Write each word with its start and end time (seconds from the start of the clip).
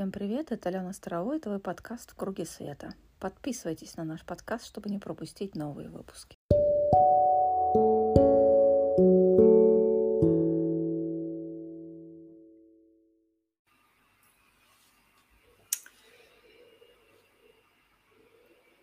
Всем 0.00 0.12
привет, 0.12 0.50
это 0.50 0.70
Алена 0.70 0.94
Старовой, 0.94 1.36
это 1.36 1.50
твой 1.50 1.58
подкаст 1.58 2.12
«В 2.12 2.14
круге 2.14 2.46
света». 2.46 2.94
Подписывайтесь 3.18 3.98
на 3.98 4.04
наш 4.04 4.24
подкаст, 4.24 4.64
чтобы 4.64 4.88
не 4.88 4.98
пропустить 4.98 5.54
новые 5.54 5.90
выпуски. 5.90 6.38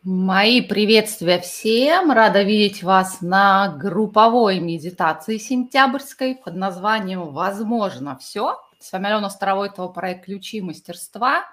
Мои 0.04 0.62
приветствия 0.62 1.40
всем! 1.40 2.12
Рада 2.12 2.44
видеть 2.44 2.84
вас 2.84 3.22
на 3.22 3.76
групповой 3.76 4.60
медитации 4.60 5.38
сентябрьской 5.38 6.36
под 6.36 6.56
названием 6.56 7.34
«Возможно 7.34 8.16
все». 8.20 8.60
С 8.80 8.92
вами 8.92 9.08
Алена 9.08 9.30
Старовой, 9.32 9.70
это 9.70 9.88
проект 9.88 10.26
«Ключи 10.26 10.62
мастерства». 10.62 11.46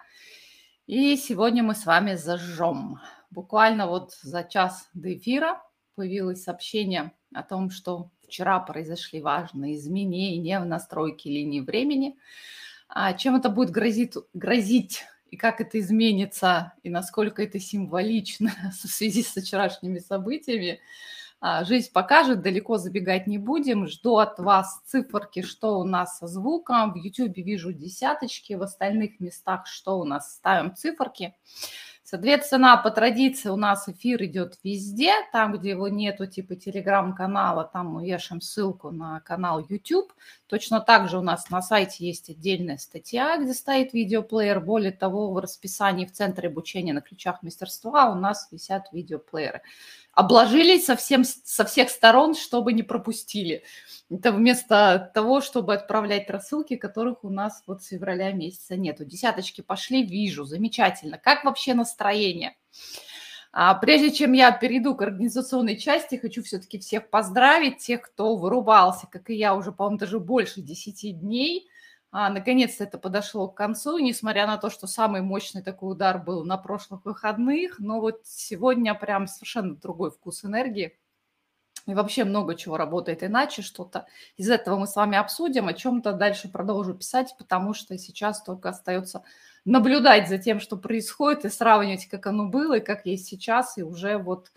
И 0.87 1.17
сегодня 1.17 1.63
мы 1.63 1.75
с 1.75 1.87
вами 1.87 2.17
зажжем. 2.17 3.01
Буквально 3.31 3.87
вот 3.87 4.13
за 4.21 4.45
час 4.45 4.91
до 4.93 5.15
эфира 5.15 5.63
появилось 5.95 6.43
сообщение 6.43 7.13
о 7.33 7.43
том, 7.43 7.71
что 7.71 8.11
вчера 8.27 8.61
произошли 8.61 9.23
важные 9.23 9.77
изменения 9.77 10.61
в 10.61 10.67
настройке 10.67 11.31
линии 11.31 11.61
времени. 11.61 12.19
А 12.89 13.15
чем 13.15 13.37
это 13.37 13.49
будет 13.49 13.71
грозить, 13.71 14.17
грозить 14.35 15.07
и 15.31 15.39
как 15.39 15.63
это 15.63 15.81
изменится, 15.81 16.75
и 16.83 16.91
насколько 16.91 17.43
это 17.43 17.59
символично 17.59 18.53
в 18.71 18.87
связи 18.87 19.23
с 19.23 19.35
вчерашними 19.35 19.99
событиями– 19.99 20.81
жизнь 21.65 21.93
покажет, 21.93 22.43
далеко 22.43 22.79
забегать 22.79 23.27
не 23.27 23.39
будем. 23.39 23.87
Жду 23.87 24.17
от 24.17 24.39
вас 24.39 24.81
циферки, 24.87 25.43
что 25.43 25.79
у 25.79 25.85
нас 25.85 26.19
со 26.19 26.27
звуком. 26.27 26.93
В 26.93 26.97
YouTube 26.97 27.37
вижу 27.37 27.73
десяточки, 27.73 28.55
в 28.55 28.63
остальных 28.63 29.21
местах 29.21 29.67
что 29.67 29.99
у 29.99 30.05
нас 30.05 30.35
ставим 30.35 30.75
циферки. 30.75 31.35
Соответственно, 32.07 32.77
по 32.77 32.91
традиции 32.91 33.49
у 33.49 33.57
нас 33.57 33.89
эфир 33.89 34.23
идет 34.25 34.59
везде, 34.63 35.11
там, 35.33 35.55
где 35.55 35.71
его 35.71 35.89
нету, 35.89 36.27
типа 36.27 36.55
телеграм-канала, 36.55 37.65
там 37.65 37.95
мы 37.95 38.07
вешаем 38.07 38.43
ссылку 38.43 38.91
на 38.91 39.21
канал 39.21 39.65
YouTube. 39.67 40.13
Точно 40.47 40.81
так 40.81 41.09
же 41.09 41.19
у 41.19 41.23
нас 41.23 41.49
на 41.49 41.63
сайте 41.63 42.07
есть 42.07 42.29
отдельная 42.29 42.77
статья, 42.77 43.39
где 43.39 43.55
стоит 43.55 43.95
видеоплеер. 43.95 44.61
Более 44.61 44.93
того, 44.93 45.33
в 45.33 45.39
расписании 45.39 46.05
в 46.05 46.13
Центре 46.13 46.51
обучения 46.51 46.93
на 46.93 47.01
ключах 47.01 47.43
мастерства 47.43 48.11
у 48.11 48.15
нас 48.15 48.49
висят 48.53 48.85
видеоплееры 48.93 49.63
обложились 50.15 50.87
совсем, 50.87 51.25
со 51.25 51.65
всех 51.65 51.91
сторон, 51.91 52.35
чтобы 52.35 52.73
не 52.73 52.83
пропустили. 52.83 53.63
Это 54.11 54.33
вместо 54.33 55.11
того, 55.15 55.41
чтобы 55.41 55.75
отправлять 55.75 56.29
рассылки, 56.31 56.77
которых 56.77 57.25
у 57.25 57.31
нас 57.31 57.63
вот 57.67 57.83
с 57.83 57.89
февраля 57.89 58.33
месяца 58.33 58.77
нету. 58.77 59.05
Десяточки 59.05 59.61
пошли, 59.61 60.03
вижу, 60.03 60.45
замечательно. 60.45 61.19
Как 61.19 61.45
вообще 61.45 61.75
настроение? 61.75 62.57
А 63.53 63.75
прежде 63.75 64.11
чем 64.11 64.33
я 64.33 64.51
перейду 64.51 64.95
к 64.95 65.03
организационной 65.03 65.77
части, 65.77 66.17
хочу 66.17 66.43
все-таки 66.43 66.79
всех 66.79 67.09
поздравить, 67.09 67.79
тех, 67.79 68.03
кто 68.03 68.37
вырубался, 68.37 69.07
как 69.07 69.31
и 69.31 69.35
я, 69.35 69.55
уже, 69.55 69.73
по-моему, 69.73 69.99
даже 69.99 70.19
больше 70.21 70.61
10 70.61 71.21
дней– 71.21 71.69
а, 72.17 72.31
наконец-то 72.31 72.85
это 72.85 72.97
подошло 72.97 73.49
к 73.49 73.57
концу, 73.57 73.99
несмотря 73.99 74.47
на 74.47 74.57
то, 74.57 74.71
что 74.71 74.87
самый 74.87 75.21
мощный 75.21 75.63
такой 75.63 75.91
удар 75.91 76.23
был 76.23 76.45
на 76.45 76.57
прошлых 76.57 77.05
выходных, 77.05 77.81
но 77.81 78.01
вот 78.01 78.21
сегодня 78.23 78.95
прям 78.95 79.27
совершенно 79.27 79.75
другой 79.75 80.13
вкус 80.13 80.45
энергии. 80.45 80.97
И 81.89 81.93
вообще 81.93 82.23
много 82.23 82.55
чего 82.55 82.77
работает 82.77 83.25
иначе, 83.25 83.63
что-то 83.63 84.07
из 84.37 84.49
этого 84.49 84.77
мы 84.77 84.87
с 84.87 84.95
вами 84.95 85.19
обсудим, 85.19 85.67
о 85.67 85.75
чем-то 85.75 86.13
дальше 86.13 86.49
продолжу 86.49 86.95
писать, 86.95 87.35
потому 87.37 87.75
что 87.75 87.99
сейчас 87.99 88.45
только 88.45 88.69
остается 88.69 89.25
наблюдать 89.65 90.29
за 90.29 90.39
тем, 90.39 90.61
что 90.61 90.77
происходит, 90.77 91.45
и 91.45 91.49
сравнивать, 91.49 92.07
как 92.07 92.29
оно 92.29 92.47
было, 92.47 92.77
и 92.77 92.81
как 92.81 93.07
есть 93.07 93.27
сейчас, 93.27 93.77
и 93.77 93.83
уже 93.83 94.19
вот 94.19 94.53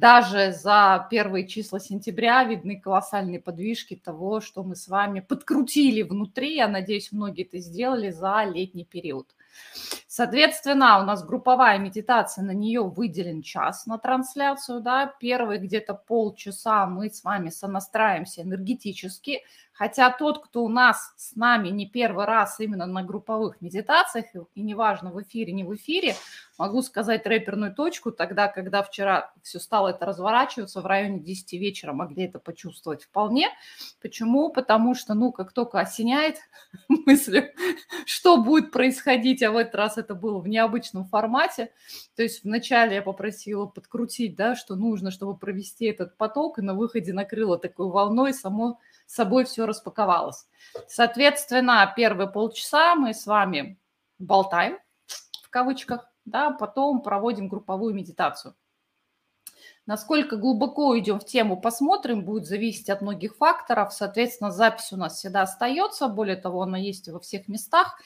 даже 0.00 0.52
за 0.52 1.06
первые 1.10 1.46
числа 1.46 1.78
сентября 1.78 2.42
видны 2.44 2.80
колоссальные 2.80 3.38
подвижки 3.38 3.96
того, 3.96 4.40
что 4.40 4.62
мы 4.62 4.74
с 4.74 4.88
вами 4.88 5.20
подкрутили 5.20 6.00
внутри. 6.00 6.56
Я 6.56 6.68
надеюсь, 6.68 7.12
многие 7.12 7.44
это 7.44 7.58
сделали 7.58 8.10
за 8.10 8.44
летний 8.44 8.86
период. 8.86 9.28
Соответственно, 10.12 10.98
у 10.98 11.04
нас 11.04 11.24
групповая 11.24 11.78
медитация, 11.78 12.42
на 12.42 12.50
нее 12.50 12.82
выделен 12.82 13.42
час 13.42 13.86
на 13.86 13.96
трансляцию, 13.96 14.80
да, 14.80 15.06
первые 15.06 15.60
где-то 15.60 15.94
полчаса 15.94 16.84
мы 16.86 17.10
с 17.10 17.22
вами 17.22 17.48
сонастраиваемся 17.48 18.42
энергетически, 18.42 19.44
Хотя 19.80 20.10
тот, 20.10 20.44
кто 20.44 20.62
у 20.64 20.68
нас 20.68 21.14
с 21.16 21.34
нами 21.36 21.68
не 21.68 21.86
первый 21.86 22.26
раз 22.26 22.60
именно 22.60 22.84
на 22.84 23.02
групповых 23.02 23.62
медитациях, 23.62 24.26
и 24.54 24.60
неважно, 24.60 25.10
в 25.10 25.22
эфире, 25.22 25.54
не 25.54 25.64
в 25.64 25.74
эфире, 25.74 26.16
могу 26.58 26.82
сказать 26.82 27.26
рэперную 27.26 27.74
точку, 27.74 28.12
тогда, 28.12 28.48
когда 28.48 28.82
вчера 28.82 29.32
все 29.42 29.58
стало 29.58 29.88
это 29.88 30.04
разворачиваться, 30.04 30.82
в 30.82 30.86
районе 30.86 31.20
10 31.20 31.54
вечера 31.54 31.94
могли 31.94 32.26
это 32.26 32.38
почувствовать 32.38 33.04
вполне. 33.04 33.48
Почему? 34.02 34.52
Потому 34.52 34.94
что, 34.94 35.14
ну, 35.14 35.32
как 35.32 35.52
только 35.52 35.80
осеняет 35.80 36.36
мысли, 36.88 37.54
что 38.04 38.36
будет 38.36 38.72
происходить, 38.72 39.42
а 39.42 39.50
в 39.50 39.56
этот 39.56 39.76
раз 39.76 39.96
это 40.00 40.14
было 40.14 40.38
в 40.40 40.48
необычном 40.48 41.04
формате, 41.04 41.72
то 42.16 42.22
есть 42.22 42.42
вначале 42.42 42.96
я 42.96 43.02
попросила 43.02 43.66
подкрутить, 43.66 44.34
да, 44.34 44.56
что 44.56 44.74
нужно, 44.74 45.10
чтобы 45.10 45.36
провести 45.36 45.84
этот 45.84 46.16
поток, 46.16 46.58
и 46.58 46.62
на 46.62 46.74
выходе 46.74 47.12
накрыло 47.12 47.58
такой 47.58 47.88
волной 47.88 48.34
само 48.34 48.80
собой 49.06 49.44
все 49.44 49.66
распаковалось. 49.66 50.46
Соответственно, 50.88 51.92
первые 51.96 52.28
полчаса 52.28 52.94
мы 52.94 53.14
с 53.14 53.26
вами 53.26 53.78
болтаем, 54.18 54.78
в 55.42 55.50
кавычках, 55.50 56.10
да, 56.24 56.50
потом 56.50 57.02
проводим 57.02 57.48
групповую 57.48 57.94
медитацию. 57.94 58.54
Насколько 59.86 60.36
глубоко 60.36 60.96
идем 60.98 61.18
в 61.18 61.24
тему, 61.24 61.60
посмотрим, 61.60 62.24
будет 62.24 62.46
зависеть 62.46 62.88
от 62.90 63.00
многих 63.00 63.36
факторов. 63.36 63.92
Соответственно, 63.92 64.52
запись 64.52 64.92
у 64.92 64.96
нас 64.96 65.16
всегда 65.16 65.42
остается, 65.42 66.06
более 66.06 66.36
того, 66.36 66.62
она 66.62 66.78
есть 66.78 67.08
во 67.08 67.18
всех 67.18 67.48
местах. 67.48 67.98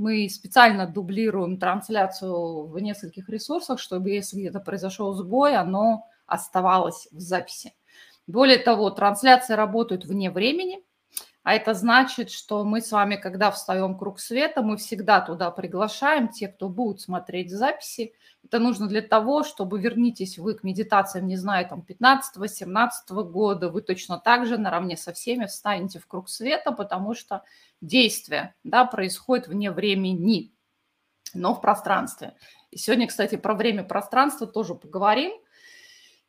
Мы 0.00 0.30
специально 0.30 0.86
дублируем 0.86 1.58
трансляцию 1.58 2.68
в 2.68 2.78
нескольких 2.80 3.28
ресурсах, 3.28 3.78
чтобы 3.78 4.08
если 4.08 4.38
где-то 4.38 4.58
произошел 4.58 5.12
сбой, 5.12 5.56
оно 5.56 6.06
оставалось 6.24 7.06
в 7.12 7.20
записи. 7.20 7.74
Более 8.26 8.56
того, 8.56 8.88
трансляции 8.88 9.52
работают 9.52 10.06
вне 10.06 10.30
времени, 10.30 10.82
а 11.42 11.54
это 11.54 11.72
значит, 11.72 12.30
что 12.30 12.64
мы 12.64 12.82
с 12.82 12.92
вами, 12.92 13.16
когда 13.16 13.50
встаем 13.50 13.96
круг 13.96 14.20
света, 14.20 14.62
мы 14.62 14.76
всегда 14.76 15.20
туда 15.22 15.50
приглашаем 15.50 16.28
те, 16.28 16.48
кто 16.48 16.68
будут 16.68 17.00
смотреть 17.00 17.50
записи. 17.50 18.12
Это 18.44 18.58
нужно 18.58 18.88
для 18.88 19.00
того, 19.00 19.42
чтобы 19.42 19.80
вернитесь 19.80 20.38
вы 20.38 20.54
к 20.54 20.62
медитациям, 20.62 21.26
не 21.26 21.36
знаю, 21.36 21.66
там 21.66 21.82
15-17 21.88 22.90
года, 23.30 23.70
вы 23.70 23.80
точно 23.80 24.18
так 24.18 24.46
же 24.46 24.58
наравне 24.58 24.98
со 24.98 25.14
всеми 25.14 25.46
встанете 25.46 25.98
в 25.98 26.06
круг 26.06 26.28
света, 26.28 26.72
потому 26.72 27.14
что 27.14 27.42
действие 27.80 28.54
да, 28.62 28.84
происходит 28.84 29.48
вне 29.48 29.70
времени, 29.70 30.52
но 31.32 31.54
в 31.54 31.62
пространстве. 31.62 32.34
И 32.70 32.76
сегодня, 32.76 33.06
кстати, 33.06 33.36
про 33.36 33.54
время 33.54 33.82
пространства 33.82 34.46
тоже 34.46 34.74
поговорим– 34.74 35.32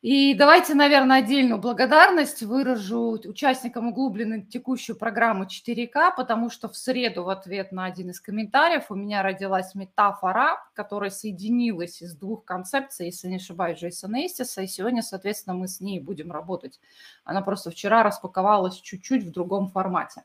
и 0.02 0.34
давайте, 0.34 0.74
наверное, 0.74 1.18
отдельную 1.18 1.60
благодарность 1.60 2.42
выражу 2.42 3.20
участникам 3.24 3.86
углубленной 3.86 4.42
текущей 4.42 4.94
программы 4.94 5.46
4К, 5.46 6.16
потому 6.16 6.50
что 6.50 6.68
в 6.68 6.76
среду 6.76 7.22
в 7.22 7.28
ответ 7.28 7.70
на 7.70 7.84
один 7.84 8.10
из 8.10 8.20
комментариев 8.20 8.86
у 8.90 8.96
меня 8.96 9.22
родилась 9.22 9.76
метафора, 9.76 10.58
которая 10.74 11.10
соединилась 11.10 12.02
из 12.02 12.16
двух 12.16 12.44
концепций, 12.44 13.06
если 13.06 13.28
не 13.28 13.36
ошибаюсь, 13.36 13.78
Джейсона 13.78 14.26
Эстиса, 14.26 14.62
и 14.62 14.66
сегодня, 14.66 15.02
соответственно, 15.02 15.54
мы 15.54 15.68
с 15.68 15.80
ней 15.80 16.00
будем 16.00 16.32
работать. 16.32 16.80
Она 17.22 17.40
просто 17.40 17.70
вчера 17.70 18.02
распаковалась 18.02 18.80
чуть-чуть 18.80 19.22
в 19.22 19.30
другом 19.30 19.68
формате. 19.68 20.24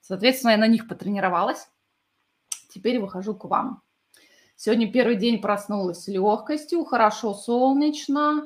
Соответственно, 0.00 0.52
я 0.52 0.56
на 0.56 0.68
них 0.68 0.86
потренировалась. 0.86 1.68
Теперь 2.68 3.00
выхожу 3.00 3.34
к 3.34 3.46
вам. 3.46 3.82
Сегодня 4.54 4.90
первый 4.90 5.16
день 5.16 5.40
проснулась 5.40 6.04
с 6.04 6.06
легкостью, 6.06 6.84
хорошо 6.84 7.34
солнечно, 7.34 8.44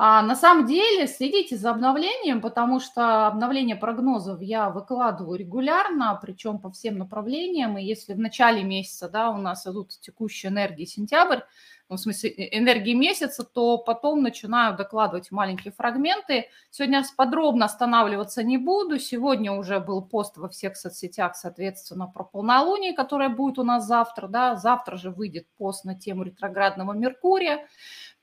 а 0.00 0.22
на 0.22 0.36
самом 0.36 0.66
деле 0.66 1.08
следите 1.08 1.56
за 1.56 1.70
обновлением, 1.70 2.40
потому 2.40 2.78
что 2.78 3.26
обновление 3.26 3.74
прогнозов 3.74 4.40
я 4.40 4.70
выкладываю 4.70 5.36
регулярно, 5.36 6.16
причем 6.22 6.60
по 6.60 6.70
всем 6.70 6.98
направлениям. 6.98 7.76
И 7.76 7.82
если 7.82 8.14
в 8.14 8.18
начале 8.20 8.62
месяца 8.62 9.08
да, 9.08 9.30
у 9.30 9.38
нас 9.38 9.66
идут 9.66 9.90
текущие 9.98 10.52
энергии 10.52 10.84
сентябрь, 10.84 11.40
ну, 11.88 11.96
в 11.96 12.00
смысле 12.00 12.30
э, 12.30 12.58
энергии 12.58 12.92
месяца, 12.92 13.44
то 13.44 13.78
потом 13.78 14.22
начинаю 14.22 14.76
докладывать 14.76 15.30
маленькие 15.30 15.72
фрагменты. 15.72 16.48
Сегодня 16.70 17.02
подробно 17.16 17.64
останавливаться 17.64 18.42
не 18.42 18.58
буду. 18.58 18.98
Сегодня 18.98 19.52
уже 19.52 19.80
был 19.80 20.02
пост 20.02 20.36
во 20.36 20.48
всех 20.48 20.76
соцсетях, 20.76 21.34
соответственно, 21.34 22.06
про 22.06 22.24
полнолуние, 22.24 22.92
которое 22.92 23.30
будет 23.30 23.58
у 23.58 23.64
нас 23.64 23.86
завтра. 23.86 24.28
Да? 24.28 24.56
Завтра 24.56 24.96
же 24.96 25.10
выйдет 25.10 25.46
пост 25.56 25.84
на 25.84 25.98
тему 25.98 26.24
ретроградного 26.24 26.92
Меркурия. 26.92 27.66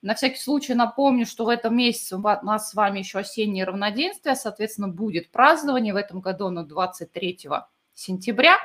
На 0.05 0.13
всякий 0.13 0.37
случай 0.37 0.75
напомню, 0.75 1.25
что 1.25 1.45
в 1.45 1.49
этом 1.49 1.75
месяце 1.75 2.15
у 2.15 2.19
нас 2.19 2.69
с 2.69 2.75
вами 2.75 2.99
еще 2.99 3.17
осеннее 3.17 3.63
равноденствие, 3.63 4.35
соответственно, 4.35 4.87
будет 4.87 5.31
празднование 5.31 5.93
в 5.93 5.95
этом 5.95 6.21
году 6.21 6.51
на 6.51 6.63
23 6.63 7.49
сентября. 7.95 8.55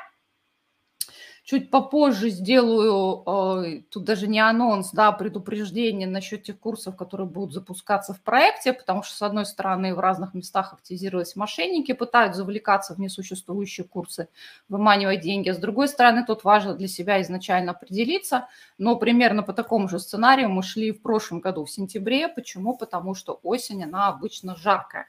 Чуть 1.51 1.69
попозже 1.69 2.31
сделаю, 2.31 3.25
э, 3.27 3.83
тут 3.91 4.05
даже 4.05 4.29
не 4.29 4.39
анонс, 4.39 4.93
да, 4.93 5.11
предупреждение 5.11 6.07
насчет 6.07 6.45
тех 6.45 6.57
курсов, 6.61 6.95
которые 6.95 7.27
будут 7.27 7.53
запускаться 7.53 8.15
в 8.15 8.21
проекте, 8.21 8.73
потому 8.73 9.03
что, 9.03 9.17
с 9.17 9.23
одной 9.23 9.45
стороны, 9.45 9.93
в 9.97 9.99
разных 9.99 10.33
местах 10.33 10.73
активизировались 10.73 11.35
мошенники, 11.35 11.91
пытаются 11.91 12.43
завлекаться 12.43 12.95
в 12.95 13.01
несуществующие 13.01 13.85
курсы, 13.85 14.29
выманивать 14.69 15.23
деньги. 15.23 15.49
А 15.49 15.55
с 15.55 15.59
другой 15.59 15.89
стороны, 15.89 16.25
тут 16.25 16.45
важно 16.45 16.75
для 16.75 16.87
себя 16.87 17.21
изначально 17.21 17.73
определиться, 17.73 18.47
но 18.79 18.95
примерно 18.95 19.43
по 19.43 19.53
такому 19.53 19.89
же 19.89 19.99
сценарию 19.99 20.51
мы 20.51 20.63
шли 20.63 20.93
в 20.93 21.03
прошлом 21.03 21.41
году, 21.41 21.65
в 21.65 21.71
сентябре. 21.73 22.29
Почему? 22.29 22.77
Потому 22.77 23.17
что 23.17 23.41
осень, 23.43 23.83
она 23.83 24.07
обычно 24.07 24.55
жаркая. 24.55 25.07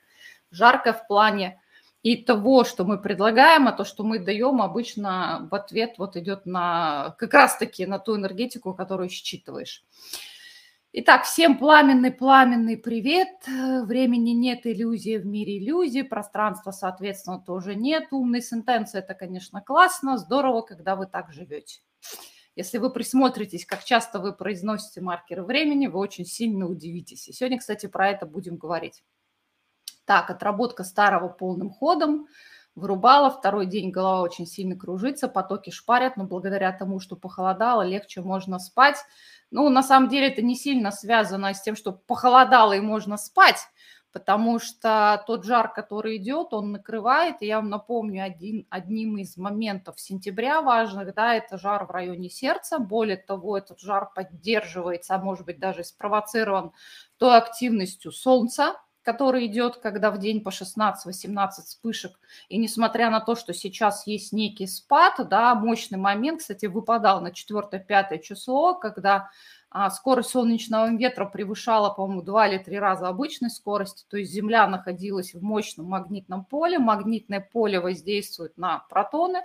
Жаркая 0.49 0.93
в 0.93 1.05
плане 1.05 1.61
и 2.03 2.15
того, 2.17 2.63
что 2.63 2.83
мы 2.83 2.99
предлагаем, 2.99 3.67
а 3.67 3.71
то, 3.71 3.83
что 3.83 4.03
мы 4.03 4.19
даем, 4.19 4.61
обычно 4.61 5.47
в 5.51 5.55
ответ 5.55 5.95
вот 5.97 6.15
идет 6.15 6.45
на 6.45 7.15
как 7.19 7.33
раз-таки 7.33 7.85
на 7.85 7.99
ту 7.99 8.15
энергетику, 8.15 8.73
которую 8.73 9.09
считываешь. 9.09 9.85
Итак, 10.93 11.23
всем 11.23 11.57
пламенный-пламенный 11.57 12.75
привет. 12.75 13.29
Времени 13.47 14.31
нет, 14.31 14.65
иллюзии 14.65 15.17
в 15.17 15.25
мире 15.25 15.57
иллюзий, 15.57 16.03
пространства, 16.03 16.71
соответственно, 16.71 17.39
тоже 17.39 17.75
нет. 17.75 18.07
Умные 18.11 18.41
сентенции– 18.41 18.99
это, 18.99 19.13
конечно, 19.13 19.61
классно, 19.61 20.17
здорово, 20.17 20.63
когда 20.63 20.97
вы 20.97 21.05
так 21.05 21.31
живете. 21.31 21.79
Если 22.57 22.77
вы 22.77 22.91
присмотритесь, 22.91 23.65
как 23.65 23.85
часто 23.85 24.19
вы 24.19 24.33
произносите 24.33 24.99
маркеры 24.99 25.43
времени, 25.43 25.87
вы 25.87 25.97
очень 25.97 26.25
сильно 26.25 26.67
удивитесь. 26.67 27.29
И 27.29 27.31
сегодня, 27.31 27.59
кстати, 27.59 27.85
про 27.85 28.09
это 28.09 28.25
будем 28.25 28.57
говорить. 28.57 29.01
Так, 30.05 30.29
отработка 30.29 30.83
старого 30.83 31.29
полным 31.29 31.69
ходом. 31.69 32.27
Вырубала, 32.73 33.29
второй 33.29 33.65
день 33.65 33.91
голова 33.91 34.21
очень 34.21 34.47
сильно 34.47 34.77
кружится, 34.77 35.27
потоки 35.27 35.71
шпарят, 35.71 36.15
но 36.15 36.23
благодаря 36.23 36.71
тому, 36.71 37.01
что 37.01 37.17
похолодало, 37.17 37.81
легче 37.81 38.21
можно 38.21 38.59
спать. 38.59 38.97
Ну, 39.51 39.67
на 39.67 39.83
самом 39.83 40.07
деле 40.07 40.29
это 40.29 40.41
не 40.41 40.55
сильно 40.55 40.91
связано 40.91 41.53
с 41.53 41.61
тем, 41.61 41.75
что 41.75 41.91
похолодало 41.91 42.71
и 42.71 42.79
можно 42.79 43.17
спать, 43.17 43.67
потому 44.13 44.59
что 44.59 45.21
тот 45.27 45.43
жар, 45.43 45.73
который 45.73 46.15
идет, 46.15 46.53
он 46.53 46.71
накрывает. 46.71 47.41
И 47.41 47.47
я 47.47 47.57
вам 47.57 47.69
напомню, 47.69 48.23
один, 48.23 48.65
одним 48.69 49.17
из 49.17 49.35
моментов 49.35 49.99
сентября 49.99 50.61
важных, 50.61 51.13
да, 51.13 51.35
это 51.35 51.57
жар 51.57 51.85
в 51.85 51.91
районе 51.91 52.29
сердца. 52.29 52.79
Более 52.79 53.17
того, 53.17 53.57
этот 53.57 53.81
жар 53.81 54.09
поддерживается, 54.15 55.15
а 55.15 55.19
может 55.19 55.45
быть 55.45 55.59
даже 55.59 55.83
спровоцирован 55.83 56.71
той 57.17 57.35
активностью 57.35 58.13
солнца, 58.13 58.77
который 59.03 59.47
идет, 59.47 59.77
когда 59.77 60.11
в 60.11 60.19
день 60.19 60.41
по 60.41 60.49
16-18 60.49 61.49
вспышек. 61.65 62.19
И 62.49 62.57
несмотря 62.57 63.09
на 63.09 63.19
то, 63.19 63.35
что 63.35 63.53
сейчас 63.53 64.05
есть 64.07 64.33
некий 64.33 64.67
спад, 64.67 65.15
да, 65.29 65.55
мощный 65.55 65.97
момент, 65.97 66.41
кстати, 66.41 66.67
выпадал 66.67 67.21
на 67.21 67.29
4-5 67.29 68.21
число, 68.21 68.75
когда 68.75 69.29
а, 69.73 69.89
скорость 69.89 70.31
солнечного 70.31 70.89
ветра 70.95 71.25
превышала, 71.25 71.89
по-моему, 71.89 72.21
2 72.21 72.47
или 72.49 72.57
3 72.57 72.77
раза 72.77 73.07
обычной 73.07 73.49
скорости, 73.49 74.05
то 74.09 74.17
есть 74.17 74.31
Земля 74.31 74.67
находилась 74.67 75.33
в 75.33 75.41
мощном 75.41 75.85
магнитном 75.85 76.43
поле, 76.43 76.77
магнитное 76.77 77.39
поле 77.39 77.79
воздействует 77.79 78.57
на 78.57 78.79
протоны, 78.89 79.43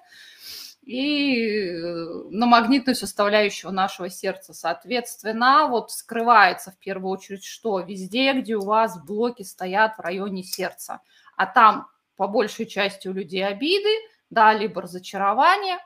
и 0.87 1.69
э, 1.69 2.29
на 2.31 2.47
магнитную 2.47 2.95
составляющую 2.95 3.73
нашего 3.73 4.09
сердца. 4.09 4.55
Соответственно, 4.55 5.67
вот 5.69 5.91
скрывается 5.91 6.71
в 6.71 6.79
первую 6.79 7.11
очередь 7.11 7.45
что? 7.45 7.81
Везде, 7.81 8.33
где 8.33 8.55
у 8.55 8.65
вас 8.65 9.05
блоки 9.05 9.43
стоят 9.43 9.97
в 9.99 10.01
районе 10.01 10.45
сердца. 10.45 11.01
А 11.37 11.47
там 11.47 11.89
по 12.15 12.29
большей 12.29 12.67
части 12.67 13.09
у 13.09 13.13
людей 13.13 13.45
обиды, 13.45 13.91
да, 14.31 14.55
либо 14.55 14.81
разочарование 14.81 15.79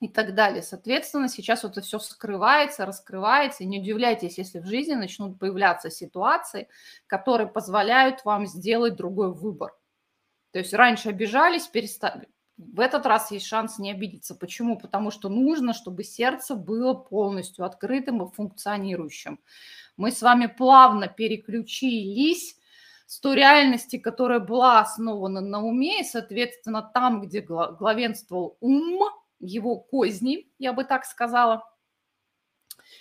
и 0.00 0.08
так 0.08 0.34
далее. 0.34 0.62
Соответственно, 0.62 1.28
сейчас 1.28 1.62
вот 1.62 1.72
это 1.72 1.82
все 1.82 2.00
скрывается, 2.00 2.84
раскрывается. 2.84 3.62
И 3.62 3.66
не 3.66 3.78
удивляйтесь, 3.78 4.38
если 4.38 4.58
в 4.58 4.66
жизни 4.66 4.94
начнут 4.94 5.38
появляться 5.38 5.88
ситуации, 5.88 6.68
которые 7.06 7.46
позволяют 7.46 8.24
вам 8.24 8.46
сделать 8.46 8.96
другой 8.96 9.32
выбор. 9.32 9.72
То 10.50 10.58
есть 10.58 10.74
раньше 10.74 11.10
обижались, 11.10 11.68
перестали, 11.68 12.28
в 12.58 12.80
этот 12.80 13.06
раз 13.06 13.30
есть 13.30 13.46
шанс 13.46 13.78
не 13.78 13.90
обидеться. 13.90 14.34
Почему? 14.34 14.78
Потому 14.78 15.10
что 15.10 15.28
нужно, 15.28 15.74
чтобы 15.74 16.04
сердце 16.04 16.54
было 16.54 16.94
полностью 16.94 17.64
открытым 17.64 18.22
и 18.22 18.32
функционирующим. 18.32 19.38
Мы 19.96 20.10
с 20.10 20.22
вами 20.22 20.46
плавно 20.46 21.08
переключились 21.08 22.56
с 23.06 23.20
той 23.20 23.36
реальности, 23.36 23.98
которая 23.98 24.40
была 24.40 24.80
основана 24.80 25.40
на 25.40 25.62
уме, 25.62 26.00
и, 26.00 26.04
соответственно, 26.04 26.82
там, 26.82 27.20
где 27.20 27.40
главенствовал 27.40 28.56
ум, 28.60 29.10
его 29.38 29.76
козни, 29.76 30.50
я 30.58 30.72
бы 30.72 30.84
так 30.84 31.04
сказала– 31.04 31.62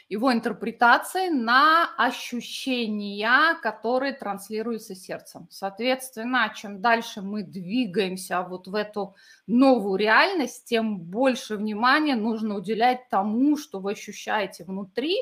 его 0.10 0.32
интерпретации 0.32 1.30
на 1.30 1.90
ощущения, 1.98 3.56
которые 3.62 4.14
транслируются 4.14 4.96
сердцем. 4.96 5.48
Соответственно, 5.50 6.54
чем 6.56 6.82
дальше 6.82 7.22
мы 7.22 7.44
двигаемся 7.44 8.42
вот 8.42 8.68
в 8.68 8.76
эту 8.76 9.16
новую 9.48 9.96
реальность, 9.98 10.66
тем 10.66 11.00
больше 11.00 11.56
внимания 11.56 12.16
нужно 12.16 12.56
уделять 12.56 13.10
тому, 13.10 13.58
что 13.58 13.80
вы 13.80 13.92
ощущаете 13.92 14.64
внутри, 14.64 15.16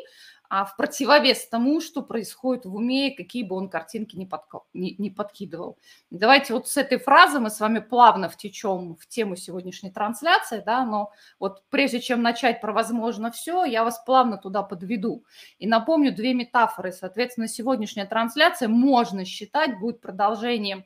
а 0.55 0.65
в 0.65 0.75
противовес 0.75 1.47
тому, 1.47 1.81
что 1.81 2.03
происходит 2.03 2.65
в 2.65 2.75
уме, 2.75 3.09
какие 3.09 3.41
бы 3.41 3.55
он 3.55 3.69
картинки 3.69 4.15
не, 4.15 4.27
подка... 4.27 4.59
не, 4.75 4.93
не 4.99 5.09
подкидывал. 5.09 5.79
Давайте 6.11 6.53
вот 6.53 6.67
с 6.67 6.77
этой 6.77 6.99
фразы 6.99 7.39
мы 7.39 7.49
с 7.49 7.59
вами 7.59 7.79
плавно 7.79 8.29
втечем 8.29 8.95
в 8.95 9.07
тему 9.07 9.35
сегодняшней 9.35 9.89
трансляции, 9.89 10.61
да, 10.63 10.85
но 10.85 11.11
вот 11.39 11.63
прежде 11.71 11.99
чем 11.99 12.21
начать 12.21 12.61
про 12.61 12.71
возможно 12.71 13.31
все, 13.31 13.65
я 13.65 13.83
вас 13.83 14.03
плавно 14.05 14.37
туда 14.37 14.61
подведу. 14.61 15.25
И 15.57 15.65
напомню 15.65 16.13
две 16.13 16.35
метафоры. 16.35 16.91
Соответственно, 16.91 17.47
сегодняшняя 17.47 18.05
трансляция 18.05 18.67
можно 18.67 19.25
считать 19.25 19.79
будет 19.79 20.01
продолжением 20.01 20.85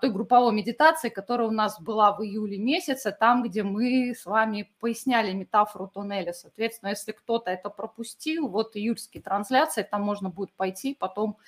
той 0.00 0.10
групповой 0.10 0.52
медитации, 0.52 1.08
которая 1.08 1.48
у 1.48 1.52
нас 1.52 1.80
была 1.80 2.12
в 2.12 2.22
июле 2.22 2.58
месяце, 2.58 3.10
там, 3.10 3.42
где 3.42 3.62
мы 3.62 4.14
с 4.14 4.24
вами 4.24 4.72
поясняли 4.78 5.32
метафору 5.32 5.88
туннеля. 5.88 6.32
Соответственно, 6.32 6.90
если 6.90 7.12
кто-то 7.12 7.50
это 7.50 7.70
пропустил, 7.70 8.48
вот 8.48 8.76
июльские 8.76 9.22
трансляции, 9.22 9.82
там 9.82 10.02
можно 10.02 10.30
будет 10.30 10.52
пойти 10.52 10.94
потом 10.94 11.38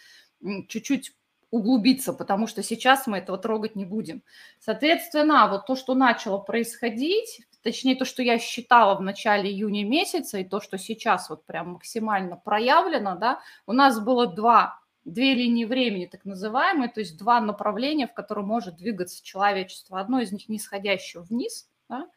чуть-чуть 0.69 1.14
углубиться, 1.50 2.12
потому 2.12 2.46
что 2.49 2.62
сейчас 2.62 3.06
мы 3.06 3.19
этого 3.19 3.38
трогать 3.38 3.76
не 3.76 3.84
будем. 3.84 4.23
Соответственно, 4.58 5.49
вот 5.49 5.67
то, 5.67 5.76
что 5.76 5.94
начало 5.94 6.38
происходить, 6.38 7.43
точнее 7.62 7.94
то, 7.94 8.05
что 8.05 8.23
я 8.23 8.38
считала 8.38 8.96
в 8.96 9.02
начале 9.02 9.50
июня 9.50 9.84
месяца, 9.84 10.38
и 10.38 10.44
то, 10.44 10.61
что 10.61 10.78
сейчас 10.78 11.31
вот 11.31 11.46
прям 11.46 11.75
максимально 11.75 12.37
проявлено, 12.37 13.16
да, 13.16 13.40
у 13.66 13.73
нас 13.73 14.00
было 14.00 14.26
два 14.26 14.80
две 15.06 15.34
линии 15.34 15.64
времени, 15.64 16.06
так 16.06 16.25
называемые, 16.25 16.90
то 16.90 17.00
есть 17.00 17.16
два 17.16 17.40
направления, 17.40 18.06
в 18.06 18.14
котором 18.14 18.46
может 18.46 18.76
двигаться 18.76 19.25
человечество. 19.25 20.00
Одно 20.00 20.20
из 20.20 20.32
них 20.32 20.48
нисходящее 20.48 21.22
вниз, 21.22 21.68
да? 21.88 22.08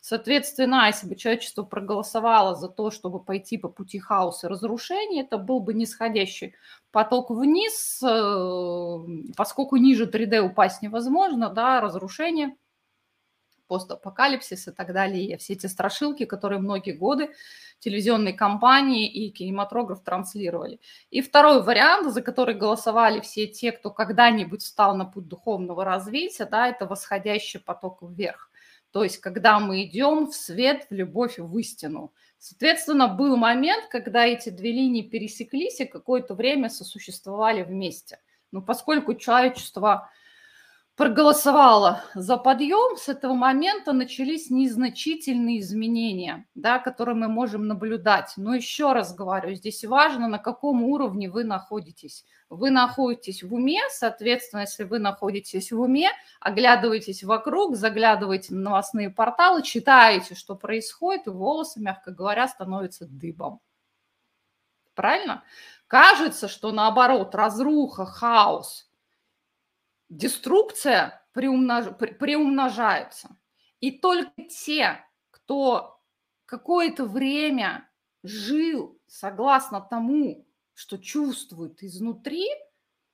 Соответственно, 0.00 0.86
если 0.86 1.08
бы 1.08 1.16
человечество 1.16 1.64
проголосовало 1.64 2.54
за 2.54 2.68
то, 2.68 2.90
чтобы 2.90 3.22
пойти 3.22 3.58
по 3.58 3.68
пути 3.68 3.98
хаоса 3.98 4.46
и 4.46 4.50
разрушения, 4.50 5.22
это 5.22 5.36
был 5.36 5.60
бы 5.60 5.74
нисходящий 5.74 6.54
поток 6.92 7.30
вниз, 7.30 8.00
э, 8.02 9.32
поскольку 9.36 9.76
ниже 9.76 10.06
3D 10.06 10.40
упасть 10.40 10.80
невозможно, 10.82 11.50
да, 11.50 11.80
разрушение– 11.80 12.56
постапокалипсис 13.66 14.68
и 14.68 14.72
так 14.72 14.92
далее, 14.92 15.36
все 15.38 15.54
эти 15.54 15.66
страшилки, 15.66 16.24
которые 16.24 16.60
многие 16.60 16.92
годы 16.92 17.30
телевизионные 17.78 18.34
компании 18.34 19.06
и 19.06 19.30
кинематограф 19.30 20.02
транслировали. 20.02 20.80
И 21.10 21.20
второй 21.20 21.62
вариант, 21.62 22.12
за 22.12 22.22
который 22.22 22.54
голосовали 22.54 23.20
все 23.20 23.46
те, 23.46 23.72
кто 23.72 23.90
когда-нибудь 23.90 24.62
стал 24.62 24.96
на 24.96 25.04
путь 25.04 25.28
духовного 25.28 25.84
развития, 25.84 26.46
да, 26.46 26.68
это 26.68 26.86
восходящий 26.86 27.60
поток 27.60 27.98
вверх. 28.02 28.50
То 28.92 29.04
есть, 29.04 29.18
когда 29.18 29.60
мы 29.60 29.82
идем 29.82 30.26
в 30.26 30.34
свет, 30.34 30.86
в 30.88 30.94
любовь, 30.94 31.38
в 31.38 31.58
истину. 31.58 32.14
Соответственно, 32.38 33.08
был 33.08 33.36
момент, 33.36 33.88
когда 33.90 34.24
эти 34.24 34.48
две 34.48 34.72
линии 34.72 35.02
пересеклись 35.02 35.80
и 35.80 35.84
какое-то 35.84 36.34
время 36.34 36.70
сосуществовали 36.70 37.62
вместе. 37.62 38.18
Но 38.52 38.62
поскольку 38.62 39.14
человечество 39.14 40.10
проголосовала 40.96 42.02
за 42.14 42.38
подъем, 42.38 42.96
с 42.96 43.08
этого 43.10 43.34
момента 43.34 43.92
начались 43.92 44.48
незначительные 44.48 45.60
изменения, 45.60 46.46
да, 46.54 46.78
которые 46.78 47.14
мы 47.14 47.28
можем 47.28 47.66
наблюдать. 47.68 48.32
Но 48.38 48.54
еще 48.54 48.92
раз 48.92 49.14
говорю, 49.14 49.54
здесь 49.54 49.84
важно, 49.84 50.26
на 50.26 50.38
каком 50.38 50.82
уровне 50.82 51.28
вы 51.30 51.44
находитесь. 51.44 52.24
Вы 52.48 52.70
находитесь 52.70 53.42
в 53.42 53.52
уме, 53.52 53.80
соответственно, 53.90 54.60
если 54.60 54.84
вы 54.84 54.98
находитесь 54.98 55.70
в 55.70 55.80
уме, 55.80 56.08
оглядываетесь 56.40 57.24
вокруг, 57.24 57.76
заглядываете 57.76 58.54
на 58.54 58.60
новостные 58.62 59.10
порталы, 59.10 59.62
читаете, 59.62 60.34
что 60.34 60.54
происходит, 60.54 61.26
и 61.26 61.30
волосы, 61.30 61.78
мягко 61.80 62.10
говоря, 62.10 62.48
становятся 62.48 63.06
дыбом. 63.06 63.60
Правильно? 64.94 65.44
Кажется, 65.88 66.48
что 66.48 66.72
наоборот, 66.72 67.34
разруха, 67.34 68.06
хаос– 68.06 68.84
деструкция 70.08 71.26
приумнож... 71.32 71.86
приумножается. 71.96 73.36
И 73.80 73.90
только 73.92 74.44
те, 74.44 75.04
кто 75.30 76.00
какое-то 76.46 77.04
время 77.04 77.88
жил 78.22 78.98
согласно 79.06 79.80
тому, 79.80 80.46
что 80.74 80.98
чувствует 80.98 81.82
изнутри, 81.82 82.48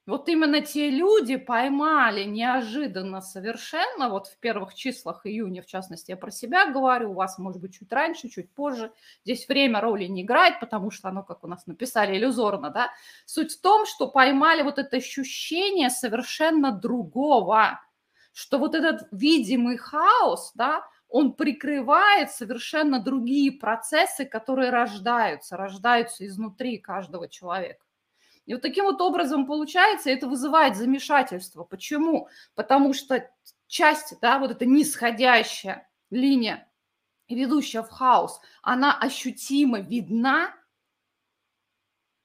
вот 0.06 0.28
именно 0.28 0.60
те 0.60 0.90
люди 0.90 1.36
поймали 1.36 2.24
неожиданно 2.24 3.20
совершенно, 3.20 4.08
вот 4.08 4.26
в 4.26 4.36
первых 4.38 4.74
числах 4.74 5.24
июня, 5.26 5.62
в 5.62 5.66
частности, 5.66 6.10
я 6.10 6.16
про 6.16 6.30
себя 6.32 6.66
говорю, 6.72 7.10
у 7.12 7.14
вас, 7.14 7.38
может 7.38 7.60
быть, 7.60 7.74
чуть 7.78 7.92
раньше, 7.92 8.28
чуть 8.28 8.50
позже, 8.52 8.92
здесь 9.24 9.46
время 9.48 9.80
роли 9.80 10.06
не 10.06 10.22
играет, 10.22 10.58
потому 10.60 10.90
что 10.90 11.08
оно, 11.08 11.22
как 11.22 11.44
у 11.44 11.46
нас 11.46 11.66
написали, 11.66 12.16
иллюзорно, 12.16 12.70
да. 12.70 12.90
Суть 13.26 13.52
в 13.52 13.60
том, 13.60 13.86
что 13.86 14.08
поймали 14.08 14.62
вот 14.62 14.78
это 14.78 14.96
ощущение 14.96 15.88
совершенно 15.88 16.72
другого, 16.72 17.80
что 18.32 18.58
вот 18.58 18.74
этот 18.74 19.06
видимый 19.12 19.76
хаос, 19.76 20.52
да, 20.54 20.84
он 21.08 21.34
прикрывает 21.34 22.30
совершенно 22.32 22.98
другие 22.98 23.52
процессы, 23.52 24.24
которые 24.24 24.70
рождаются, 24.70 25.56
рождаются 25.56 26.26
изнутри 26.26 26.78
каждого 26.78 27.28
человека. 27.28 27.84
И 28.46 28.54
вот 28.54 28.62
таким 28.62 28.84
вот 28.84 29.00
образом 29.00 29.46
получается, 29.46 30.10
это 30.10 30.26
вызывает 30.26 30.76
замешательство. 30.76 31.64
Почему? 31.64 32.28
Потому 32.54 32.92
что 32.92 33.28
часть, 33.66 34.18
да, 34.20 34.38
вот 34.38 34.50
эта 34.50 34.66
нисходящая 34.66 35.88
линия, 36.10 36.68
ведущая 37.28 37.82
в 37.82 37.90
хаос, 37.90 38.40
она 38.62 38.96
ощутимо 38.98 39.80
видна, 39.80 40.54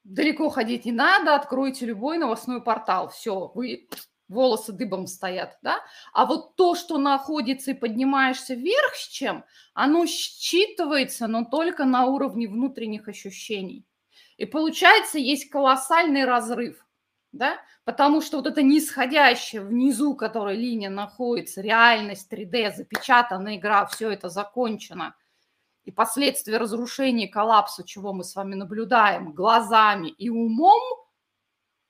далеко 0.04 0.50
ходить 0.50 0.86
не 0.86 0.92
надо, 0.92 1.36
откройте 1.36 1.86
любой 1.86 2.18
новостной 2.18 2.62
портал, 2.62 3.10
все, 3.10 3.52
вы 3.54 3.88
волосы 4.28 4.74
дыбом 4.74 5.08
стоят, 5.08 5.58
да, 5.62 5.80
а 6.14 6.26
вот 6.26 6.56
то, 6.56 6.76
что 6.76 6.98
находится 6.98 7.72
и 7.72 7.76
поднимаешься 7.76 8.56
вверх 8.56 8.96
с 8.96 9.08
чем, 9.08 9.46
оно 9.74 10.06
считывается, 10.06 11.28
но 11.28 11.46
только 11.46 11.86
на 11.86 12.06
уровне 12.06 12.48
внутренних 12.48 13.08
ощущений. 13.08 13.86
И 14.38 14.46
получается, 14.46 15.18
есть 15.18 15.50
колоссальный 15.50 16.26
разрыв, 16.26 16.86
да, 17.32 17.58
потому 17.86 18.22
что 18.22 18.38
вот 18.38 18.48
это 18.48 18.62
нисходящее 18.62 19.62
внизу, 19.62 20.16
которая 20.16 20.56
линия 20.56 20.90
находится, 20.90 21.62
реальность 21.62 22.32
3D, 22.32 22.76
запечатанная 22.76 23.58
игра, 23.58 23.86
все 23.88 24.12
это 24.12 24.30
закончено, 24.30 25.16
и 25.86 25.92
последствия 25.92 26.58
разрушения, 26.58 27.28
коллапса, 27.28 27.84
чего 27.84 28.14
мы 28.14 28.24
с 28.24 28.36
вами 28.36 28.56
наблюдаем 28.56 29.32
глазами 29.32 30.10
и 30.10 30.30
умом, 30.30 30.82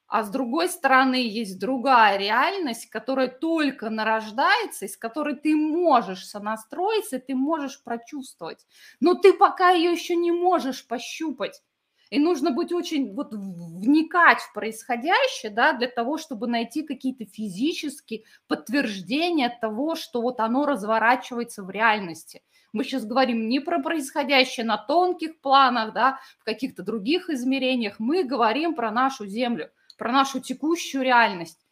а 0.07 0.23
с 0.23 0.29
другой 0.29 0.69
стороны 0.69 1.15
есть 1.15 1.59
другая 1.59 2.17
реальность, 2.17 2.89
которая 2.89 3.27
только 3.27 3.89
нарождается, 3.89 4.85
из 4.85 4.95
которой 4.95 5.35
ты 5.35 5.53
можешь 5.55 6.25
сонастроиться, 6.25 7.19
ты 7.19 7.35
можешь 7.35 7.83
прочувствовать, 7.83 8.65
но 9.01 9.15
ты 9.15 9.33
пока 9.33 9.71
ее 9.71 9.91
еще 9.91 10.15
не 10.15 10.31
можешь 10.31 10.87
пощупать. 10.87 11.61
И 12.09 12.19
нужно 12.19 12.51
быть 12.51 12.71
очень, 12.71 13.13
вот 13.13 13.33
вникать 13.33 14.39
в 14.39 14.53
происходящее, 14.53 15.51
да, 15.51 15.73
для 15.73 15.87
того, 15.87 16.17
чтобы 16.17 16.47
найти 16.47 16.83
какие-то 16.83 17.25
физические 17.25 18.23
подтверждения 18.47 19.55
того, 19.61 19.95
что 19.95 20.21
вот 20.21 20.39
оно 20.39 20.65
разворачивается 20.65 21.63
в 21.63 21.69
реальности. 21.69 22.43
Мы 22.71 22.83
сейчас 22.83 23.05
говорим 23.05 23.49
не 23.49 23.59
про 23.59 23.79
происходящее 23.79 24.65
на 24.65 24.77
тонких 24.77 25.39
планах, 25.41 25.93
да, 25.93 26.19
в 26.39 26.43
каких-то 26.43 26.83
других 26.83 27.29
измерениях. 27.29 27.95
Мы 27.99 28.23
говорим 28.23 28.75
про 28.75 28.91
нашу 28.91 29.25
Землю, 29.25 29.69
про 29.97 30.11
нашу 30.11 30.39
текущую 30.39 31.03
реальность. 31.03 31.65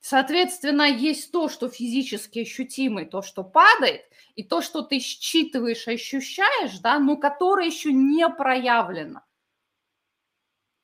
Соответственно, 0.00 0.84
есть 0.84 1.30
то, 1.30 1.48
что 1.48 1.68
физически 1.68 2.40
ощутимо, 2.40 3.02
и 3.02 3.04
то, 3.04 3.22
что 3.22 3.44
падает, 3.44 4.02
и 4.34 4.42
то, 4.42 4.62
что 4.62 4.82
ты 4.82 4.98
считываешь, 4.98 5.86
ощущаешь, 5.86 6.78
да, 6.78 6.98
но 6.98 7.16
которое 7.16 7.66
еще 7.66 7.92
не 7.92 8.26
проявлено 8.28 9.20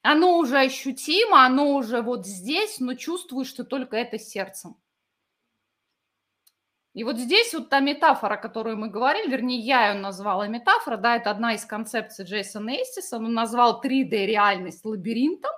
оно 0.06 0.38
уже 0.38 0.58
ощутимо, 0.58 1.44
оно 1.44 1.75
уже 1.75 2.00
вот 2.00 2.26
здесь, 2.26 2.78
но 2.80 2.94
чувствуешь 2.94 3.52
ты 3.52 3.64
только 3.64 3.96
это 3.96 4.18
сердцем. 4.18 4.76
И 6.94 7.04
вот 7.04 7.18
здесь 7.18 7.52
вот 7.52 7.68
та 7.68 7.80
метафора, 7.80 8.36
которую 8.36 8.78
мы 8.78 8.88
говорили, 8.88 9.30
вернее, 9.30 9.58
я 9.58 9.88
ее 9.88 10.00
назвала 10.00 10.48
метафора, 10.48 10.96
да, 10.96 11.16
это 11.16 11.30
одна 11.30 11.54
из 11.54 11.64
концепций 11.66 12.25
Джейсона 12.25 12.70
Эстиса, 12.70 13.16
он 13.16 13.34
назвал 13.34 13.82
3D-реальность 13.84 14.84
лабиринтом, 14.84 15.52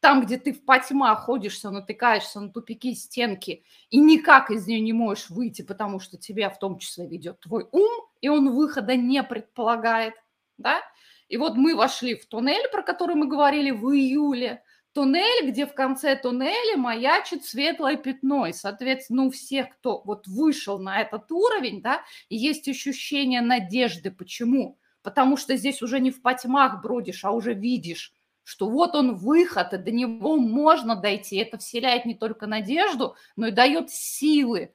там, 0.00 0.22
где 0.22 0.36
ты 0.36 0.52
в 0.52 0.64
потьма 0.66 1.14
ходишься, 1.14 1.70
натыкаешься 1.70 2.40
на 2.40 2.50
тупики 2.50 2.94
стенки 2.94 3.64
и 3.88 3.98
никак 3.98 4.50
из 4.50 4.66
нее 4.66 4.80
не 4.80 4.92
можешь 4.92 5.30
выйти, 5.30 5.62
потому 5.62 6.00
что 6.00 6.18
тебя 6.18 6.50
в 6.50 6.58
том 6.58 6.78
числе 6.78 7.06
ведет 7.06 7.40
твой 7.40 7.66
ум, 7.72 7.92
и 8.20 8.28
он 8.28 8.54
выхода 8.54 8.96
не 8.96 9.22
предполагает, 9.22 10.12
да, 10.58 10.82
и 11.28 11.36
вот 11.36 11.56
мы 11.56 11.74
вошли 11.74 12.14
в 12.14 12.26
туннель, 12.26 12.68
про 12.70 12.82
который 12.82 13.16
мы 13.16 13.26
говорили 13.26 13.70
в 13.70 13.90
июле. 13.90 14.62
Туннель, 14.92 15.48
где 15.48 15.66
в 15.66 15.74
конце 15.74 16.14
туннеля 16.16 16.76
маячит 16.76 17.44
светлое 17.44 17.96
пятно. 17.96 18.46
И, 18.46 18.52
соответственно, 18.52 19.24
у 19.24 19.30
всех, 19.30 19.70
кто 19.70 20.02
вот 20.04 20.26
вышел 20.28 20.78
на 20.78 21.00
этот 21.00 21.30
уровень, 21.32 21.82
да, 21.82 22.02
есть 22.28 22.68
ощущение 22.68 23.40
надежды. 23.40 24.10
Почему? 24.10 24.78
Потому 25.02 25.36
что 25.36 25.56
здесь 25.56 25.82
уже 25.82 25.98
не 25.98 26.10
в 26.10 26.22
потьмах 26.22 26.80
бродишь, 26.82 27.24
а 27.24 27.32
уже 27.32 27.54
видишь, 27.54 28.12
что 28.44 28.68
вот 28.68 28.94
он 28.94 29.16
выход, 29.16 29.72
и 29.72 29.78
до 29.78 29.90
него 29.90 30.36
можно 30.36 30.94
дойти. 30.94 31.36
Это 31.36 31.58
вселяет 31.58 32.04
не 32.04 32.14
только 32.14 32.46
надежду, 32.46 33.16
но 33.34 33.48
и 33.48 33.50
дает 33.50 33.90
силы 33.90 34.72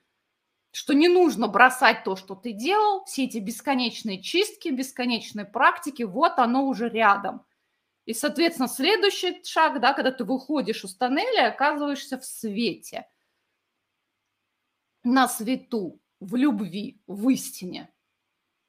что 0.72 0.94
не 0.94 1.08
нужно 1.08 1.48
бросать 1.48 2.04
то, 2.04 2.16
что 2.16 2.36
ты 2.36 2.52
делал, 2.52 3.04
все 3.06 3.26
эти 3.26 3.38
бесконечные 3.40 4.22
чистки, 4.22 4.70
бесконечные 4.70 5.46
практики, 5.46 6.04
вот 6.04 6.34
оно 6.38 6.66
уже 6.66 6.90
рядом. 6.90 7.46
И, 8.06 8.14
соответственно, 8.14 8.68
следующий 8.68 9.44
шаг, 9.44 9.80
да, 9.80 9.94
когда 9.94 10.12
ты 10.12 10.24
выходишь 10.24 10.84
из 10.84 10.96
тоннеля 10.96 11.50
оказываешься 11.50 12.18
в 12.18 12.26
свете, 12.26 13.08
на 15.04 15.28
свету, 15.28 16.00
в 16.20 16.36
любви, 16.36 17.02
в 17.08 17.30
истине. 17.30 17.90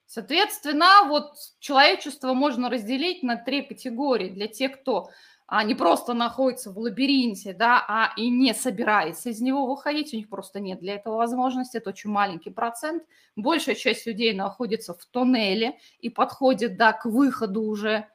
Соответственно, 0.07 1.05
вот 1.07 1.35
человечество 1.59 2.35
можно 2.35 2.69
разделить 2.69 3.23
на 3.23 3.37
три 3.37 3.63
категории. 3.63 4.29
Для 4.29 4.49
тех, 4.49 4.81
кто 4.81 5.11
а 5.53 5.65
не 5.65 5.75
просто 5.75 6.15
находится 6.15 6.71
в 6.71 6.79
лабиринте, 6.79 7.53
да, 7.53 7.85
а 7.89 8.13
и 8.17 8.31
не 8.31 8.55
собирается 8.55 9.31
из 9.31 9.41
него 9.41 9.67
выходить, 9.67 10.15
у 10.15 10.17
них 10.17 10.29
просто 10.29 10.61
нет 10.61 10.79
для 10.79 10.95
этого 10.95 11.17
возможности, 11.17 11.77
это 11.77 11.91
очень 11.91 12.09
маленький 12.09 12.51
процент. 12.51 13.03
Большая 13.35 13.75
часть 13.75 14.07
людей 14.07 14.33
находится 14.33 14.95
в 14.95 15.05
тоннеле 15.07 15.77
и 15.99 16.09
подходит, 16.09 16.77
да, 16.77 16.93
к 16.93 17.05
выходу 17.05 17.63
уже. 17.63 18.07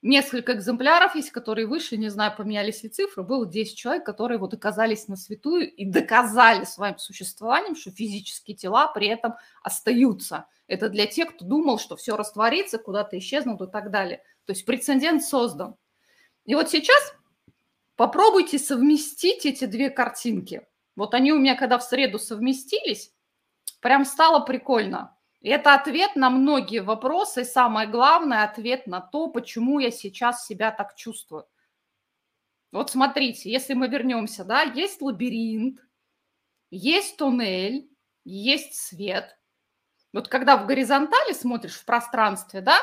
Несколько 0.00 0.54
экземпляров 0.54 1.14
есть, 1.14 1.30
которые 1.30 1.66
вышли, 1.66 1.96
не 1.96 2.08
знаю, 2.08 2.32
поменялись 2.34 2.82
ли 2.82 2.88
цифры, 2.88 3.22
было 3.22 3.46
10 3.46 3.76
человек, 3.76 4.06
которые 4.06 4.38
вот 4.38 4.54
оказались 4.54 5.08
на 5.08 5.16
святую 5.16 5.70
и 5.70 5.84
доказали 5.84 6.64
своим 6.64 6.96
существованием, 6.96 7.76
что 7.76 7.90
физические 7.90 8.56
тела 8.56 8.90
при 8.94 9.08
этом 9.08 9.34
остаются. 9.62 10.46
Это 10.68 10.88
для 10.88 11.06
тех, 11.06 11.34
кто 11.34 11.44
думал, 11.44 11.78
что 11.78 11.96
все 11.96 12.16
растворится, 12.16 12.78
куда-то 12.78 13.18
исчезнут 13.18 13.60
и 13.60 13.70
так 13.70 13.90
далее. 13.90 14.22
То 14.46 14.52
есть 14.52 14.64
прецедент 14.64 15.22
создан. 15.22 15.76
И 16.44 16.54
вот 16.54 16.70
сейчас 16.70 17.14
попробуйте 17.96 18.58
совместить 18.58 19.46
эти 19.46 19.64
две 19.64 19.90
картинки. 19.90 20.66
Вот 20.96 21.14
они 21.14 21.32
у 21.32 21.38
меня, 21.38 21.54
когда 21.54 21.78
в 21.78 21.84
среду 21.84 22.18
совместились, 22.18 23.12
прям 23.80 24.04
стало 24.04 24.44
прикольно. 24.44 25.16
И 25.40 25.48
это 25.48 25.74
ответ 25.74 26.14
на 26.14 26.30
многие 26.30 26.82
вопросы, 26.82 27.42
и 27.42 27.44
самое 27.44 27.88
главное, 27.88 28.44
ответ 28.44 28.86
на 28.86 29.00
то, 29.00 29.28
почему 29.28 29.80
я 29.80 29.90
сейчас 29.90 30.46
себя 30.46 30.70
так 30.70 30.94
чувствую. 30.94 31.46
Вот 32.70 32.90
смотрите, 32.90 33.50
если 33.50 33.74
мы 33.74 33.88
вернемся, 33.88 34.44
да, 34.44 34.62
есть 34.62 35.02
лабиринт, 35.02 35.80
есть 36.70 37.16
туннель, 37.16 37.90
есть 38.24 38.74
свет. 38.74 39.36
Вот 40.12 40.28
когда 40.28 40.56
в 40.56 40.66
горизонтали 40.66 41.32
смотришь 41.32 41.74
в 41.74 41.84
пространстве, 41.84 42.60
да, 42.60 42.78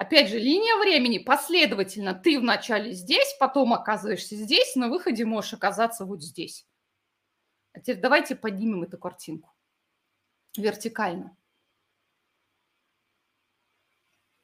Опять 0.00 0.30
же, 0.30 0.38
линия 0.38 0.78
времени 0.78 1.18
последовательно. 1.18 2.14
Ты 2.14 2.40
вначале 2.40 2.94
здесь, 2.94 3.36
потом 3.38 3.74
оказываешься 3.74 4.34
здесь, 4.34 4.74
на 4.74 4.88
выходе 4.88 5.26
можешь 5.26 5.52
оказаться 5.52 6.06
вот 6.06 6.22
здесь. 6.22 6.66
А 7.74 7.80
теперь 7.80 8.00
давайте 8.00 8.34
поднимем 8.34 8.82
эту 8.82 8.96
картинку 8.96 9.54
вертикально. 10.56 11.36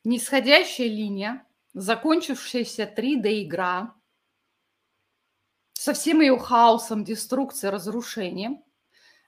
Нисходящая 0.04 0.88
линия, 0.88 1.46
закончившаяся 1.72 2.92
3D-игра 2.94 3.94
со 5.72 5.94
всем 5.94 6.20
ее 6.20 6.38
хаосом, 6.38 7.02
деструкцией, 7.02 7.72
разрушением– 7.72 8.62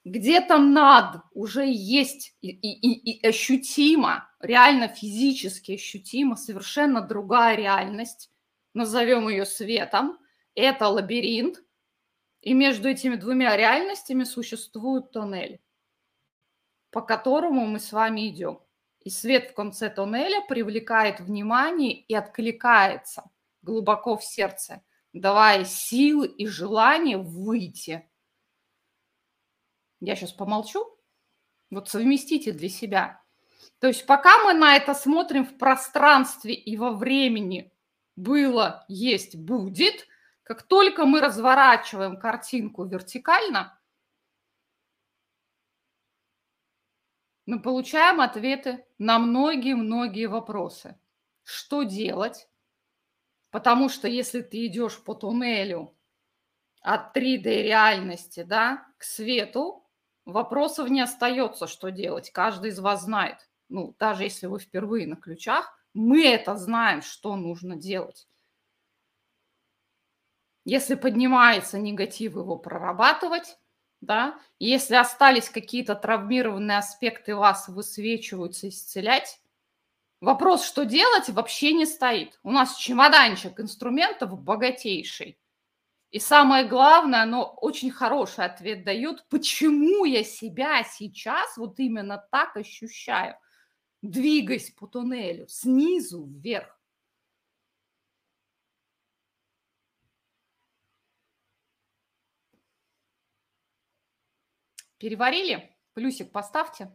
где-то 0.05 0.59
над 0.59 1.23
уже 1.33 1.67
есть 1.67 2.37
и, 2.41 2.49
и, 2.51 3.13
и 3.13 3.27
ощутимо, 3.27 4.31
реально 4.41 4.89
физически 4.89 5.73
ощутимо 5.73 6.37
совершенно 6.37 7.01
другая 7.01 7.57
реальность, 7.57 8.31
назовем 8.75 9.29
ее 9.29 9.45
светом, 9.45 10.19
это 10.55 10.89
лабиринт, 10.89 11.63
и 12.41 12.55
между 12.55 12.89
этими 12.89 13.17
двумя 13.17 13.57
реальностями 13.57 14.25
существует 14.25 15.11
тоннель, 15.11 15.61
по 16.91 17.03
которому 17.03 17.67
мы 17.67 17.81
с 17.81 17.93
вами 17.93 18.29
идем. 18.29 18.61
И 19.01 19.11
свет 19.11 19.51
в 19.51 19.55
конце 19.55 19.91
тоннеля 19.91 20.41
привлекает 20.49 21.21
внимание 21.21 21.93
и 21.93 22.15
откликается 22.15 23.31
глубоко 23.63 24.17
в 24.17 24.25
сердце, 24.25 24.83
давая 25.13 25.65
силы 25.65 26.27
и 26.27 26.47
желание 26.47 27.19
выйти. 27.19 28.09
Я 30.01 30.17
сейчас 30.17 30.33
помолчу. 30.33 30.97
Вот 31.71 31.89
совместите 31.89 32.53
для 32.53 32.69
себя. 32.69 33.23
То 33.79 33.89
есть 33.89 34.07
пока 34.07 34.45
мы 34.45 34.55
на 34.55 34.77
это 34.77 34.95
смотрим 34.95 35.45
в 35.45 35.59
пространстве 35.59 36.55
и 36.55 36.77
во 36.77 36.93
времени, 36.93 37.73
было, 38.17 38.85
есть, 38.89 39.37
будет, 39.37 40.07
как 40.43 40.63
только 40.65 41.07
мы 41.07 41.21
разворачиваем 41.21 42.19
картинку 42.19 42.85
вертикально, 42.85 43.79
мы 47.47 47.63
получаем 47.63 48.21
ответы 48.21 48.85
на 48.99 49.19
многие-многие 49.19 50.27
вопросы. 50.27 50.99
Что 51.45 51.83
делать? 51.83 52.49
Потому 53.51 53.89
что 53.89 54.09
если 54.09 54.43
ты 54.43 54.67
идешь 54.67 55.03
по 55.03 55.15
туннелю 55.15 55.97
от 56.81 57.17
3D 57.17 57.63
реальности 57.63 58.43
да, 58.43 58.87
к 58.99 59.05
свету, 59.05 59.88
вопросов 60.29 60.91
не 60.91 61.01
остается, 61.01 61.67
что 61.67 61.91
делать. 61.91 62.31
Каждый 62.31 62.71
из 62.71 62.79
вас 62.79 63.05
знает. 63.05 63.49
Ну, 63.69 63.95
даже 63.99 64.25
если 64.25 64.47
вы 64.47 64.61
впервые 64.61 65.07
на 65.07 65.17
ключах, 65.17 65.75
мы 65.95 66.27
это 66.27 66.57
знаем, 66.57 67.03
что 67.03 67.37
нужно 67.37 67.77
делать. 67.77 68.29
Если 70.65 70.95
поднимается 70.95 71.79
негатив, 71.79 72.35
его 72.35 72.57
прорабатывать, 72.57 73.59
да, 74.01 74.39
если 74.59 74.95
остались 74.97 75.49
какие-то 75.49 75.95
травмированные 75.95 76.79
аспекты 76.79 77.35
вас, 77.35 77.69
высвечиваются, 77.69 78.69
исцелять, 78.69 79.41
вопрос, 80.21 80.65
что 80.65 80.85
делать, 80.85 81.31
вообще 81.31 81.73
не 81.73 81.87
стоит. 81.87 82.39
У 82.43 82.51
нас 82.51 82.77
чемоданчик 82.77 83.59
инструментов 83.59 84.39
богатейший. 84.41 85.39
И 86.11 86.19
самое 86.21 86.67
главное, 86.67 87.23
оно 87.23 87.45
очень 87.61 87.91
хороший 87.91 88.47
ответ 88.47 88.85
дает, 88.85 89.29
почему 89.29 90.07
я 90.07 90.25
себя 90.25 90.83
сейчас 90.85 91.57
вот 91.59 91.79
именно 91.79 92.27
так 92.31 92.57
ощущаю. 92.57 93.37
Двигаясь 94.01 94.71
по 94.71 94.87
туннелю 94.87 95.47
снизу 95.49 96.25
вверх. 96.25 96.79
Переварили? 104.99 105.77
Плюсик 105.95 106.33
поставьте. 106.33 106.93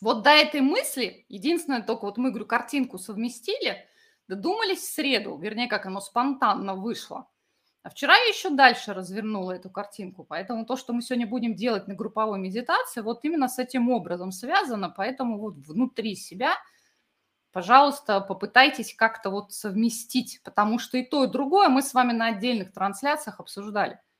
Вот 0.00 0.22
до 0.22 0.30
этой 0.30 0.60
мысли, 0.60 1.24
единственное, 1.28 1.82
только 1.82 2.06
вот 2.06 2.18
мы, 2.18 2.30
говорю, 2.30 2.46
картинку 2.46 2.98
совместили, 2.98 3.86
додумались 4.26 4.80
в 4.80 4.92
среду, 4.92 5.38
вернее, 5.38 5.68
как 5.68 5.86
оно 5.86 6.00
спонтанно 6.00 6.74
вышло. 6.74 7.31
А 7.82 7.90
вчера 7.90 8.16
я 8.16 8.26
еще 8.26 8.50
дальше 8.50 8.94
развернула 8.94 9.52
эту 9.52 9.68
картинку, 9.68 10.24
поэтому 10.24 10.64
то, 10.64 10.76
что 10.76 10.92
мы 10.92 11.02
сегодня 11.02 11.26
будем 11.26 11.54
делать 11.54 11.88
на 11.88 11.94
групповой 11.94 12.38
медитации, 12.38 13.00
вот 13.00 13.24
именно 13.24 13.48
с 13.48 13.58
этим 13.58 13.90
образом 13.90 14.30
связано, 14.30 14.88
поэтому 14.88 15.38
вот 15.38 15.56
внутри 15.56 16.14
себя, 16.14 16.54
пожалуйста, 17.50 18.20
попытайтесь 18.20 18.94
как-то 18.94 19.30
вот 19.30 19.52
совместить, 19.52 20.40
потому 20.44 20.78
что 20.78 20.96
и 20.96 21.04
то, 21.04 21.24
и 21.24 21.26
другое 21.26 21.68
мы 21.68 21.82
с 21.82 21.92
вами 21.92 22.12
на 22.12 22.28
отдельных 22.28 22.72
трансляциях 22.72 23.40
обсуждали– 23.40 23.98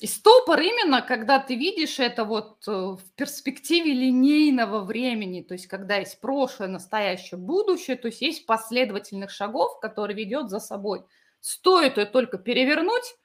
и 0.00 0.06
стопор 0.06 0.60
именно, 0.60 1.02
когда 1.02 1.38
ты 1.38 1.54
видишь 1.54 2.00
это 2.00 2.24
вот 2.24 2.66
э, 2.66 2.70
в 2.70 3.00
перспективе 3.14 3.94
линейного 3.94 4.80
времени, 4.80 5.40
то 5.40 5.54
есть 5.54 5.68
когда 5.68 5.96
есть 5.96 6.20
прошлое, 6.20 6.68
настоящее, 6.68 7.38
будущее, 7.38 7.96
то 7.96 8.08
есть 8.08 8.20
есть 8.20 8.44
последовательных 8.44 9.30
шагов, 9.30 9.78
которые 9.80 10.16
ведет 10.16 10.50
за 10.50 10.58
собой. 10.58 11.04
Стоит 11.44 11.98
ее 11.98 12.06
только 12.06 12.38
перевернуть 12.38 13.18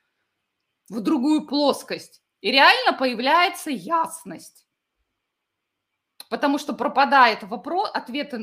в 0.90 1.00
другую 1.00 1.48
плоскость, 1.48 2.22
и 2.42 2.52
реально 2.52 2.92
появляется 2.92 3.70
ясность. 3.70 4.68
Потому 6.30 6.58
что 6.58 6.74
пропадает 6.74 7.44
вопрос, 7.44 7.90
ответ, 7.94 8.34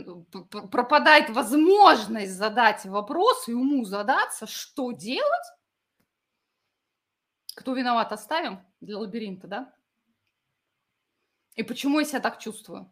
пропадает 0.50 1.28
возможность 1.28 2.32
задать 2.32 2.86
вопрос 2.86 3.48
и 3.48 3.52
уму 3.52 3.84
задаться, 3.84 4.46
что 4.46 4.92
делать, 4.92 5.46
кто 7.54 7.74
виноват, 7.74 8.12
оставим 8.12 8.66
для 8.80 8.96
лабиринта, 8.96 9.46
да? 9.46 9.74
И 11.54 11.62
почему 11.62 11.98
я 11.98 12.06
себя 12.06 12.20
так 12.20 12.38
чувствую? 12.38 12.90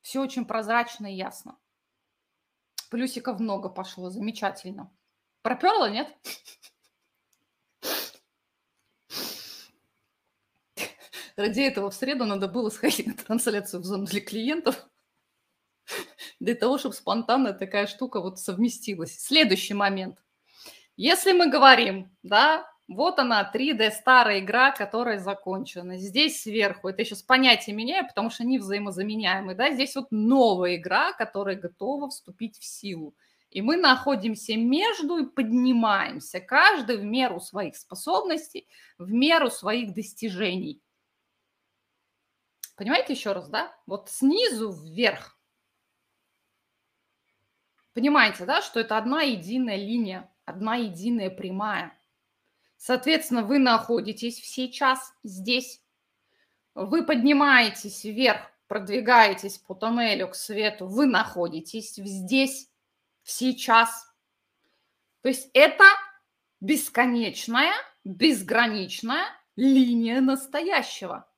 Все 0.00 0.20
очень 0.20 0.44
прозрачно 0.44 1.06
и 1.06 1.14
ясно. 1.14 1.56
Плюсиков 2.90 3.38
много 3.38 3.68
пошло, 3.68 4.10
замечательно. 4.10 4.90
Проперла, 5.42 5.88
нет? 5.88 6.08
Ради 11.36 11.60
этого 11.60 11.90
в 11.90 11.94
среду 11.94 12.26
надо 12.26 12.48
было 12.48 12.68
сходить 12.68 13.06
на 13.06 13.14
трансляцию 13.14 13.80
в 13.80 13.84
зону 13.84 14.04
для 14.04 14.20
клиентов, 14.20 14.86
для 16.38 16.54
того, 16.54 16.76
чтобы 16.76 16.94
спонтанно 16.94 17.54
такая 17.54 17.86
штука 17.86 18.20
вот 18.20 18.38
совместилась. 18.38 19.18
Следующий 19.18 19.72
момент. 19.72 20.18
Если 20.96 21.32
мы 21.32 21.48
говорим, 21.48 22.14
да, 22.22 22.70
вот 22.88 23.18
она, 23.18 23.50
3D 23.54 23.90
старая 23.92 24.40
игра, 24.40 24.72
которая 24.72 25.18
закончена. 25.18 25.96
Здесь 25.96 26.42
сверху, 26.42 26.88
это 26.88 27.04
сейчас 27.04 27.22
понятие 27.22 27.74
меняю, 27.74 28.06
потому 28.06 28.28
что 28.28 28.42
они 28.42 28.58
взаимозаменяемые, 28.58 29.56
да, 29.56 29.70
здесь 29.70 29.96
вот 29.96 30.08
новая 30.10 30.76
игра, 30.76 31.12
которая 31.12 31.56
готова 31.56 32.10
вступить 32.10 32.58
в 32.58 32.64
силу. 32.64 33.14
И 33.50 33.62
мы 33.62 33.76
находимся 33.76 34.56
между 34.56 35.18
и 35.18 35.26
поднимаемся, 35.26 36.40
каждый 36.40 36.98
в 36.98 37.04
меру 37.04 37.40
своих 37.40 37.76
способностей, 37.76 38.68
в 38.98 39.10
меру 39.10 39.50
своих 39.50 39.92
достижений. 39.92 40.80
Понимаете 42.76 43.12
еще 43.12 43.32
раз, 43.32 43.48
да? 43.48 43.76
Вот 43.86 44.08
снизу 44.08 44.72
вверх. 44.72 45.38
Понимаете, 47.92 48.44
да, 48.44 48.62
что 48.62 48.80
это 48.80 48.96
одна 48.96 49.22
единая 49.22 49.76
линия, 49.76 50.32
одна 50.44 50.76
единая 50.76 51.28
прямая– 51.28 51.96
Соответственно, 52.82 53.42
вы 53.42 53.58
находитесь 53.58 54.42
сейчас 54.42 55.12
здесь, 55.22 55.82
вы 56.74 57.04
поднимаетесь 57.04 58.04
вверх, 58.04 58.40
продвигаетесь 58.68 59.58
по 59.58 59.74
тоннелю 59.74 60.28
к 60.28 60.34
свету, 60.34 60.86
вы 60.86 61.04
находитесь 61.04 61.96
здесь, 61.96 62.69
сейчас. 63.30 64.12
То 65.22 65.28
есть 65.28 65.50
это 65.54 65.84
бесконечная, 66.60 67.72
безграничная 68.04 69.26
линия 69.56 70.20
настоящего. 70.20 71.30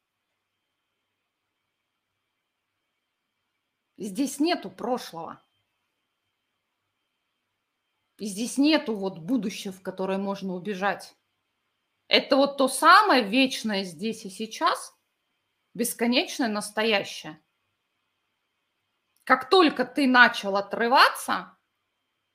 Здесь 3.97 4.41
нету 4.41 4.71
прошлого. 4.71 5.41
здесь 8.19 8.57
нету 8.57 8.95
вот 8.95 9.19
будущего, 9.19 9.73
в 9.73 9.83
которое 9.83 10.19
можно 10.19 10.55
убежать. 10.55 11.17
Это 12.09 12.37
вот 12.37 12.57
то 12.57 12.69
самое 12.69 13.25
вечное 13.25 13.85
здесь 13.85 14.25
и 14.25 14.31
сейчас, 14.31 14.95
бесконечное 15.75 16.49
настоящее. 16.49 17.43
Как 19.25 19.49
только 19.49 19.85
ты 19.85 20.07
начал 20.07 20.57
отрываться, 20.57 21.57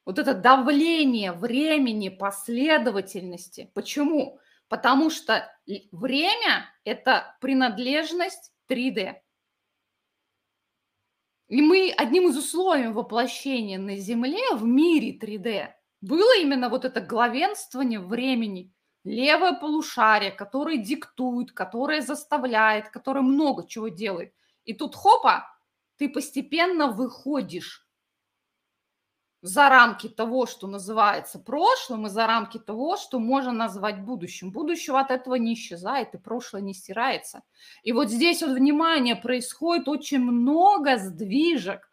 вот 0.08 0.20
это 0.20 0.34
давление 0.34 1.34
времени, 1.34 2.08
последовательности. 2.08 3.70
Почему? 3.74 4.39
Потому 4.70 5.10
что 5.10 5.54
время– 5.91 6.70
это 6.86 7.36
принадлежность 7.41 8.54
3D. 8.70 9.15
И 11.50 11.62
мы 11.62 11.93
одним 11.98 12.30
из 12.30 12.38
условий 12.38 12.88
воплощения 12.88 13.78
на 13.78 13.98
Земле 13.98 14.54
в 14.54 14.63
мире 14.63 15.12
3D 15.20 15.74
было 16.00 16.39
именно 16.39 16.70
вот 16.70 16.86
это 16.86 17.02
главенствование 17.02 18.00
времени– 18.00 18.72
левое 19.04 19.60
полушарие, 19.60 20.32
которое 20.32 20.78
диктует, 20.78 21.52
которое 21.52 22.00
заставляет, 22.00 22.88
которое 22.88 23.24
много 23.24 23.67
чего 23.67 23.89
делает. 23.89 24.34
И 24.63 24.74
тут 24.74 24.96
хопа, 24.96 25.50
ты 25.98 26.08
постепенно 26.08 26.88
выходишь 26.88 27.87
за 29.41 29.69
рамки 29.69 30.10
того, 30.10 30.45
что 30.45 30.67
называется 30.67 31.39
прошлым, 31.39 32.08
и 32.08 32.10
за 32.10 32.26
рамки 32.26 32.58
того, 32.58 32.97
что 32.97 33.19
можно 33.19 33.52
назвать 33.52 34.02
будущим. 34.02 34.52
Будущего 34.52 35.00
от 35.00 35.12
этого 35.12 35.36
не 35.36 35.54
исчезает, 35.54 36.13
и 36.15 36.17
прошлое 36.17 36.62
не 36.62 36.73
стирается. 36.73 37.43
И 37.84 37.91
вот 37.91 38.10
здесь 38.10 38.41
вот, 38.41 38.52
внимание, 38.52 39.15
происходит 39.15 39.88
очень 39.88 40.19
много 40.19 40.97
сдвижек 40.97 41.88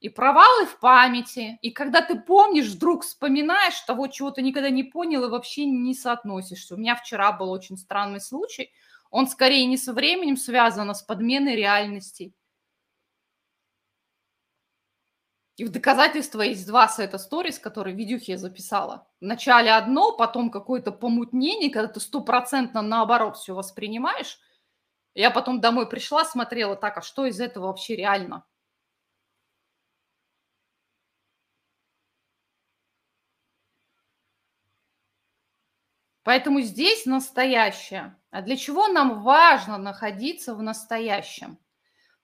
и 0.00 0.08
провалы 0.08 0.66
в 0.66 0.80
памяти, 0.80 1.58
и 1.60 1.70
когда 1.70 2.00
ты 2.00 2.18
помнишь, 2.18 2.68
вдруг 2.68 3.04
вспоминаешь 3.04 3.78
того, 3.82 4.08
чего 4.08 4.30
ты 4.30 4.42
никогда 4.42 4.70
не 4.70 4.82
понял 4.82 5.24
и 5.24 5.28
вообще 5.28 5.66
не 5.66 5.94
соотносишься. 5.94 6.74
У 6.74 6.78
меня 6.78 6.96
вчера 6.96 7.32
был 7.32 7.50
очень 7.50 7.76
странный 7.76 8.20
случай. 8.20 8.72
Он 9.10 9.26
скорее 9.26 9.66
не 9.66 9.76
со 9.76 9.92
временем 9.92 10.36
связан, 10.36 10.90
а 10.90 10.94
с 10.94 11.02
подменой 11.02 11.54
реальностей. 11.54 12.34
И 15.60 15.64
в 15.64 15.68
доказательство 15.70 16.40
есть 16.40 16.66
два 16.66 16.88
сета 16.88 17.18
сторис, 17.18 17.58
которые 17.58 17.94
видюхи 17.94 18.30
я 18.30 18.38
записала. 18.38 19.06
Вначале 19.20 19.70
одно, 19.70 20.16
потом 20.16 20.50
какое-то 20.50 20.90
помутнение, 20.90 21.70
когда 21.70 21.92
ты 21.92 22.00
стопроцентно 22.00 22.80
наоборот 22.80 23.36
все 23.36 23.54
воспринимаешь. 23.54 24.38
Я 25.12 25.30
потом 25.30 25.60
домой 25.60 25.86
пришла, 25.86 26.24
смотрела 26.24 26.76
так, 26.76 26.96
а 26.96 27.02
что 27.02 27.26
из 27.26 27.40
этого 27.40 27.66
вообще 27.66 27.94
реально? 27.94 28.46
Поэтому 36.22 36.62
здесь 36.62 37.04
настоящее. 37.04 38.16
А 38.30 38.40
для 38.40 38.56
чего 38.56 38.88
нам 38.88 39.22
важно 39.22 39.76
находиться 39.76 40.54
в 40.54 40.62
настоящем? 40.62 41.58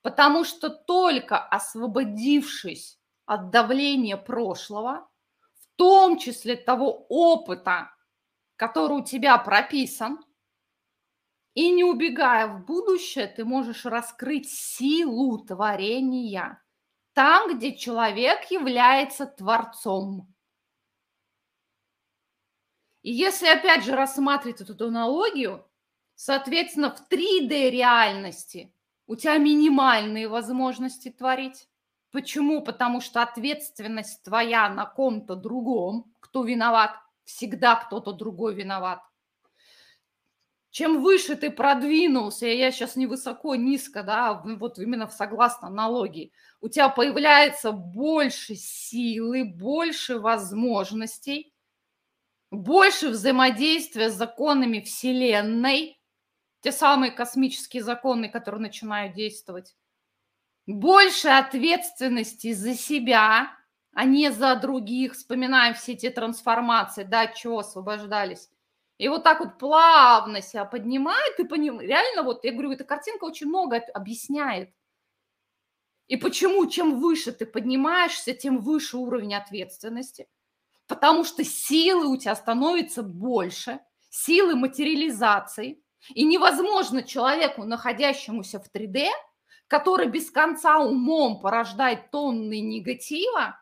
Потому 0.01 0.44
что 0.44 0.70
только 0.70 1.38
освободившись 1.38 2.95
от 3.26 3.50
давления 3.50 4.16
прошлого, 4.16 5.08
в 5.54 5.76
том 5.76 6.18
числе 6.18 6.56
того 6.56 7.06
опыта, 7.08 7.90
который 8.56 8.98
у 8.98 9.04
тебя 9.04 9.36
прописан, 9.38 10.18
и 11.54 11.70
не 11.70 11.84
убегая 11.84 12.46
в 12.48 12.64
будущее, 12.64 13.26
ты 13.26 13.44
можешь 13.44 13.84
раскрыть 13.84 14.50
силу 14.50 15.38
творения 15.38 16.62
там, 17.16 17.56
где 17.56 17.74
человек 17.74 18.50
является 18.50 19.24
творцом. 19.24 20.30
И 23.00 23.10
если 23.10 23.46
опять 23.46 23.84
же 23.84 23.92
рассматривать 23.92 24.60
эту 24.60 24.88
аналогию, 24.88 25.66
соответственно, 26.14 26.94
в 26.94 27.10
3D 27.10 27.70
реальности 27.70 28.70
у 29.06 29.16
тебя 29.16 29.38
минимальные 29.38 30.28
возможности 30.28 31.10
творить. 31.10 31.70
Почему? 32.16 32.62
Потому 32.62 33.02
что 33.02 33.20
ответственность 33.20 34.22
твоя 34.22 34.70
на 34.70 34.87
ком-то 34.87 35.37
другом, 35.37 36.11
кто 36.18 36.44
виноват, 36.44 36.92
всегда 37.24 37.76
кто-то 37.76 38.12
другой 38.12 38.55
виноват. 38.55 39.00
Чем 40.70 41.02
выше 41.02 41.37
ты 41.37 41.50
продвинулся, 41.50 42.46
я 42.46 42.72
сейчас 42.72 42.96
не 42.96 43.07
высоко, 43.07 43.55
низко, 43.55 44.02
да, 44.02 44.33
вот 44.33 44.79
именно 44.79 45.09
согласно 45.09 45.68
аналогии, 45.68 46.33
у 46.62 46.70
тебя 46.70 46.88
появляется 46.88 47.70
больше 47.70 48.55
силы, 48.55 49.44
больше 49.44 50.18
возможностей, 50.18 51.52
больше 52.50 53.11
взаимодействия 53.11 54.09
с 54.09 54.14
законами 54.14 54.81
Вселенной, 54.81 56.00
те 56.62 56.72
самые 56.72 57.12
космические 57.12 57.83
законы, 57.83 58.31
которые 58.31 58.62
начинают 58.62 59.14
действовать, 59.14 59.76
больше 60.66 61.29
ответственности 61.29 62.52
за 62.52 62.74
себя, 62.74 63.52
а 63.92 64.05
не 64.05 64.31
за 64.31 64.57
других. 64.57 65.14
Вспоминаем 65.14 65.74
все 65.74 65.92
эти 65.92 66.11
трансформации, 66.11 67.05
да, 67.05 67.22
от 67.22 67.35
чего 67.35 67.61
освобождались. 67.61 68.50
И 68.98 69.09
вот 69.09 69.24
так 69.24 69.40
вот 69.40 69.59
плавно 69.59 70.40
себя 70.40 70.64
поднимает, 70.64 71.38
и 71.38 71.44
поним... 71.44 71.81
реально 71.81 72.22
вот, 72.22 72.44
я 72.44 72.52
говорю, 72.52 72.72
эта 72.72 72.85
картинка 72.85 73.24
очень 73.24 73.46
много 73.46 73.83
объясняет. 73.94 74.70
И 76.09 76.16
почему, 76.16 76.66
чем 76.66 77.00
выше 77.00 77.33
ты 77.33 77.46
поднимаешься, 77.46 78.33
тем 78.33 78.59
выше 78.59 78.96
уровень 78.96 79.35
ответственности– 79.35 80.29
потому 80.87 81.24
что 81.24 81.44
силы 81.44 82.07
у 82.07 82.16
тебя 82.16 82.35
становится 82.35 83.02
больше, 83.02 83.81
силы 84.09 84.55
материализации, 84.55 85.83
и 86.14 86.24
невозможно 86.24 87.02
человеку, 87.02 87.64
находящемуся 87.64 88.61
в 88.61 88.70
3D, 88.72 89.09
который 89.68 90.09
без 90.09 90.31
конца 90.31 90.79
умом 90.79 91.40
порождает 91.40 92.11
тонны 92.11 92.61
негатива, 92.61 93.59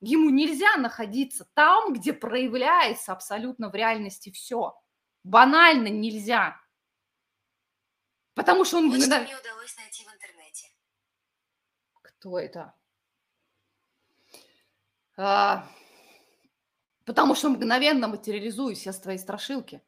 ему 0.00 0.30
нельзя 0.30 0.76
находиться 0.76 1.46
там, 1.54 1.92
где 1.92 2.12
проявляется 2.12 3.12
абсолютно 3.12 3.70
в 3.70 3.74
реальности 3.74 4.30
все. 4.30 4.80
Банально 5.24 5.88
нельзя. 5.88 6.60
Потому 8.34 8.64
что 8.64 8.78
он... 8.78 8.90
Вот 8.90 9.02
что 9.02 9.20
мне 9.20 9.36
удалось 9.36 9.76
найти 9.76 10.04
в 10.04 10.14
интернете. 10.14 10.68
Кто 12.02 12.38
это? 12.38 12.74
А, 15.16 15.68
Потому 17.08 17.34
что 17.34 17.48
мгновенно 17.48 18.06
материализую 18.06 18.76
все 18.76 18.92
твои 18.92 19.16
страшилки. 19.16 19.80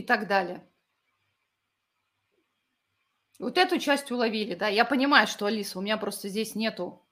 И 0.00 0.02
так 0.02 0.26
далее. 0.26 0.66
Вот 3.38 3.58
эту 3.58 3.78
часть 3.78 4.10
уловили, 4.10 4.54
да. 4.54 4.66
Я 4.66 4.86
понимаю, 4.86 5.26
что, 5.26 5.44
Алиса, 5.44 5.78
у 5.78 5.82
меня 5.82 5.98
просто 5.98 6.30
здесь 6.30 6.54
нету 6.54 7.06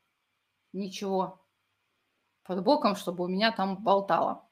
ничего 0.73 1.47
под 2.45 2.65
боком, 2.65 2.97
чтобы 2.97 3.25
у 3.25 3.29
меня 3.29 3.53
там 3.53 3.77
болтало. 3.77 4.49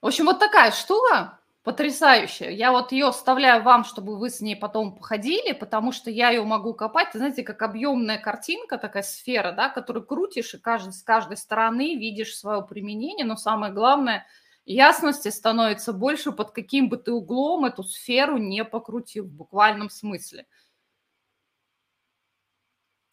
В 0.00 0.06
общем, 0.06 0.24
вот 0.24 0.38
такая 0.38 0.70
штука 0.70 1.40
потрясающая. 1.62 2.48
Я 2.48 2.72
вот 2.72 2.92
ее 2.92 3.08
оставляю 3.08 3.62
вам, 3.62 3.84
чтобы 3.84 4.16
вы 4.16 4.30
с 4.30 4.40
ней 4.40 4.56
потом 4.56 4.96
походили, 4.96 5.52
потому 5.52 5.92
что 5.92 6.10
я 6.10 6.30
ее 6.30 6.42
могу 6.44 6.72
копать, 6.72 7.08
знаете, 7.12 7.42
как 7.42 7.60
объемная 7.60 8.16
картинка, 8.16 8.78
такая 8.78 9.02
сфера, 9.02 9.52
да, 9.52 9.68
которую 9.68 10.06
крутишь, 10.06 10.54
и 10.54 10.58
каждый, 10.58 10.94
с 10.94 11.02
каждой 11.02 11.36
стороны 11.36 11.96
видишь 11.96 12.34
свое 12.34 12.62
применение, 12.62 13.26
но 13.26 13.36
самое 13.36 13.74
главное, 13.74 14.26
ясности 14.64 15.28
становится 15.28 15.92
больше, 15.92 16.32
под 16.32 16.52
каким 16.52 16.88
бы 16.88 16.96
ты 16.96 17.12
углом 17.12 17.64
эту 17.64 17.82
сферу 17.82 18.38
не 18.38 18.64
покрутил, 18.64 19.24
в 19.24 19.32
буквальном 19.32 19.90
смысле. 19.90 20.46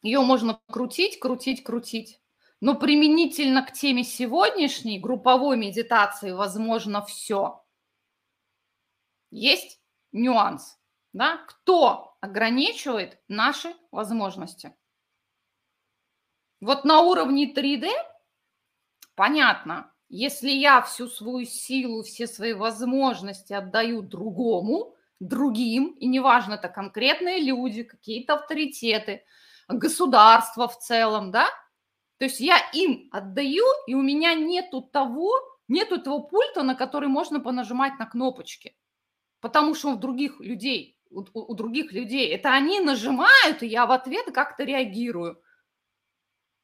Ее 0.02 0.22
можно 0.22 0.60
крутить, 0.68 1.20
крутить, 1.20 1.64
крутить. 1.64 2.20
Но 2.60 2.76
применительно 2.76 3.64
к 3.66 3.74
теме 3.74 4.04
сегодняшней 4.04 5.00
групповой 5.00 5.58
медитации 5.58 6.32
возможно 6.32 7.04
все– 7.04 7.58
есть 9.32 9.82
нюанс. 10.12 10.78
Да? 11.14 11.38
Кто 11.48 12.18
ограничивает 12.22 13.20
наши 13.28 13.74
возможности? 13.90 14.76
Вот 16.60 16.86
на 16.86 17.02
уровне 17.02 17.52
3D 17.52 17.90
понятно, 19.16 19.91
если 20.12 20.50
я 20.50 20.82
всю 20.82 21.08
свою 21.08 21.46
силу, 21.46 22.04
все 22.04 22.28
свои 22.28 22.54
возможности 22.54 23.54
отдаю 23.54 24.02
другому, 24.02 24.96
другим, 25.20 25.96
и 26.00 26.08
неважно, 26.08 26.56
это 26.56 26.70
конкретные 26.70 27.40
люди, 27.42 27.84
какие-то 27.84 28.36
авторитеты, 28.36 29.24
государство 29.68 30.68
в 30.68 30.78
целом, 30.78 31.32
да, 31.32 31.48
то 32.18 32.26
есть 32.26 32.40
я 32.40 32.58
им 32.74 33.10
отдаю, 33.12 33.66
и 33.88 33.96
у 33.96 34.02
меня 34.02 34.36
нету 34.36 34.82
того, 34.82 35.32
нету 35.68 35.96
этого 35.96 36.20
пульта, 36.20 36.64
на 36.64 36.76
который 36.76 37.10
можно 37.10 37.40
понажимать 37.40 37.98
на 37.98 38.06
кнопочки 38.06 38.76
потому 39.42 39.76
что 39.76 39.90
у 39.90 39.98
других 39.98 40.40
людей, 40.40 40.98
у, 41.10 41.26
у 41.34 41.54
других 41.56 41.92
людей, 41.92 42.30
это 42.30 42.54
они 42.54 42.80
нажимают, 42.80 43.62
и 43.62 43.68
я 43.68 43.86
в 43.86 43.92
ответ 43.92 44.28
как-то 44.32 44.64
реагирую. 44.64 45.42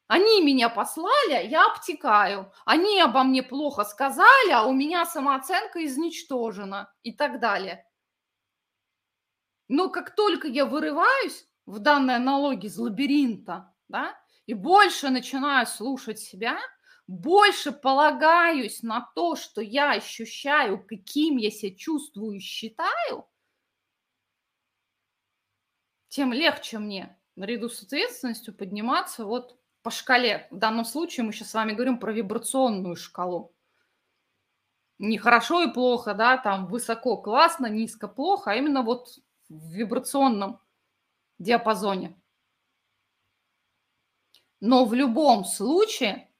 Они 0.08 0.42
меня 0.42 0.68
послали, 0.68 1.46
я 1.46 1.66
обтекаю. 1.66 2.52
Они 2.64 3.00
обо 3.00 3.22
мне 3.22 3.42
плохо 3.42 3.84
сказали, 3.84 4.50
а 4.50 4.64
у 4.64 4.72
меня 4.72 5.06
самооценка 5.06 5.84
изничтожена 5.84 6.92
и 7.02 7.12
так 7.12 7.40
далее. 7.40 7.84
Но 9.68 9.90
как 9.90 10.16
только 10.16 10.48
я 10.48 10.64
вырываюсь 10.66 11.46
в 11.66 11.78
данной 11.78 12.16
аналогии 12.16 12.66
из 12.66 12.78
лабиринта, 12.78 13.72
да, 13.88 14.18
и 14.46 14.54
больше 14.54 15.10
начинаю 15.10 15.66
слушать 15.66 16.18
себя– 16.18 16.58
больше 17.08 17.72
полагаюсь 17.72 18.82
на 18.82 19.10
то, 19.14 19.34
что 19.34 19.62
я 19.62 19.92
ощущаю, 19.92 20.86
каким 20.86 21.38
я 21.38 21.50
себя 21.50 21.74
чувствую 21.74 22.36
и 22.36 22.40
считаю, 22.40 23.26
тем 26.08 26.32
легче 26.32 26.78
мне 26.78 27.18
наряду 27.34 27.70
с 27.70 27.82
ответственностью 27.82 28.54
подниматься 28.54 29.24
вот 29.24 29.57
по 29.88 29.90
шкале. 29.90 30.46
В 30.50 30.58
данном 30.58 30.84
случае 30.84 31.24
мы 31.24 31.32
сейчас 31.32 31.48
с 31.48 31.54
вами 31.54 31.72
говорим 31.72 31.98
про 31.98 32.12
вибрационную 32.12 32.94
шкалу. 32.94 33.54
Не 34.98 35.16
хорошо 35.16 35.62
и 35.62 35.72
плохо, 35.72 36.12
да, 36.12 36.36
там 36.36 36.66
высоко 36.66 37.16
классно, 37.16 37.68
низко 37.68 38.06
плохо, 38.06 38.50
а 38.50 38.54
именно 38.56 38.82
вот 38.82 39.18
в 39.48 39.70
вибрационном 39.70 40.60
диапазоне. 41.38 42.20
Но 44.60 44.84
в 44.84 44.92
любом 44.92 45.46
случае 45.46 46.30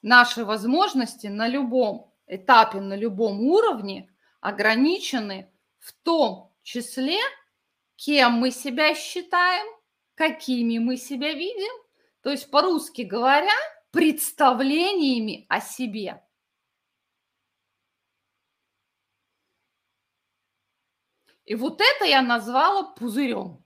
наши 0.00 0.46
возможности 0.46 1.26
на 1.26 1.46
любом 1.46 2.10
этапе, 2.26 2.80
на 2.80 2.96
любом 2.96 3.42
уровне 3.42 4.10
ограничены 4.40 5.52
в 5.78 5.92
том 5.92 6.54
числе, 6.62 7.18
кем 7.96 8.32
мы 8.32 8.50
себя 8.50 8.94
считаем, 8.94 9.75
какими 10.16 10.78
мы 10.78 10.96
себя 10.96 11.32
видим. 11.32 11.72
То 12.22 12.30
есть, 12.30 12.50
по-русски 12.50 13.02
говоря, 13.02 13.54
представлениями 13.92 15.46
о 15.48 15.60
себе. 15.60 16.22
И 21.44 21.54
вот 21.54 21.80
это 21.80 22.04
я 22.04 22.22
назвала 22.22 22.82
пузырем. 22.94 23.64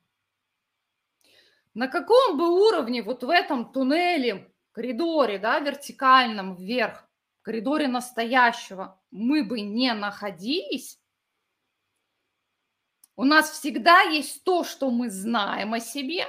На 1.73 1.89
каком 1.89 2.37
бы 2.37 2.69
уровне 2.69 3.03
вот 3.03 3.23
в 3.23 3.31
этом 3.31 3.73
туннеле, 3.73 4.53
коридоре, 4.73 5.39
да, 5.39 5.61
вертикальном 5.61 6.57
вверх, 6.57 7.09
коридоре 7.43 7.89
настоящего 7.89 9.01
мы 9.11 9.45
бы 9.45 9.61
не 9.61 9.95
находились, 9.95 11.01
у 13.17 13.25
нас 13.25 13.51
всегда 13.51 14.03
есть 14.03 14.45
то, 14.45 14.65
что 14.65 14.91
мы 14.91 15.11
знаем 15.11 15.75
о 15.75 15.81
себе, 15.81 16.27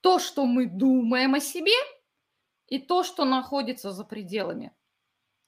то, 0.00 0.18
что 0.18 0.46
мы 0.46 0.66
думаем 0.66 1.34
о 1.34 1.40
себе, 1.40 1.72
и 2.68 2.78
то, 2.78 3.02
что 3.02 3.24
находится 3.24 3.92
за 3.92 4.04
пределами. 4.04 4.74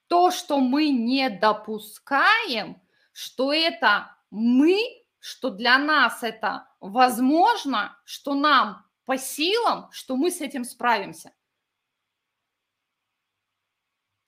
То, 0.09 0.31
что 0.31 0.59
мы 0.59 0.89
не 0.89 1.29
допускаем, 1.31 2.81
что 3.13 3.53
это 3.53 4.17
мы, 4.31 4.79
что 5.19 5.51
для 5.51 5.79
нас 5.79 6.23
это 6.23 6.69
возможно, 6.81 7.97
что 8.05 8.35
нам 8.35 8.87
по 9.05 9.19
силам, 9.19 9.91
что 9.93 10.17
мы 10.17 10.31
с 10.31 10.41
этим 10.41 10.65
справимся. 10.65 11.33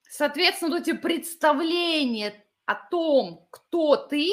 Соответственно, 0.08 0.72
вот 0.72 0.82
эти 0.82 0.94
представления 0.94 2.44
о 2.66 2.74
том, 2.74 3.46
кто 3.50 3.96
ты 3.96 4.28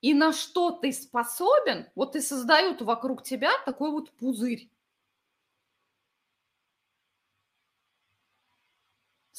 и 0.00 0.12
на 0.12 0.32
что 0.32 0.72
ты 0.72 0.92
способен, 0.92 1.88
вот 1.94 2.16
и 2.16 2.20
создают 2.20 2.82
вокруг 2.82 3.22
тебя 3.22 3.52
такой 3.64 3.90
вот 3.90 4.10
пузырь. 4.16 4.68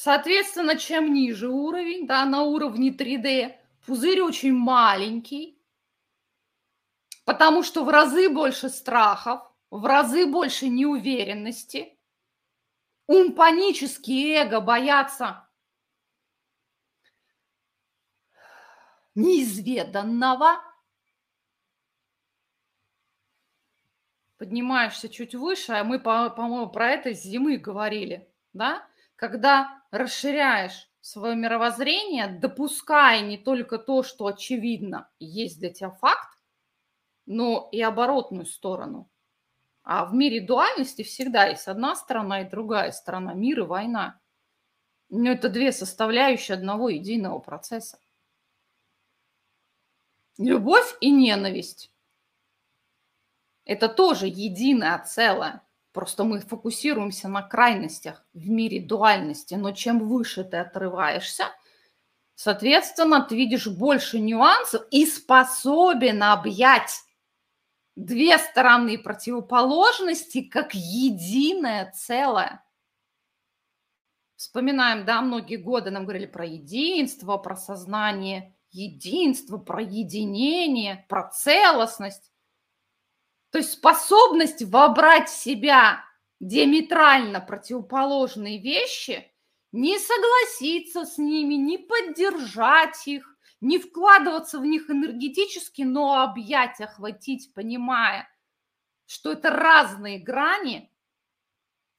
Соответственно, 0.06 0.78
чем 0.78 1.12
ниже 1.12 1.50
уровень, 1.50 2.06
да, 2.06 2.26
на 2.26 2.44
уровне 2.44 2.92
3D, 2.92 3.58
пузырь 3.88 4.22
очень 4.22 4.54
маленький, 4.54 5.60
потому 7.24 7.64
что 7.64 7.84
в 7.84 7.90
разы 7.90 8.30
больше 8.30 8.70
страхов, 8.70 9.42
в 9.72 9.84
разы 9.84 10.28
больше 10.28 10.68
неуверенности, 10.68 11.98
ум 13.08 13.34
панический, 13.34 14.36
эго 14.36 14.62
боятся 14.62 15.50
неизведанного. 19.16 20.62
Поднимаешься 24.38 25.10
чуть 25.10 25.34
выше, 25.34 25.72
а 25.72 25.84
мы, 25.84 25.98
по-моему, 26.00 26.70
про 26.70 26.92
это 26.92 27.16
с 27.16 27.24
зимы 27.24 27.58
говорили, 27.58 28.32
да? 28.54 28.88
Когда 29.16 29.82
расширяешь 29.92 30.90
свое 31.00 31.36
мировоззрение, 31.36 32.28
допуская 32.28 33.22
не 33.22 33.38
только 33.38 33.78
то, 33.78 34.04
что 34.04 34.28
очевидно 34.28 35.10
есть 35.20 35.60
для 35.60 35.72
тебя 35.72 35.92
факт, 35.92 36.38
но 37.26 37.70
и 37.72 37.82
оборотную 37.82 38.46
сторону. 38.46 39.10
А 39.84 40.06
в 40.06 40.14
мире 40.14 40.42
дуальности 40.42 41.04
всегда 41.04 41.46
есть 41.46 41.68
одна 41.68 41.96
сторона 41.96 42.42
и 42.42 42.50
другая 42.50 42.92
сторона. 42.92 43.34
Мир 43.34 43.60
и 43.60 43.64
война. 43.64 44.20
Но 45.10 45.32
это 45.32 45.48
две 45.50 45.72
составляющие 45.72 46.56
одного 46.56 46.90
единого 46.90 47.40
процесса. 47.40 48.00
Любовь 50.38 50.98
и 51.00 51.12
ненависть. 51.12 51.92
Это 53.64 53.88
тоже 53.88 54.28
единое 54.28 54.98
целое. 55.04 55.65
Просто 55.96 56.26
мы 56.26 56.42
фокусируемся 56.42 57.30
на 57.30 57.42
крайностях 57.42 58.26
в 58.34 58.50
мире 58.50 58.82
дуальности. 58.82 59.54
Но 59.54 59.72
чем 59.72 60.06
выше 60.10 60.44
ты 60.44 60.58
отрываешься, 60.58 61.46
соответственно, 62.36 63.22
ты 63.22 63.38
видишь 63.38 63.68
больше 63.68 64.20
нюансов 64.20 64.86
и 64.92 65.06
способен 65.06 66.22
объять 66.22 67.00
две 67.96 68.38
стороны 68.38 68.98
противоположности 68.98 70.42
как 70.42 70.74
единое 70.74 71.94
целое. 71.96 72.62
Вспоминаем, 74.36 75.06
да, 75.06 75.22
многие 75.22 75.56
годы 75.56 75.92
нам 75.92 76.04
говорили 76.04 76.26
про 76.26 76.46
единство, 76.46 77.38
про 77.38 77.56
сознание– 77.56 78.54
единство, 78.72 79.58
про 79.58 79.82
единение, 79.82 81.06
про 81.08 81.30
целостность. 81.30 82.34
То 83.56 83.60
есть 83.60 83.72
способность 83.72 84.64
вобрать 84.64 85.30
в 85.30 85.34
себя 85.34 86.04
диаметрально 86.42 87.40
противоположные 87.40 88.62
вещи, 88.62 89.34
не 89.72 89.98
согласиться 89.98 91.06
с 91.06 91.18
ними, 91.18 91.54
не 91.54 91.78
поддержать 91.78 93.08
их, 93.08 93.38
не 93.62 93.80
вкладываться 93.80 94.60
в 94.60 94.66
них 94.66 94.90
энергетически, 94.90 95.84
но 95.84 96.22
объять, 96.22 96.82
охватить, 96.82 97.54
понимая, 97.54 98.28
что 99.06 99.32
это 99.32 99.52
разные 99.52 100.20
грани, 100.20 100.94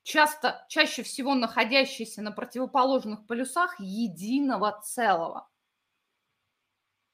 часто, 0.03 0.67
чаще 0.69 1.05
всего 1.05 1.35
находящиеся 1.35 2.21
на 2.21 2.33
противоположных 2.33 3.27
полюсах 3.27 3.81
единого 3.81 4.79
целого. 4.85 5.49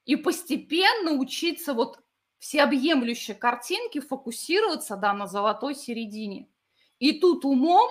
И 0.03 0.17
постепенно 0.17 1.13
учиться 1.13 1.73
вот 1.73 2.03
всеобъемлющей 2.43 3.35
картинке 3.35 4.01
фокусироваться, 4.01 4.97
да, 4.97 5.13
на 5.13 5.27
золотой 5.27 5.75
середине. 5.75 6.49
И 6.99 7.17
тут 7.21 7.45
умом 7.45 7.89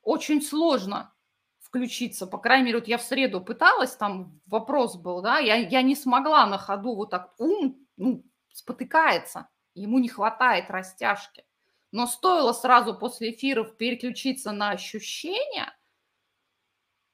очень 0.00 0.40
сложно 0.40 1.14
включиться. 1.58 2.26
По 2.26 2.38
крайней 2.38 2.64
мере, 2.64 2.78
вот 2.78 2.88
я 2.88 2.96
в 2.96 3.02
среду 3.02 3.42
пыталась, 3.42 3.94
там 3.94 4.40
вопрос 4.46 4.96
был, 4.96 5.20
да, 5.20 5.38
я, 5.38 5.56
я 5.56 5.82
не 5.82 5.94
смогла 5.94 6.46
на 6.46 6.56
ходу 6.56 6.94
вот 6.94 7.10
так, 7.10 7.34
ум 7.38 7.76
ну, 7.98 8.24
спотыкается, 8.50 9.50
ему 9.74 9.98
не 9.98 10.08
хватает 10.08 10.70
растяжки. 10.70 11.44
Но 11.92 12.06
стоило 12.06 12.54
сразу 12.54 12.94
после 12.98 13.32
эфиров 13.32 13.76
переключиться 13.76 14.50
на 14.52 14.70
ощущения, 14.70 15.76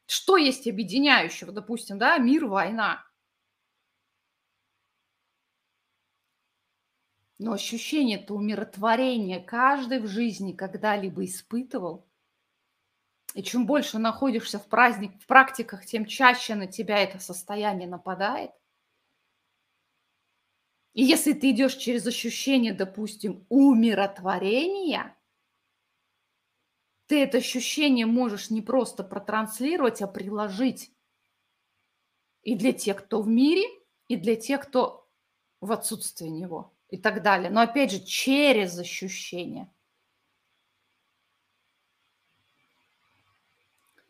что 0.06 0.36
есть 0.36 0.68
объединяющего, 0.68 1.50
допустим, 1.50 1.98
да, 1.98 2.16
мир, 2.18 2.46
война– 2.46 3.04
Но 7.40 7.54
ощущение-то 7.54 8.34
умиротворения 8.34 9.42
каждый 9.42 10.00
в 10.00 10.06
жизни 10.06 10.52
когда-либо 10.52 11.24
испытывал. 11.24 12.06
И 13.34 13.42
чем 13.42 13.64
больше 13.64 13.98
находишься 13.98 14.58
в, 14.58 14.68
праздник, 14.68 15.18
в 15.18 15.26
практиках, 15.26 15.86
тем 15.86 16.04
чаще 16.04 16.54
на 16.54 16.66
тебя 16.66 16.98
это 16.98 17.18
состояние 17.18 17.88
нападает. 17.88 18.50
И 20.92 21.02
если 21.02 21.32
ты 21.32 21.52
идешь 21.52 21.76
через 21.76 22.06
ощущение, 22.06 22.74
допустим, 22.74 23.46
умиротворения, 23.48 25.16
ты 27.06 27.22
это 27.22 27.38
ощущение 27.38 28.04
можешь 28.04 28.50
не 28.50 28.60
просто 28.60 29.02
протранслировать, 29.02 30.02
а 30.02 30.06
приложить. 30.06 30.92
И 32.42 32.54
для 32.54 32.74
тех, 32.74 33.02
кто 33.02 33.22
в 33.22 33.28
мире, 33.28 33.64
и 34.08 34.16
для 34.16 34.36
тех, 34.36 34.68
кто 34.68 35.10
в 35.62 35.72
отсутствии 35.72 36.28
него 36.28 36.76
и 36.90 36.96
так 36.96 37.22
далее. 37.22 37.50
Но 37.50 37.60
опять 37.60 37.92
же, 37.92 38.00
через 38.00 38.78
ощущение. 38.78 39.70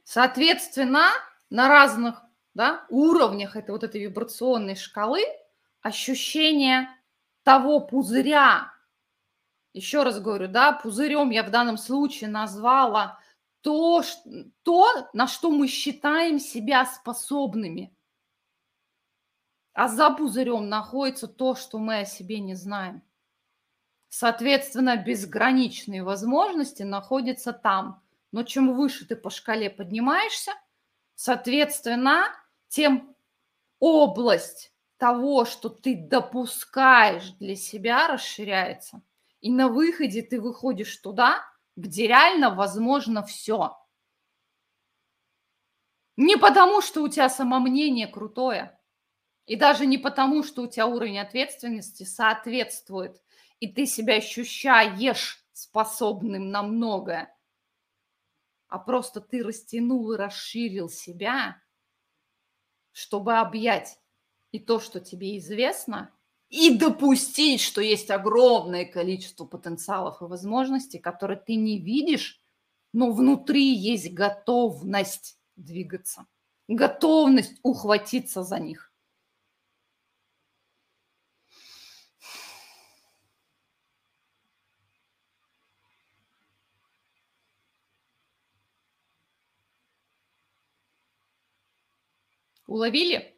Соответственно, 0.05 1.09
на 1.51 1.69
разных 1.69 2.23
да, 2.55 2.85
уровнях 2.89 3.55
этой 3.55 3.71
вот 3.71 3.85
этой 3.85 4.01
вибрационной 4.01 4.75
шкалы 4.75 5.23
ощущение 5.83 6.89
того 7.45 7.81
пузыря, 7.81 8.73
еще 9.73 10.03
раз 10.03 10.21
говорю, 10.21 10.49
да, 10.49 10.73
пузырем 10.73 11.31
я 11.31 11.45
в 11.45 11.51
данном 11.51 11.79
случае 11.79 12.29
назвала 12.29 13.21
то, 13.61 14.03
то, 14.63 15.09
на 15.13 15.29
что 15.29 15.51
мы 15.51 15.69
считаем 15.69 16.41
себя 16.41 16.85
способными– 16.87 17.95
а 19.73 19.89
за 19.89 20.11
пузырем 20.11 20.69
находится 20.69 21.29
то, 21.29 21.55
что 21.55 21.79
мы 21.79 22.01
о 22.01 22.05
себе 22.05 22.41
не 22.41 22.55
знаем. 22.55 23.03
Соответственно, 24.09 24.97
безграничные 24.97 26.03
возможности 26.03 26.83
находятся 26.83 27.53
там. 27.53 28.03
Но 28.33 28.43
чем 28.43 28.75
выше 28.75 29.07
ты 29.07 29.17
по 29.17 29.31
шкале 29.31 29.71
поднимаешься, 29.71 30.53
соответственно, 31.15 32.27
тем 32.69 33.17
область 33.79 34.73
того, 34.99 35.45
что 35.45 35.69
ты 35.69 35.97
допускаешь 35.97 37.31
для 37.39 37.57
себя, 37.57 38.09
расширяется. 38.09 39.03
И 39.41 39.51
на 39.51 39.69
выходе 39.69 40.23
ты 40.23 40.41
выходишь 40.41 40.97
туда, 40.97 41.43
где 41.77 42.07
реально 42.07 42.51
возможно 42.51 43.23
все. 43.25 43.79
Не 46.17 46.37
потому, 46.37 46.83
что 46.83 47.03
у 47.03 47.09
тебя 47.09 47.31
самомнение 47.31 48.07
крутое, 48.07 48.79
и 49.51 49.57
даже 49.57 49.85
не 49.85 49.99
потому, 49.99 50.45
что 50.45 50.63
у 50.63 50.69
тебя 50.69 50.87
уровень 50.87 51.19
ответственности 51.19 52.05
соответствует, 52.05 53.21
и 53.59 53.67
ты 53.67 53.85
себя 53.85 54.15
ощущаешь 54.15 55.45
способным 55.53 56.51
на 56.53 56.63
многое, 56.63 57.37
а 58.69 58.79
просто 58.79 59.21
ты 59.21 59.43
растянул 59.43 60.13
и 60.13 60.17
расширил 60.17 60.89
себя, 60.89 61.61
чтобы 62.93 63.39
объять 63.39 63.99
и 64.53 64.61
то, 64.61 64.79
что 64.79 65.01
тебе 65.01 65.37
известно, 65.39 66.15
и 66.49 66.79
допустить, 66.79 67.61
что 67.61 67.81
есть 67.81 68.13
огромное 68.13 68.85
количество 68.85 69.47
потенциалов 69.47 70.23
и 70.23 70.27
возможностей, 70.27 71.01
которые 71.01 71.41
ты 71.41 71.57
не 71.57 71.81
видишь, 71.81 72.41
но 72.93 73.11
внутри 73.11 73.75
есть 73.75 74.15
готовность 74.15 75.41
двигаться, 75.57 76.29
готовность 76.69 77.59
ухватиться 77.65 78.45
за 78.45 78.61
них. 78.61 78.90
Уловили? 92.71 93.37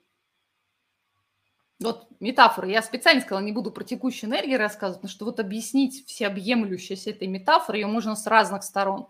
Вот 1.81 2.07
метафора. 2.21 2.69
Я 2.69 2.83
специально 2.83 3.23
сказала, 3.23 3.43
не 3.43 3.53
буду 3.53 3.71
про 3.71 3.83
текущую 3.83 4.29
энергию 4.29 4.59
рассказывать, 4.59 4.99
потому 4.99 5.11
что 5.11 5.25
вот 5.25 5.41
объяснить 5.41 6.07
всеобъемлющесть 6.07 7.07
этой 7.07 7.29
метафоры, 7.29 7.79
ее 7.79 7.87
можно 7.87 8.15
с 8.15 8.27
разных 8.27 8.63
сторон 8.63 9.09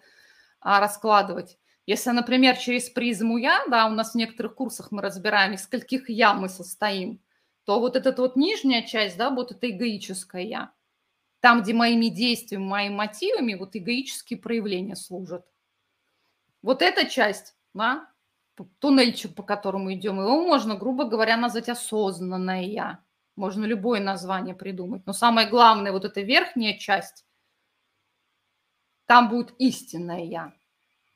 а, 0.60 0.78
раскладывать. 0.78 1.58
Если, 1.86 2.10
например, 2.10 2.56
через 2.56 2.88
призму 2.88 3.36
«я», 3.36 3.64
да, 3.68 3.86
у 3.86 3.90
нас 3.90 4.12
в 4.12 4.14
некоторых 4.14 4.54
курсах 4.54 4.92
мы 4.92 5.02
разбираем, 5.02 5.54
из 5.54 5.64
скольких 5.64 6.08
«я» 6.08 6.34
мы 6.34 6.48
состоим, 6.48 7.20
то 7.64 7.80
вот 7.80 7.96
эта 7.96 8.12
вот 8.16 8.36
нижняя 8.36 8.82
часть, 8.82 9.16
да, 9.16 9.28
вот 9.28 9.50
это 9.50 9.68
эгоическое 9.68 10.42
«я», 10.42 10.72
там, 11.40 11.62
где 11.62 11.74
моими 11.74 12.06
действиями, 12.06 12.62
моими 12.62 12.94
мотивами 12.94 13.54
вот 13.54 13.74
эгоические 13.74 14.38
проявления 14.38 14.94
служат. 14.94 15.44
Вот 16.62 16.80
эта 16.80 17.06
часть, 17.06 17.56
да, 17.74 18.11
туннельчик, 18.78 19.34
по 19.34 19.42
которому 19.42 19.92
идем, 19.92 20.20
его 20.20 20.42
можно, 20.42 20.76
грубо 20.76 21.04
говоря, 21.04 21.36
назвать 21.36 21.68
осознанное 21.68 22.62
«я». 22.62 23.04
Можно 23.34 23.64
любое 23.64 24.00
название 24.00 24.54
придумать. 24.54 25.06
Но 25.06 25.12
самое 25.12 25.48
главное, 25.48 25.92
вот 25.92 26.04
эта 26.04 26.20
верхняя 26.20 26.76
часть, 26.78 27.24
там 29.06 29.28
будет 29.28 29.54
истинное 29.58 30.24
«я». 30.24 30.52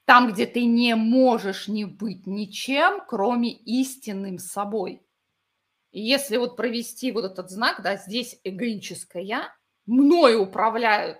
Там, 0.05 0.33
где 0.33 0.47
ты 0.47 0.65
не 0.65 0.95
можешь 0.95 1.69
не 1.69 1.85
быть 1.85 2.27
ничем, 2.27 3.03
кроме 3.07 3.53
истинным 3.53 4.39
собой. 4.39 5.03
И 5.91 6.01
если 6.01 6.37
вот 6.37 6.57
провести 6.57 7.11
вот 7.11 7.25
этот 7.25 7.51
знак, 7.51 7.83
да, 7.83 7.97
здесь 7.97 8.41
эгоическое 8.45 9.23
«я», 9.23 9.55
мною 9.85 10.43
управляют 10.43 11.19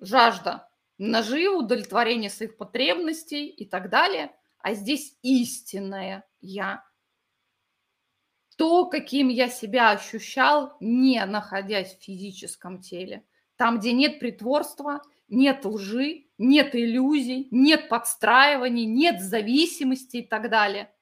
жажда 0.00 0.68
наживы, 0.98 1.58
удовлетворение 1.58 2.30
своих 2.30 2.56
потребностей 2.56 3.48
и 3.48 3.64
так 3.66 3.90
далее– 3.90 4.32
а 4.62 4.74
здесь 4.74 5.18
истинное 5.22 6.24
я. 6.40 6.84
То, 8.56 8.86
каким 8.86 9.28
я 9.28 9.48
себя 9.48 9.90
ощущал, 9.90 10.76
не 10.80 11.24
находясь 11.26 11.96
в 11.96 12.02
физическом 12.02 12.80
теле. 12.80 13.26
Там, 13.56 13.78
где 13.78 13.92
нет 13.92 14.20
притворства, 14.20 15.02
нет 15.28 15.64
лжи, 15.64 16.26
нет 16.38 16.74
иллюзий, 16.74 17.48
нет 17.50 17.88
подстраиваний, 17.88 18.84
нет 18.84 19.20
зависимости 19.20 20.18
и 20.18 20.26
так 20.26 20.48
далее. 20.48 20.94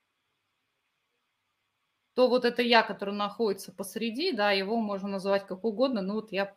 То 2.14 2.28
вот 2.28 2.44
это 2.44 2.62
я, 2.62 2.82
который 2.82 3.14
находится 3.14 3.72
посреди, 3.72 4.32
да, 4.32 4.52
его 4.52 4.76
можно 4.76 5.08
называть 5.08 5.46
как 5.46 5.64
угодно, 5.64 6.02
но 6.02 6.14
вот 6.14 6.32
я 6.32 6.56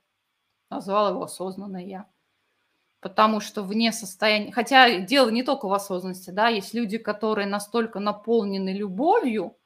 назвала 0.70 1.10
его 1.10 1.24
осознанное 1.24 1.86
я 1.86 2.13
потому 3.04 3.42
что 3.42 3.64
вне 3.64 3.92
состояния... 3.92 4.54
Хотя 4.54 5.00
дело 5.00 5.30
не 5.30 5.44
только 5.44 5.68
в 5.68 5.74
осознанности, 5.74 6.30
да, 6.30 6.48
есть 6.48 6.74
люди, 6.74 6.98
которые 6.98 7.46
настолько 7.46 8.00
наполнены 8.00 8.70
любовью, 8.70 9.58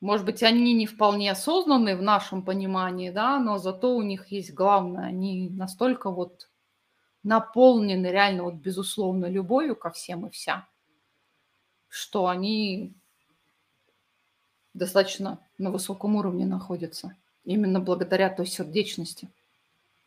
может 0.00 0.26
быть, 0.26 0.42
они 0.42 0.74
не 0.74 0.86
вполне 0.86 1.32
осознанны 1.32 1.96
в 1.96 2.02
нашем 2.02 2.42
понимании, 2.42 3.10
да, 3.10 3.40
но 3.40 3.56
зато 3.56 3.96
у 3.96 4.02
них 4.02 4.30
есть 4.30 4.52
главное, 4.52 5.06
они 5.06 5.48
настолько 5.48 6.10
вот 6.10 6.50
наполнены 7.22 8.06
реально 8.06 8.44
вот 8.44 8.54
безусловно 8.54 9.26
любовью 9.26 9.76
ко 9.76 9.90
всем 9.90 10.26
и 10.26 10.30
вся, 10.30 10.68
что 11.88 12.26
они 12.26 12.94
достаточно 14.74 15.40
на 15.56 15.70
высоком 15.70 16.16
уровне 16.16 16.44
находятся, 16.44 17.16
именно 17.44 17.80
благодаря 17.80 18.28
той 18.28 18.46
сердечности 18.46 19.30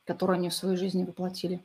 которую 0.06 0.36
они 0.38 0.50
в 0.50 0.54
своей 0.54 0.78
жизни 0.78 1.04
воплотили. 1.04 1.64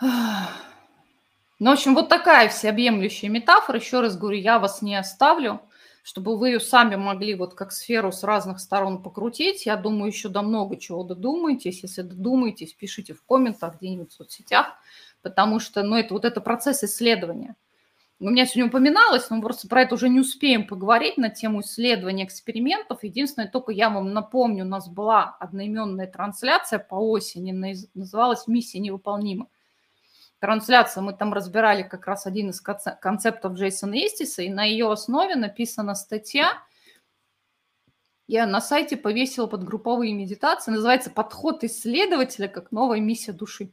Ну, 0.00 1.70
в 1.70 1.72
общем, 1.74 1.94
вот 1.94 2.08
такая 2.08 2.48
всеобъемлющая 2.48 3.28
метафора. 3.28 3.78
Еще 3.78 4.00
раз 4.00 4.16
говорю, 4.16 4.38
я 4.38 4.58
вас 4.58 4.80
не 4.80 4.96
оставлю, 4.96 5.60
чтобы 6.02 6.38
вы 6.38 6.50
ее 6.50 6.60
сами 6.60 6.96
могли 6.96 7.34
вот 7.34 7.54
как 7.54 7.70
сферу 7.70 8.12
с 8.12 8.22
разных 8.22 8.60
сторон 8.60 9.02
покрутить. 9.02 9.66
Я 9.66 9.76
думаю, 9.76 10.10
еще 10.10 10.30
до 10.30 10.40
много 10.40 10.78
чего 10.78 11.04
додумаетесь. 11.04 11.82
Если 11.82 12.00
додумаетесь, 12.00 12.72
пишите 12.72 13.12
в 13.12 13.22
комментах 13.22 13.76
где-нибудь 13.76 14.10
в 14.10 14.14
соцсетях, 14.14 14.68
потому 15.20 15.60
что, 15.60 15.82
ну, 15.82 15.96
это 15.96 16.14
вот 16.14 16.24
это 16.24 16.40
процесс 16.40 16.82
исследования– 16.82 17.56
у 18.22 18.28
меня 18.28 18.44
сегодня 18.44 18.68
упоминалось, 18.68 19.30
но 19.30 19.36
мы 19.36 19.42
просто 19.42 19.66
про 19.66 19.82
это 19.82 19.94
уже 19.94 20.10
не 20.10 20.20
успеем 20.20 20.66
поговорить 20.66 21.16
на 21.16 21.30
тему 21.30 21.62
исследования 21.62 22.26
экспериментов. 22.26 23.02
Единственное, 23.02 23.48
только 23.48 23.72
я 23.72 23.88
вам 23.88 24.12
напомню, 24.12 24.64
у 24.66 24.68
нас 24.68 24.90
была 24.90 25.36
одноименная 25.40 26.06
трансляция 26.06 26.78
по 26.78 26.96
осени, 26.96 27.52
называлась 27.94 28.46
«Миссия 28.46 28.78
невыполнима». 28.78 29.48
Трансляция, 30.38 31.02
мы 31.02 31.14
там 31.14 31.32
разбирали 31.32 31.82
как 31.82 32.06
раз 32.06 32.26
один 32.26 32.50
из 32.50 32.60
концептов 32.60 33.54
Джейсона 33.54 33.94
Эстиса, 33.94 34.42
и 34.42 34.50
на 34.50 34.64
ее 34.64 34.92
основе 34.92 35.34
написана 35.34 35.94
статья, 35.94 36.62
я 38.26 38.46
на 38.46 38.60
сайте 38.60 38.96
повесила 38.98 39.46
под 39.46 39.64
групповые 39.64 40.12
медитации, 40.12 40.72
называется 40.72 41.10
«Подход 41.10 41.64
исследователя 41.64 42.48
как 42.48 42.70
новая 42.70 43.00
миссия 43.00 43.32
души» 43.32 43.72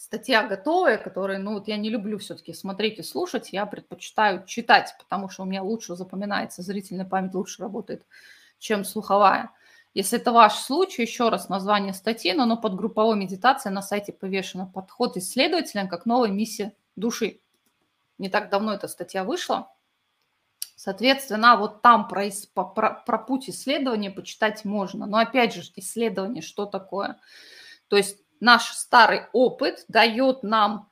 статья 0.00 0.44
готовая, 0.44 0.96
которая, 0.96 1.38
ну 1.38 1.52
вот 1.52 1.68
я 1.68 1.76
не 1.76 1.90
люблю 1.90 2.16
все-таки 2.18 2.54
смотреть 2.54 2.98
и 2.98 3.02
слушать, 3.02 3.50
я 3.52 3.66
предпочитаю 3.66 4.46
читать, 4.46 4.94
потому 4.98 5.28
что 5.28 5.42
у 5.42 5.44
меня 5.44 5.62
лучше 5.62 5.94
запоминается, 5.94 6.62
зрительная 6.62 7.04
память 7.04 7.34
лучше 7.34 7.60
работает, 7.60 8.06
чем 8.58 8.84
слуховая. 8.84 9.50
Если 9.92 10.18
это 10.18 10.32
ваш 10.32 10.54
случай, 10.54 11.02
еще 11.02 11.28
раз 11.28 11.50
название 11.50 11.92
статьи, 11.92 12.32
но 12.32 12.44
оно 12.44 12.56
под 12.56 12.76
групповой 12.76 13.14
медитацией 13.16 13.74
на 13.74 13.82
сайте 13.82 14.12
повешено 14.12 14.64
«Подход 14.64 15.18
исследователям 15.18 15.86
как 15.86 16.06
новая 16.06 16.30
миссия 16.30 16.72
души». 16.96 17.40
Не 18.16 18.30
так 18.30 18.48
давно 18.48 18.72
эта 18.72 18.88
статья 18.88 19.22
вышла. 19.22 19.70
Соответственно, 20.76 21.56
вот 21.56 21.82
там 21.82 22.08
про, 22.08 22.30
про, 22.54 23.02
про 23.04 23.18
путь 23.18 23.50
исследования 23.50 24.10
почитать 24.10 24.64
можно. 24.64 25.04
Но 25.04 25.18
опять 25.18 25.52
же, 25.52 25.60
исследование 25.76 26.40
что 26.40 26.64
такое? 26.64 27.18
То 27.88 27.96
есть 27.96 28.16
наш 28.40 28.72
старый 28.72 29.22
опыт 29.32 29.84
дает 29.88 30.42
нам 30.42 30.90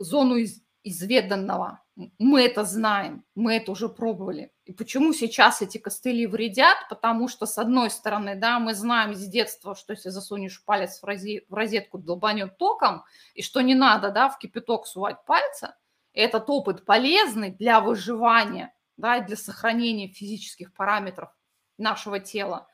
зону 0.00 0.36
из, 0.36 0.60
изведанного. 0.82 1.82
Мы 2.18 2.44
это 2.44 2.64
знаем, 2.64 3.24
мы 3.34 3.56
это 3.56 3.72
уже 3.72 3.88
пробовали. 3.88 4.52
И 4.66 4.72
почему 4.72 5.12
сейчас 5.14 5.62
эти 5.62 5.78
костыли 5.78 6.26
вредят? 6.26 6.76
Потому 6.90 7.28
что, 7.28 7.46
с 7.46 7.56
одной 7.56 7.90
стороны, 7.90 8.36
да, 8.36 8.58
мы 8.58 8.74
знаем 8.74 9.14
с 9.14 9.26
детства, 9.26 9.74
что 9.74 9.94
если 9.94 10.10
засунешь 10.10 10.62
палец 10.64 11.00
в, 11.00 11.04
розе, 11.04 11.44
в 11.48 11.54
розетку, 11.54 11.98
долбанет 11.98 12.58
током, 12.58 13.04
и 13.34 13.42
что 13.42 13.62
не 13.62 13.74
надо, 13.74 14.10
да, 14.10 14.28
в 14.28 14.38
кипяток 14.38 14.86
сувать 14.86 15.24
пальца, 15.24 15.76
этот 16.12 16.48
опыт 16.50 16.84
полезный 16.84 17.50
для 17.50 17.80
выживания, 17.80 18.74
да, 18.96 19.16
и 19.16 19.26
для 19.26 19.36
сохранения 19.36 20.08
физических 20.08 20.72
параметров 20.74 21.30
нашего 21.78 22.20
тела. 22.20 22.68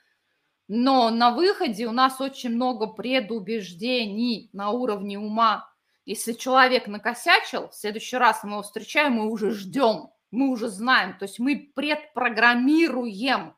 Но 0.69 1.11
на 1.11 1.31
выходе 1.33 1.87
у 1.87 1.93
нас 1.93 2.21
очень 2.21 2.51
много 2.51 2.87
предубеждений 2.87 4.49
на 4.53 4.71
уровне 4.71 5.19
ума. 5.19 5.69
Если 6.05 6.33
человек 6.33 6.87
накосячил, 6.87 7.69
в 7.69 7.75
следующий 7.75 8.17
раз 8.17 8.43
мы 8.43 8.53
его 8.53 8.63
встречаем, 8.63 9.15
мы 9.15 9.31
уже 9.31 9.51
ждем, 9.51 10.11
мы 10.31 10.51
уже 10.51 10.69
знаем. 10.69 11.19
То 11.19 11.25
есть 11.25 11.39
мы 11.39 11.73
предпрограммируем. 11.75 13.55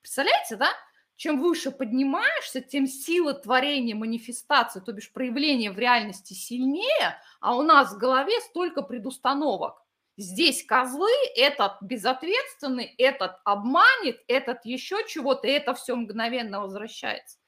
Представляете, 0.00 0.56
да? 0.56 0.68
Чем 1.16 1.40
выше 1.40 1.70
поднимаешься, 1.70 2.60
тем 2.60 2.86
сила 2.88 3.34
творения, 3.34 3.94
манифестации, 3.94 4.80
то 4.80 4.92
бишь 4.92 5.12
проявления 5.12 5.70
в 5.70 5.78
реальности 5.78 6.32
сильнее, 6.32 7.18
а 7.40 7.56
у 7.56 7.62
нас 7.62 7.94
в 7.94 7.98
голове 7.98 8.40
столько 8.40 8.82
предустановок. 8.82 9.83
Здесь 10.16 10.64
козлы, 10.64 11.10
этот 11.34 11.76
безответственный, 11.80 12.84
этот 12.98 13.40
обманет, 13.44 14.20
этот 14.28 14.64
еще 14.64 15.04
чего-то, 15.08 15.48
и 15.48 15.50
это 15.50 15.74
все 15.74 15.96
мгновенно 15.96 16.60
возвращается. 16.60 17.38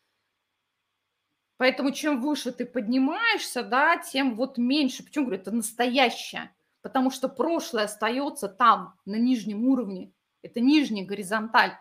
Поэтому 1.59 1.93
чем 1.93 2.21
выше 2.21 2.53
ты 2.53 2.67
поднимаешься, 2.67 3.63
да, 3.63 3.97
тем 3.99 4.37
вот 4.37 4.59
меньше. 4.59 5.05
Почему 5.05 5.27
говорю, 5.27 5.41
это 5.41 5.53
настоящее? 5.53 6.55
Потому 6.83 7.11
что 7.11 7.29
прошлое 7.29 7.85
остается 7.85 8.49
там, 8.49 8.95
на 9.07 9.17
нижнем 9.17 9.65
уровне. 9.65 10.13
Это 10.43 10.61
нижний 10.61 11.05
горизонталь. 11.05 11.73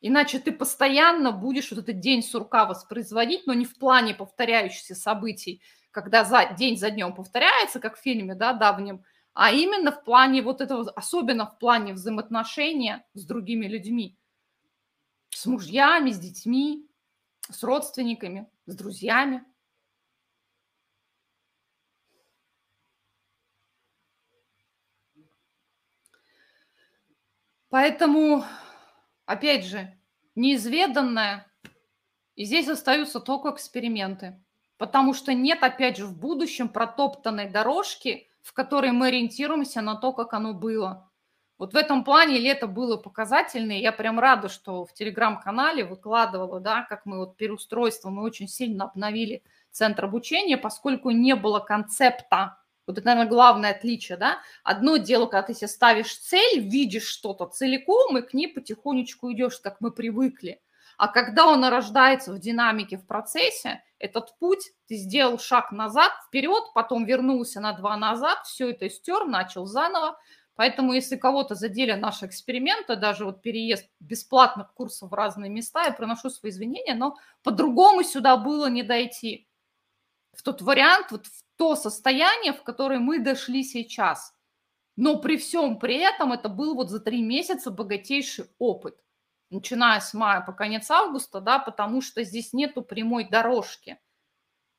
Иначе 0.00 0.38
ты 0.38 0.52
постоянно 0.52 1.32
будешь 1.32 1.70
вот 1.70 1.80
этот 1.80 2.00
день 2.00 2.22
сурка 2.22 2.66
воспроизводить, 2.66 3.46
но 3.46 3.54
не 3.54 3.64
в 3.64 3.78
плане 3.78 4.14
повторяющихся 4.14 4.94
событий, 4.94 5.62
когда 5.90 6.24
за, 6.24 6.52
день 6.58 6.76
за 6.76 6.90
днем 6.90 7.14
повторяется, 7.14 7.80
как 7.80 7.96
в 7.96 8.02
фильме, 8.02 8.34
да, 8.34 8.52
давнем, 8.52 9.02
а 9.34 9.52
именно 9.52 9.92
в 9.92 10.04
плане 10.04 10.42
вот 10.42 10.60
этого, 10.60 10.90
особенно 10.92 11.46
в 11.46 11.58
плане 11.58 11.92
взаимоотношения 11.92 13.04
с 13.14 13.26
другими 13.26 13.66
людьми, 13.66 14.16
с 15.30 15.44
мужьями, 15.46 16.10
с 16.10 16.18
детьми, 16.18 16.88
с 17.50 17.62
родственниками, 17.62 18.48
с 18.66 18.76
друзьями. 18.76 19.44
Поэтому 27.68 28.44
опять 29.26 29.64
же, 29.64 29.98
неизведанное, 30.34 31.50
и 32.36 32.44
здесь 32.44 32.68
остаются 32.68 33.20
только 33.20 33.50
эксперименты. 33.50 34.40
Потому 34.76 35.14
что 35.14 35.32
нет, 35.34 35.62
опять 35.62 35.96
же, 35.96 36.06
в 36.06 36.18
будущем 36.18 36.68
протоптанной 36.68 37.48
дорожки, 37.48 38.28
в 38.44 38.52
которой 38.52 38.92
мы 38.92 39.08
ориентируемся 39.08 39.80
на 39.80 39.96
то, 39.96 40.12
как 40.12 40.34
оно 40.34 40.52
было. 40.52 41.10
Вот 41.56 41.72
в 41.72 41.76
этом 41.76 42.04
плане 42.04 42.38
лето 42.38 42.66
было 42.66 42.98
показательное. 42.98 43.78
Я 43.78 43.90
прям 43.90 44.20
рада, 44.20 44.48
что 44.48 44.84
в 44.84 44.92
телеграм-канале 44.92 45.84
выкладывала, 45.84 46.60
да, 46.60 46.82
как 46.82 47.06
мы 47.06 47.18
вот 47.18 47.36
переустройство, 47.36 48.10
мы 48.10 48.22
очень 48.22 48.48
сильно 48.48 48.84
обновили 48.84 49.42
центр 49.70 50.04
обучения, 50.04 50.58
поскольку 50.58 51.10
не 51.10 51.34
было 51.34 51.58
концепта 51.58 52.58
вот 52.86 52.98
это, 52.98 53.06
наверное, 53.06 53.30
главное 53.30 53.70
отличие, 53.70 54.18
да. 54.18 54.40
Одно 54.62 54.98
дело, 54.98 55.24
когда 55.24 55.42
ты 55.42 55.54
себе 55.54 55.68
ставишь 55.68 56.14
цель, 56.18 56.60
видишь 56.60 57.06
что-то 57.06 57.46
целиком, 57.46 58.18
и 58.18 58.22
к 58.22 58.34
ней 58.34 58.48
потихонечку 58.48 59.32
идешь, 59.32 59.58
как 59.58 59.80
мы 59.80 59.90
привыкли. 59.90 60.60
А 60.96 61.08
когда 61.08 61.46
он 61.46 61.64
рождается 61.64 62.32
в 62.32 62.38
динамике, 62.38 62.96
в 62.96 63.06
процессе, 63.06 63.82
этот 63.98 64.38
путь, 64.38 64.72
ты 64.86 64.96
сделал 64.96 65.38
шаг 65.38 65.72
назад, 65.72 66.12
вперед, 66.26 66.62
потом 66.74 67.04
вернулся 67.04 67.60
на 67.60 67.72
два 67.72 67.96
назад, 67.96 68.44
все 68.44 68.70
это 68.70 68.88
стер, 68.90 69.24
начал 69.24 69.66
заново. 69.66 70.18
Поэтому, 70.56 70.92
если 70.92 71.16
кого-то 71.16 71.54
задели 71.54 71.92
наши 71.92 72.26
эксперименты, 72.26 72.96
даже 72.96 73.24
вот 73.24 73.42
переезд 73.42 73.88
бесплатных 73.98 74.72
курсов 74.74 75.10
в 75.10 75.14
разные 75.14 75.50
места, 75.50 75.84
я 75.84 75.92
приношу 75.92 76.30
свои 76.30 76.52
извинения, 76.52 76.94
но 76.94 77.16
по-другому 77.42 78.04
сюда 78.04 78.36
было 78.36 78.68
не 78.70 78.82
дойти. 78.82 79.48
В 80.32 80.42
тот 80.42 80.62
вариант, 80.62 81.10
вот 81.10 81.26
в 81.26 81.44
то 81.56 81.74
состояние, 81.74 82.52
в 82.52 82.62
которое 82.62 83.00
мы 83.00 83.18
дошли 83.18 83.64
сейчас. 83.64 84.32
Но 84.96 85.18
при 85.18 85.38
всем 85.38 85.78
при 85.78 85.96
этом 85.96 86.32
это 86.32 86.48
был 86.48 86.74
вот 86.74 86.90
за 86.90 87.00
три 87.00 87.22
месяца 87.22 87.70
богатейший 87.70 88.46
опыт, 88.58 88.96
начиная 89.50 90.00
с 90.00 90.14
мая 90.14 90.40
по 90.40 90.52
конец 90.52 90.90
августа, 90.90 91.40
да, 91.40 91.58
потому 91.58 92.00
что 92.00 92.22
здесь 92.24 92.52
нету 92.52 92.82
прямой 92.82 93.28
дорожки. 93.28 93.98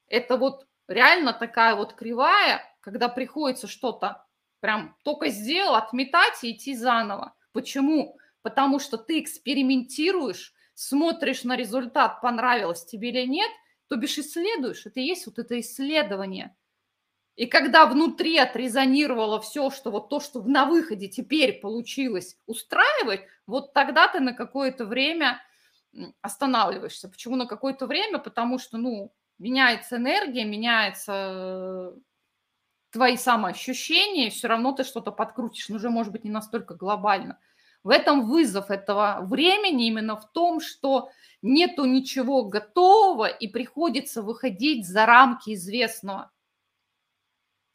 Это 0.07 0.37
вот 0.37 0.67
реально 0.87 1.33
такая 1.33 1.75
вот 1.75 1.93
кривая, 1.93 2.61
когда 2.81 3.09
приходится 3.09 3.67
что-то 3.67 4.25
прям 4.59 4.95
только 5.03 5.29
сделал, 5.29 5.75
отметать 5.75 6.43
и 6.43 6.51
идти 6.51 6.75
заново. 6.75 7.35
Почему? 7.51 8.17
Потому 8.41 8.79
что 8.79 8.97
ты 8.97 9.19
экспериментируешь, 9.19 10.53
смотришь 10.73 11.43
на 11.43 11.55
результат, 11.55 12.21
понравилось 12.21 12.85
тебе 12.85 13.09
или 13.09 13.27
нет, 13.27 13.51
то 13.87 13.95
бишь 13.95 14.17
исследуешь. 14.17 14.85
Это 14.85 14.99
и 14.99 15.03
есть 15.03 15.25
вот 15.27 15.39
это 15.39 15.59
исследование– 15.59 16.55
и 17.35 17.47
когда 17.47 17.85
внутри 17.85 18.37
отрезонировало 18.37 19.41
все, 19.41 19.69
что 19.69 19.91
вот 19.91 20.09
то, 20.09 20.19
что 20.19 20.41
на 20.43 20.65
выходе 20.65 21.09
теперь 21.09 21.59
получилось 21.59 22.37
устраивать, 22.45 23.21
вот 23.47 23.73
тогда 23.73 24.07
ты 24.07 24.19
на 24.19 24.33
какое-то 24.33 24.85
время 24.85 25.41
останавливаешься. 26.21 27.09
Почему 27.09 27.35
на 27.35 27.45
какое-то 27.45 27.87
время? 27.87 28.19
Потому 28.19 28.59
что, 28.59 28.77
ну, 28.77 29.13
меняется 29.37 29.97
энергия, 29.97 30.45
меняется 30.45 31.13
э, 31.13 31.91
твои 32.91 33.17
самоощущения, 33.17 34.27
и 34.27 34.29
все 34.29 34.47
равно 34.47 34.71
ты 34.71 34.83
что-то 34.83 35.11
подкрутишь, 35.11 35.69
но 35.69 35.75
уже, 35.75 35.89
может 35.89 36.11
быть, 36.11 36.23
не 36.23 36.31
настолько 36.31 36.75
глобально. 36.75 37.39
В 37.83 37.89
этом 37.89 38.25
вызов 38.27 38.71
этого 38.71 39.19
времени 39.21 39.87
именно 39.87 40.15
в 40.17 40.31
том, 40.31 40.59
что 40.59 41.11
нету 41.41 41.85
ничего 41.85 42.43
готового, 42.43 43.27
и 43.27 43.47
приходится 43.47 44.21
выходить 44.23 44.87
за 44.87 45.05
рамки 45.05 45.53
известного. 45.53 46.31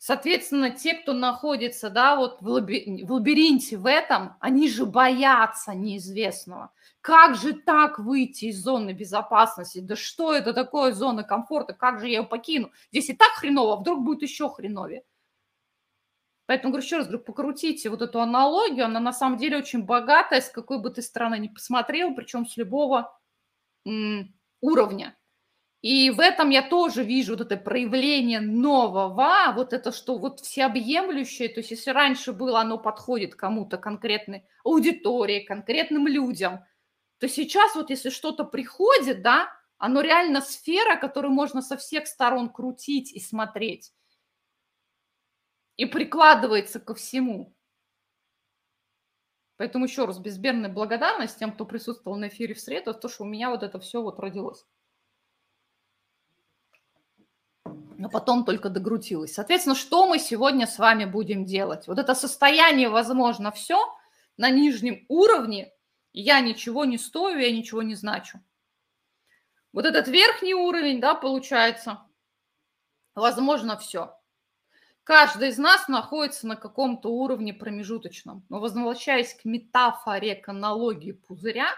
Соответственно, 0.03 0.70
те, 0.70 0.94
кто 0.94 1.12
находится, 1.12 1.90
да, 1.90 2.16
вот 2.16 2.40
в, 2.40 2.48
лаби- 2.48 3.05
в 3.05 3.12
лабиринте 3.12 3.76
в 3.76 3.84
этом, 3.84 4.34
они 4.40 4.66
же 4.70 4.86
боятся 4.86 5.74
неизвестного. 5.74 6.72
Как 7.03 7.34
же 7.34 7.53
так 7.53 7.98
выйти 7.98 8.46
из 8.46 8.62
зоны 8.62 8.94
безопасности? 8.94 9.80
Да 9.80 9.96
что 9.96 10.32
это 10.32 10.55
такое 10.55 10.92
зона 10.92 11.22
комфорта? 11.22 11.74
Как 11.74 12.01
же 12.01 12.09
я 12.09 12.20
ее 12.20 12.24
покину? 12.26 12.72
Здесь 12.90 13.11
и 13.11 13.12
так 13.12 13.28
хреново, 13.32 13.74
а 13.74 13.76
вдруг 13.76 14.03
будет 14.03 14.22
еще 14.22 14.48
хреновее. 14.48 15.05
Поэтому, 16.46 16.72
говорю 16.72 16.86
еще 16.86 16.96
раз, 16.96 17.07
говорю, 17.07 17.22
покрутите 17.22 17.90
вот 17.90 18.01
эту 18.01 18.22
аналогию, 18.22 18.86
она 18.86 19.01
на 19.01 19.12
самом 19.12 19.36
деле 19.36 19.59
очень 19.59 19.84
богатая, 19.84 20.40
с 20.40 20.48
какой 20.48 20.80
бы 20.80 20.88
ты 20.88 21.03
стороны 21.03 21.38
ни 21.38 21.48
посмотрел, 21.48 22.14
причем 22.14 22.46
с 22.46 22.57
любого 22.57 23.14
м- 23.86 24.34
уровня. 24.62 25.14
И 25.83 26.11
в 26.11 26.20
этом 26.20 26.51
я 26.51 26.62
тоже 26.68 27.03
вижу 27.03 27.33
вот 27.33 27.41
это 27.41 27.57
проявление 27.57 28.41
нового, 28.41 29.53
вот 29.55 29.72
это, 29.72 29.93
что 29.93 30.18
вот 30.18 30.41
всеобъемлющее, 30.41 31.49
то 31.49 31.61
есть 31.61 31.70
если 31.70 31.91
раньше 31.91 32.33
было, 32.33 32.61
оно 32.61 32.76
подходит 32.76 33.35
кому-то 33.35 33.78
конкретной 33.78 34.45
аудитории, 34.62 35.41
конкретным 35.41 36.07
людям, 36.07 36.64
то 37.18 37.28
сейчас 37.28 37.74
вот 37.74 37.89
если 37.89 38.11
что-то 38.11 38.45
приходит, 38.45 39.22
да, 39.22 39.51
оно 39.78 40.03
реально 40.03 40.43
сфера, 40.43 40.97
которую 40.97 41.33
можно 41.33 41.62
со 41.62 41.78
всех 41.78 42.07
сторон 42.07 42.51
крутить 42.51 43.12
и 43.12 43.20
смотреть. 43.20 43.95
И 45.76 45.87
прикладывается 45.87 46.78
ко 46.78 46.95
всему. 46.95 47.55
Поэтому 49.57 49.87
еще 49.87 50.05
раз 50.05 50.18
безберная 50.18 50.70
благодарность 50.70 51.39
тем, 51.39 51.53
кто 51.53 51.64
присутствовал 51.64 52.18
на 52.18 52.28
эфире 52.28 52.53
в 52.53 52.61
среду, 52.61 52.93
то, 52.93 53.09
что 53.09 53.24
у 53.24 53.26
меня 53.26 53.49
вот 53.49 53.62
это 53.62 53.81
все 53.81 54.03
вот 54.03 54.18
родилось. 54.18 54.66
Но 58.01 58.09
потом 58.09 58.46
только 58.46 58.70
догрутилась. 58.70 59.34
Соответственно, 59.34 59.76
что 59.76 60.07
мы 60.07 60.18
сегодня 60.18 60.66
с 60.66 60.78
вами 60.78 61.05
будем 61.05 61.44
делать? 61.44 61.86
Вот 61.86 61.98
это 61.98 62.14
состояние, 62.14 62.88
возможно, 62.88 63.53
все 63.53 63.78
на 64.38 64.48
нижнем 64.48 65.05
уровне, 65.09 65.70
я 66.14 66.40
ничего 66.40 66.86
не 66.86 66.96
стою, 66.96 67.38
я 67.38 67.53
ничего 67.53 67.82
не 67.82 67.94
значу. 67.94 68.40
Вот 69.74 69.84
этот 69.84 70.09
верхний 70.09 70.55
уровень, 70.55 70.98
да, 70.98 71.14
получается, 71.14 72.01
возможно, 73.14 73.76
все. 73.76 74.16
Каждый 75.05 75.51
из 75.51 75.59
нас 75.59 75.86
находится 75.86 76.46
на 76.46 76.57
каком-то 76.57 77.11
уровне 77.11 77.53
промежуточном. 77.53 78.46
Но 78.48 78.61
возвращаясь 78.61 79.34
к 79.34 79.44
метафоре, 79.44 80.36
к 80.36 80.48
аналогии 80.48 81.12
пузыря, 81.12 81.68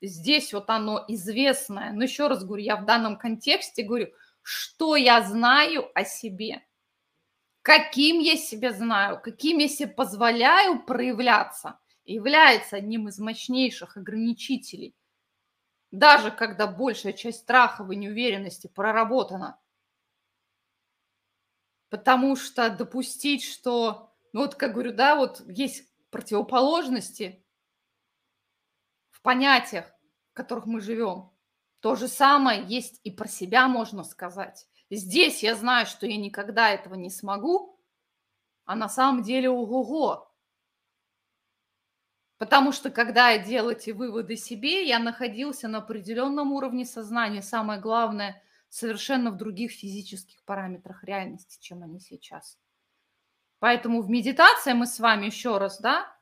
здесь 0.00 0.52
вот 0.52 0.70
оно 0.70 1.04
известное. 1.08 1.90
Но 1.90 2.04
еще 2.04 2.28
раз 2.28 2.44
говорю, 2.44 2.62
я 2.62 2.76
в 2.76 2.84
данном 2.84 3.18
контексте 3.18 3.82
говорю– 3.82 4.10
что 4.48 4.94
я 4.94 5.22
знаю 5.22 5.90
о 5.98 6.04
себе, 6.04 6.64
каким 7.62 8.20
я 8.20 8.36
себя 8.36 8.72
знаю, 8.72 9.20
каким 9.20 9.58
я 9.58 9.66
себе 9.66 9.88
позволяю 9.88 10.86
проявляться, 10.86 11.80
является 12.04 12.76
одним 12.76 13.08
из 13.08 13.18
мощнейших 13.18 13.96
ограничителей. 13.96 14.94
Даже 15.90 16.30
когда 16.30 16.68
большая 16.68 17.12
часть 17.12 17.40
страхов 17.40 17.90
и 17.90 17.96
неуверенности 17.96 18.68
проработана. 18.68 19.60
Потому 21.88 22.36
что 22.36 22.70
допустить, 22.70 23.42
что, 23.42 24.14
ну 24.32 24.42
вот 24.42 24.54
как 24.54 24.74
говорю, 24.74 24.92
да, 24.92 25.16
вот 25.16 25.42
есть 25.48 25.92
противоположности 26.10 27.44
в 29.10 29.22
понятиях, 29.22 29.92
в 30.30 30.34
которых 30.34 30.66
мы 30.66 30.80
живем– 30.80 31.32
то 31.80 31.94
же 31.94 32.08
самое 32.08 32.64
есть 32.66 33.00
и 33.04 33.10
про 33.10 33.28
себя 33.28 33.68
можно 33.68 34.04
сказать. 34.04 34.66
Здесь 34.90 35.42
я 35.42 35.54
знаю, 35.54 35.86
что 35.86 36.06
я 36.06 36.16
никогда 36.16 36.70
этого 36.70 36.94
не 36.94 37.10
смогу, 37.10 37.80
а 38.64 38.76
на 38.76 38.88
самом 38.88 39.22
деле 39.22 39.50
ого-го. 39.50 40.32
Потому 42.38 42.72
что 42.72 42.90
когда 42.90 43.30
я 43.30 43.38
делал 43.38 43.70
эти 43.70 43.90
выводы 43.90 44.36
себе, 44.36 44.86
я 44.86 44.98
находился 44.98 45.68
на 45.68 45.78
определенном 45.78 46.52
уровне 46.52 46.84
сознания. 46.84 47.40
Самое 47.40 47.80
главное, 47.80 48.42
совершенно 48.68 49.30
в 49.30 49.36
других 49.36 49.72
физических 49.72 50.44
параметрах 50.44 51.02
реальности, 51.02 51.58
чем 51.60 51.82
они 51.82 51.98
сейчас. 51.98 52.58
Поэтому 53.58 54.02
в 54.02 54.10
медитации 54.10 54.74
мы 54.74 54.86
с 54.86 55.00
вами 55.00 55.26
еще 55.26 55.56
раз, 55.56 55.80
да, 55.80 56.14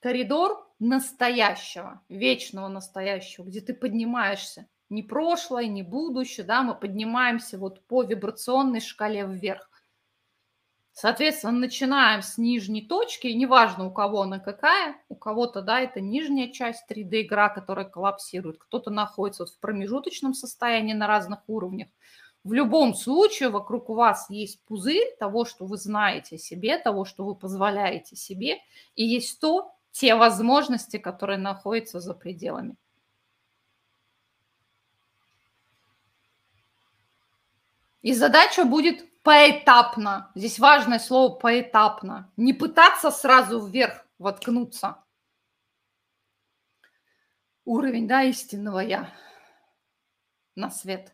коридор 0.00 0.67
настоящего, 0.78 2.02
вечного 2.08 2.68
настоящего, 2.68 3.44
где 3.44 3.60
ты 3.60 3.74
поднимаешься. 3.74 4.68
Не 4.88 5.02
прошлое, 5.02 5.66
не 5.66 5.82
будущее, 5.82 6.46
да, 6.46 6.62
мы 6.62 6.74
поднимаемся 6.74 7.58
вот 7.58 7.86
по 7.86 8.02
вибрационной 8.02 8.80
шкале 8.80 9.26
вверх. 9.26 9.68
Соответственно, 11.00 11.52
начинаем 11.52 12.22
с 12.22 12.38
нижней 12.38 12.82
точки, 12.82 13.28
неважно 13.28 13.86
у 13.86 13.92
кого 13.92 14.22
она 14.22 14.40
какая, 14.40 14.96
у 15.08 15.14
кого-то, 15.14 15.62
да, 15.62 15.80
это 15.80 16.00
нижняя 16.00 16.50
часть 16.50 16.90
3D-игра, 16.90 17.50
которая 17.50 17.84
коллапсирует, 17.84 18.58
кто-то 18.58 18.90
находится 18.90 19.44
вот 19.44 19.50
в 19.50 19.60
промежуточном 19.60 20.34
состоянии 20.34 20.94
на 20.94 21.06
разных 21.06 21.40
уровнях. 21.46 21.86
В 22.42 22.52
любом 22.52 22.94
случае 22.94 23.50
вокруг 23.50 23.90
вас 23.90 24.28
есть 24.28 24.64
пузырь 24.64 25.14
того, 25.20 25.44
что 25.44 25.66
вы 25.66 25.76
знаете 25.76 26.34
о 26.34 26.38
себе, 26.38 26.78
того, 26.78 27.04
что 27.04 27.24
вы 27.24 27.36
позволяете 27.36 28.16
себе, 28.16 28.56
и 28.96 29.04
есть 29.04 29.38
то, 29.40 29.70
те 29.98 30.14
возможности, 30.14 30.96
которые 30.96 31.38
находятся 31.38 31.98
за 31.98 32.14
пределами. 32.14 32.76
И 38.02 38.12
задача 38.12 38.64
будет 38.64 39.04
поэтапно. 39.24 40.30
Здесь 40.36 40.60
важное 40.60 41.00
слово 41.00 41.34
поэтапно. 41.34 42.32
Не 42.36 42.52
пытаться 42.52 43.10
сразу 43.10 43.66
вверх 43.66 44.06
воткнуться. 44.18 45.02
Уровень, 47.64 48.06
да, 48.06 48.22
истинного 48.22 48.78
я 48.78 49.12
на 50.54 50.70
свет. 50.70 51.12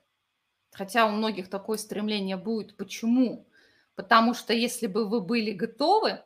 Хотя 0.72 1.07
у 1.07 1.11
многих 1.11 1.49
такое 1.49 1.78
стремление 1.78 2.37
будет. 2.37 2.76
Почему? 2.76 3.49
Потому 3.95 4.35
что 4.35 4.53
если 4.53 4.89
бы 4.89 5.09
вы 5.09 5.22
были 5.22 5.53
готовы, 5.53 6.22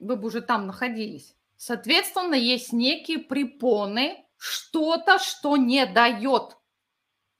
вы 0.00 0.16
бы 0.16 0.26
уже 0.26 0.40
там 0.40 0.66
находились. 0.66 1.36
Соответственно, 1.56 2.34
есть 2.34 2.72
некие 2.72 3.18
препоны, 3.18 4.26
что-то, 4.36 5.18
что 5.18 5.56
не 5.56 5.86
дает 5.86 6.56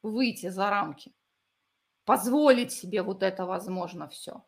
выйти 0.02 0.48
за 0.48 0.70
рамки 0.70 1.12
позволить 2.10 2.72
себе 2.72 3.02
вот 3.02 3.22
это 3.22 3.46
возможно 3.46 4.08
все. 4.08 4.44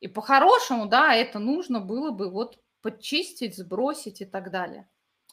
И 0.00 0.08
по-хорошему, 0.08 0.86
да, 0.86 1.14
это 1.14 1.38
нужно 1.38 1.80
было 1.80 2.10
бы 2.10 2.30
вот 2.30 2.58
подчистить, 2.80 3.58
сбросить 3.58 4.22
и 4.22 4.24
так 4.24 4.50
далее. 4.50 4.88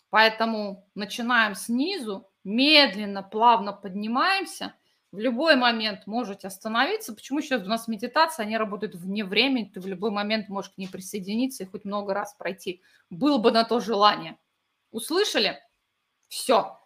Поэтому 0.09 0.85
начинаем 0.95 1.55
снизу, 1.55 2.29
медленно, 2.43 3.23
плавно 3.23 3.71
поднимаемся. 3.71 4.73
В 5.13 5.19
любой 5.19 5.55
момент 5.55 6.07
можете 6.07 6.47
остановиться. 6.47 7.13
Почему 7.13 7.39
сейчас 7.39 7.61
у 7.61 7.69
нас 7.69 7.87
медитация, 7.87 8.45
они 8.45 8.57
работают 8.57 8.95
вне 8.95 9.23
времени, 9.23 9.71
ты 9.73 9.79
в 9.79 9.87
любой 9.87 10.11
момент 10.11 10.49
можешь 10.49 10.71
к 10.71 10.77
ней 10.77 10.89
присоединиться 10.89 11.63
и 11.63 11.67
хоть 11.67 11.85
много 11.85 12.13
раз 12.13 12.33
пройти. 12.33 12.81
Было 13.09 13.37
бы 13.37 13.51
на 13.51 13.63
то 13.63 13.79
желание. 13.79 14.37
Услышали? 14.91 15.61
Все. 16.27 16.77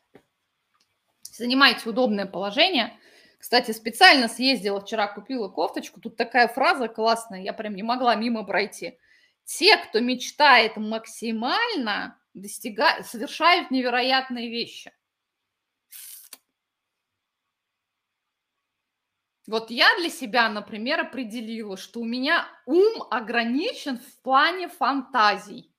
Занимайте 1.24 1.90
удобное 1.90 2.28
положение– 2.28 2.96
кстати, 3.38 3.72
специально 3.72 4.28
съездила 4.28 4.82
вчера, 4.82 5.08
купила 5.08 5.48
кофточку. 5.48 6.02
Тут 6.02 6.16
такая 6.16 6.48
фраза 6.48 6.88
классная, 6.88 7.42
я 7.42 7.54
прям 7.54 7.76
не 7.76 7.84
могла 7.84 8.16
мимо 8.16 8.44
пройти. 8.44 8.98
Те, 9.46 9.78
кто 9.78 10.00
мечтает 10.00 10.76
максимально, 10.76 12.20
достигают, 12.34 13.06
совершают 13.06 13.72
невероятные 13.72 14.50
вещи. 14.50 14.92
Вот 19.48 19.72
я 19.72 19.88
для 19.98 20.10
себя, 20.10 20.50
например, 20.50 21.00
определила, 21.00 21.78
что 21.78 22.02
у 22.02 22.06
меня 22.06 22.48
ум 22.66 23.04
ограничен 23.10 23.98
в 23.98 24.22
плане 24.22 24.68
фантазий. 24.68 25.72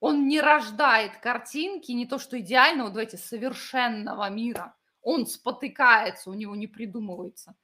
Он 0.00 0.28
не 0.28 0.40
рождает 0.40 1.16
картинки, 1.18 1.92
не 1.92 2.04
то 2.04 2.18
что 2.18 2.38
идеального, 2.38 2.90
давайте, 2.90 3.16
совершенного 3.16 4.28
мира– 4.28 4.74
он 5.04 5.26
спотыкается, 5.26 6.30
у 6.30 6.34
него 6.34 6.56
не 6.56 6.66
придумывается. 6.66 7.54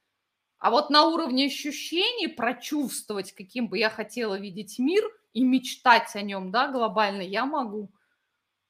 А 0.59 0.69
вот 0.69 0.91
на 0.91 1.05
уровне 1.05 1.47
ощущений 1.47 2.27
прочувствовать, 2.27 3.33
каким 3.33 3.67
бы 3.67 3.79
я 3.79 3.89
хотела 3.89 4.39
видеть 4.39 4.77
мир 4.77 5.03
и 5.33 5.43
мечтать 5.43 6.15
о 6.15 6.21
нем, 6.21 6.51
да, 6.51 6.71
глобально, 6.71 7.23
я 7.23 7.47
могу. 7.47 7.91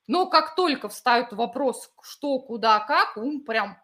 Но 0.07 0.25
как 0.27 0.55
только 0.55 0.87
встают 0.87 1.33
вопрос, 1.33 1.93
что, 2.01 2.39
куда, 2.39 2.79
как, 2.79 3.17
ум 3.17 3.43
прям... 3.43 3.77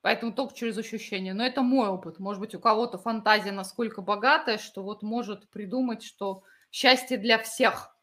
Поэтому 0.00 0.32
только 0.32 0.54
через 0.54 0.78
ощущения. 0.78 1.34
Но 1.34 1.44
это 1.44 1.62
мой 1.62 1.88
опыт. 1.88 2.18
Может 2.18 2.40
быть, 2.40 2.54
у 2.54 2.60
кого-то 2.60 2.98
фантазия 2.98 3.52
насколько 3.52 4.00
богатая, 4.00 4.58
что 4.58 4.82
вот 4.82 5.02
может 5.02 5.50
придумать, 5.50 6.02
что 6.02 6.42
счастье 6.70 7.16
для 7.16 7.38
всех. 7.38 7.96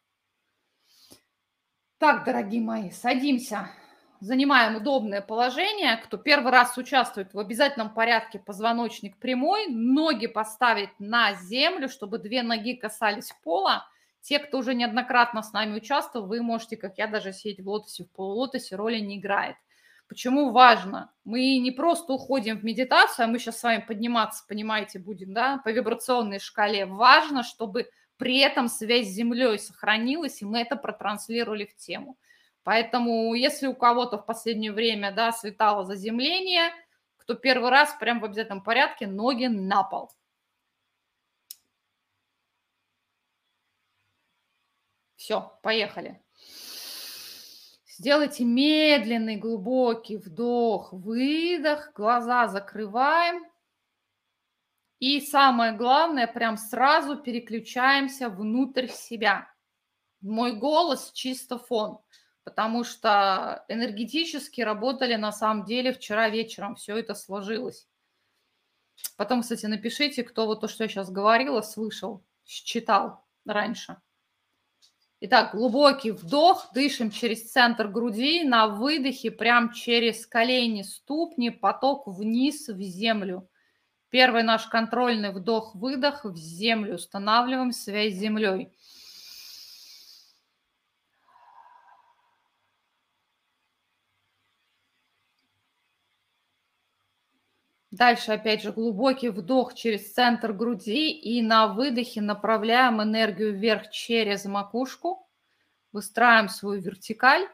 Так, 1.98 2.24
дорогие 2.24 2.60
мои, 2.60 2.90
садимся 2.90 3.70
занимаем 4.20 4.76
удобное 4.76 5.20
положение. 5.20 5.96
Кто 5.98 6.16
первый 6.16 6.52
раз 6.52 6.76
участвует 6.76 7.34
в 7.34 7.38
обязательном 7.38 7.92
порядке 7.92 8.38
позвоночник 8.38 9.18
прямой, 9.18 9.66
ноги 9.68 10.26
поставить 10.26 10.98
на 10.98 11.34
землю, 11.34 11.88
чтобы 11.88 12.18
две 12.18 12.42
ноги 12.42 12.74
касались 12.74 13.32
пола. 13.42 13.86
Те, 14.20 14.38
кто 14.38 14.58
уже 14.58 14.74
неоднократно 14.74 15.42
с 15.42 15.52
нами 15.52 15.76
участвовал, 15.76 16.26
вы 16.26 16.42
можете, 16.42 16.76
как 16.76 16.98
я, 16.98 17.06
даже 17.06 17.32
сидеть 17.32 17.60
в 17.60 17.68
лотосе, 17.68 18.04
в 18.04 18.10
полулотосе, 18.10 18.74
роли 18.74 18.98
не 18.98 19.18
играет. 19.18 19.56
Почему 20.08 20.52
важно? 20.52 21.12
Мы 21.24 21.58
не 21.58 21.72
просто 21.72 22.12
уходим 22.12 22.58
в 22.58 22.64
медитацию, 22.64 23.24
а 23.24 23.28
мы 23.28 23.38
сейчас 23.38 23.58
с 23.58 23.62
вами 23.62 23.84
подниматься, 23.86 24.44
понимаете, 24.48 25.00
будем, 25.00 25.32
да, 25.34 25.58
по 25.64 25.70
вибрационной 25.70 26.38
шкале. 26.38 26.86
Важно, 26.86 27.42
чтобы 27.42 27.90
при 28.16 28.38
этом 28.38 28.68
связь 28.68 29.08
с 29.08 29.14
Землей 29.14 29.58
сохранилась, 29.58 30.42
и 30.42 30.44
мы 30.44 30.60
это 30.60 30.76
протранслировали 30.76 31.64
в 31.66 31.76
тему. 31.76 32.16
Поэтому, 32.62 33.34
если 33.34 33.66
у 33.66 33.74
кого-то 33.74 34.18
в 34.18 34.26
последнее 34.26 34.72
время, 34.72 35.12
да, 35.12 35.32
светало 35.32 35.84
заземление, 35.84 36.70
кто 37.16 37.34
первый 37.34 37.70
раз 37.70 37.94
прям 37.98 38.20
в 38.20 38.24
обязательном 38.24 38.62
порядке, 38.62 39.06
ноги 39.06 39.46
на 39.46 39.82
пол. 39.82 40.12
Все, 45.16 45.58
поехали. 45.62 46.20
Сделайте 47.98 48.44
медленный 48.44 49.36
глубокий 49.36 50.16
вдох, 50.16 50.92
выдох, 50.92 51.92
глаза 51.94 52.48
закрываем. 52.48 53.44
И 54.98 55.20
самое 55.20 55.72
главное, 55.72 56.26
прям 56.26 56.56
сразу 56.56 57.16
переключаемся 57.16 58.28
внутрь 58.28 58.88
себя. 58.88 59.48
Мой 60.20 60.52
голос 60.56 61.12
чисто 61.12 61.58
фон 61.58 62.00
потому 62.46 62.84
что 62.84 63.64
энергетически 63.66 64.60
работали 64.60 65.16
на 65.16 65.32
самом 65.32 65.64
деле 65.64 65.92
вчера 65.92 66.28
вечером, 66.30 66.76
все 66.76 66.96
это 66.96 67.16
сложилось. 67.16 67.88
Потом, 69.16 69.42
кстати, 69.42 69.66
напишите, 69.66 70.22
кто 70.22 70.46
вот 70.46 70.60
то, 70.60 70.68
что 70.68 70.84
я 70.84 70.88
сейчас 70.88 71.10
говорила, 71.10 71.60
слышал, 71.60 72.24
читал 72.44 73.24
раньше. 73.44 74.00
Итак, 75.18 75.54
глубокий 75.54 76.10
вдох, 76.10 76.70
дышим 76.74 77.10
через 77.10 77.50
центр 77.50 77.88
груди, 77.88 78.44
на 78.44 78.66
выдохе 78.66 79.30
прям 79.30 79.72
через 79.72 80.26
колени, 80.26 80.82
ступни, 80.82 81.48
поток 81.48 82.06
вниз 82.06 82.68
в 82.68 82.82
землю. 82.82 83.48
Первый 84.10 84.42
наш 84.42 84.66
контрольный 84.66 85.32
вдох-выдох 85.32 86.26
в 86.26 86.36
землю, 86.36 86.96
устанавливаем 86.96 87.72
связь 87.72 88.12
с 88.12 88.18
землей. 88.18 88.76
Дальше, 97.96 98.32
опять 98.32 98.60
же, 98.60 98.72
глубокий 98.72 99.30
вдох 99.30 99.72
через 99.72 100.12
центр 100.12 100.52
груди 100.52 101.12
и 101.12 101.40
на 101.40 101.66
выдохе 101.66 102.20
направляем 102.20 103.02
энергию 103.02 103.58
вверх 103.58 103.90
через 103.90 104.44
макушку, 104.44 105.26
выстраиваем 105.92 106.50
свою 106.50 106.82
вертикаль. 106.82 107.48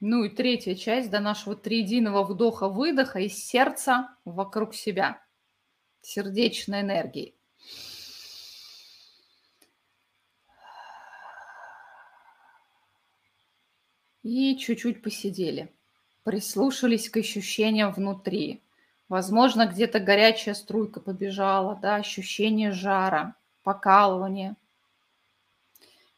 Ну 0.00 0.24
и 0.24 0.30
третья 0.30 0.74
часть 0.74 1.10
до 1.10 1.20
нашего 1.20 1.54
триединого 1.54 2.24
вдоха-выдоха 2.24 3.18
из 3.18 3.34
сердца 3.36 4.16
вокруг 4.24 4.74
себя, 4.74 5.22
сердечной 6.00 6.80
энергии. 6.80 7.36
И 14.22 14.56
чуть-чуть 14.56 15.02
посидели, 15.02 15.72
прислушались 16.22 17.10
к 17.10 17.16
ощущениям 17.16 17.92
внутри. 17.92 18.62
Возможно, 19.08 19.66
где-то 19.66 19.98
горячая 19.98 20.54
струйка 20.54 21.00
побежала, 21.00 21.76
да, 21.82 21.96
ощущение 21.96 22.70
жара, 22.70 23.34
покалывание. 23.64 24.54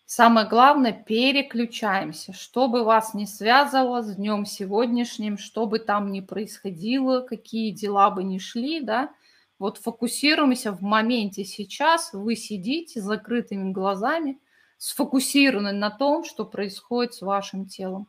Самое 0.05 0.47
главное, 0.47 0.93
переключаемся. 0.93 2.35
Что 2.35 2.69
бы 2.69 2.85
вас 2.85 3.15
не 3.15 3.27
связывало 3.27 4.03
с 4.03 4.15
днем 4.17 4.45
сегодняшним, 4.45 5.39
что 5.39 5.65
бы 5.65 5.79
там 5.79 6.13
ни 6.13 6.21
происходило, 6.21 7.23
какие 7.23 7.71
дела 7.71 8.11
бы 8.11 8.23
ни 8.23 8.37
шли, 8.37 8.83
да, 8.83 9.15
вот 9.59 9.79
фокусируемся 9.79 10.73
в 10.73 10.83
моменте 10.83 11.43
сейчас, 11.45 12.13
вы 12.13 12.37
сидите 12.37 13.01
с 13.01 13.05
закрытыми 13.05 13.73
глазами– 13.73 14.39
сфокусированы 14.85 15.73
на 15.73 15.91
том, 15.91 16.25
что 16.25 16.45
происходит 16.45 17.15
с 17.15 17.23
вашим 17.23 17.65
телом. 17.65 18.07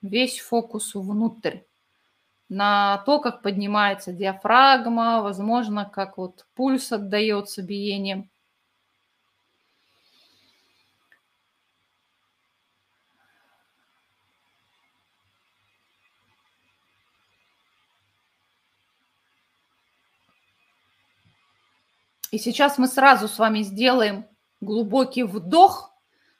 весь 0.00 0.38
фокус 0.38 0.94
внутрь, 0.94 1.62
на 2.48 2.98
то, 2.98 3.18
как 3.18 3.42
поднимается 3.42 4.12
диафрагма, 4.12 5.22
возможно, 5.22 5.84
как 5.84 6.16
вот 6.16 6.46
пульс 6.54 6.92
отдается 6.92 7.62
биением. 7.62 8.30
И 22.30 22.38
сейчас 22.38 22.78
мы 22.78 22.86
сразу 22.86 23.26
с 23.26 23.36
вами 23.36 23.62
сделаем 23.62 24.28
глубокий 24.60 25.22
вдох, 25.22 25.87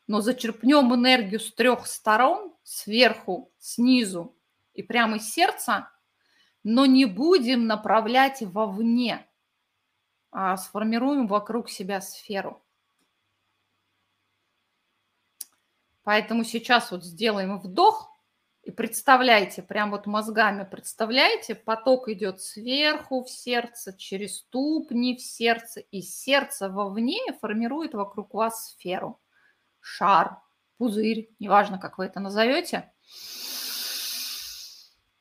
но 0.09 0.23
зачерпнем 0.23 0.93
энергию 0.95 1.39
с 1.39 1.53
трех 1.53 1.87
сторон, 1.87 2.55
сверху, 2.65 3.53
снизу 3.59 4.37
и 4.73 4.83
прямо 4.83 5.19
из 5.19 5.31
сердца, 5.31 5.91
но 6.65 6.87
не 6.87 7.05
будем 7.05 7.67
направлять 7.67 8.43
вовне, 8.43 9.29
а 10.31 10.57
сформируем 10.57 11.27
вокруг 11.27 11.71
себя 11.71 12.01
сферу. 12.01 12.65
Поэтому 16.03 16.43
сейчас 16.43 16.91
вот 16.91 17.05
сделаем 17.05 17.59
вдох 17.59 18.11
и 18.63 18.71
представляйте, 18.71 19.63
прям 19.63 19.91
вот 19.91 20.07
мозгами 20.07 20.67
представляете, 20.71 21.55
поток 21.55 22.09
идет 22.09 22.41
сверху 22.41 23.25
в 23.25 23.31
сердце, 23.31 23.97
через 23.97 24.39
ступни 24.39 25.17
в 25.17 25.21
сердце, 25.21 25.81
и 25.81 26.01
сердце 26.01 26.71
вовне 26.71 27.21
формирует 27.41 27.95
вокруг 27.95 28.33
вас 28.33 28.71
сферу, 28.71 29.21
шар, 29.81 30.39
пузырь, 30.77 31.31
неважно, 31.39 31.79
как 31.79 31.99
вы 31.99 32.07
это 32.07 32.21
назовете. 32.21 32.93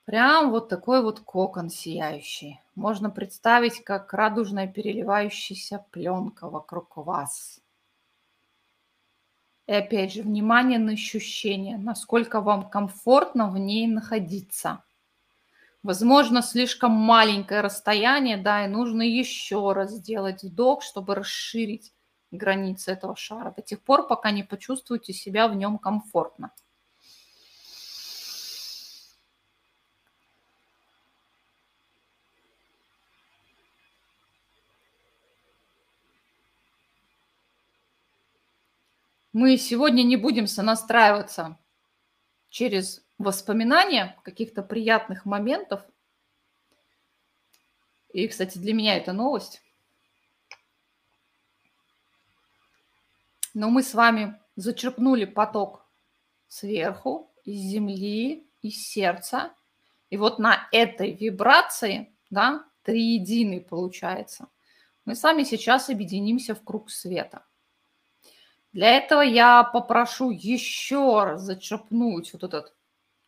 Прям 0.06 0.52
вот 0.52 0.70
такой 0.70 1.02
вот 1.04 1.20
кокон 1.20 1.70
сияющий. 1.70 2.62
Можно 2.76 3.10
представить, 3.10 3.84
как 3.84 4.14
радужная 4.14 4.66
переливающаяся 4.66 5.86
пленка 5.92 6.50
вокруг 6.50 6.96
вас. 6.96 7.60
И 9.66 9.74
опять 9.74 10.14
же, 10.14 10.22
внимание 10.22 10.80
на 10.80 10.94
ощущения, 10.94 11.78
насколько 11.78 12.40
вам 12.40 12.70
комфортно 12.70 13.52
в 13.52 13.58
ней 13.58 13.86
находиться. 13.86 14.82
Возможно, 15.84 16.42
слишком 16.42 16.92
маленькое 16.92 17.60
расстояние, 17.60 18.38
да, 18.38 18.64
и 18.64 18.70
нужно 18.70 19.02
еще 19.02 19.74
раз 19.74 19.92
сделать 19.92 20.44
вдох, 20.44 20.84
чтобы 20.84 21.16
расширить 21.16 21.94
границы 22.32 22.92
этого 22.92 23.16
шара 23.16 23.52
до 23.52 23.62
тех 23.62 23.82
пор, 23.82 24.08
пока 24.08 24.32
не 24.32 24.44
почувствуете 24.44 25.14
себя 25.14 25.48
в 25.48 25.56
нем 25.56 25.78
комфортно. 25.78 26.52
Мы 39.34 39.58
сегодня 39.58 40.02
не 40.02 40.18
будем 40.18 40.48
сонастраиваться 40.48 41.60
через 42.50 43.06
воспоминания 43.20 44.18
каких-то 44.24 44.64
приятных 44.64 45.26
моментов. 45.26 45.82
И, 48.14 48.28
кстати, 48.28 48.58
для 48.58 48.74
меня 48.74 48.98
это 48.98 49.14
новость. 49.14 49.62
Но 53.58 53.72
мы 53.72 53.82
с 53.82 53.96
вами 53.96 54.40
зачерпнули 54.56 55.26
поток 55.26 55.84
сверху, 56.48 57.34
из 57.44 57.60
земли, 57.60 58.48
из 58.62 58.88
сердца. 58.88 59.52
И 60.12 60.18
вот 60.18 60.38
на 60.38 60.68
этой 60.72 61.12
вибрации, 61.12 62.16
да, 62.30 62.66
триединый 62.84 63.62
получается, 63.62 64.48
мы 65.06 65.16
с 65.16 65.24
вами 65.24 65.42
сейчас 65.42 65.90
объединимся 65.90 66.54
в 66.54 66.64
круг 66.64 66.92
света. 66.92 67.48
Для 68.74 68.96
этого 68.96 69.22
я 69.22 69.64
попрошу 69.64 70.30
еще 70.30 71.24
раз 71.24 71.42
зачерпнуть 71.42 72.34
вот 72.34 72.44
этот 72.44 72.76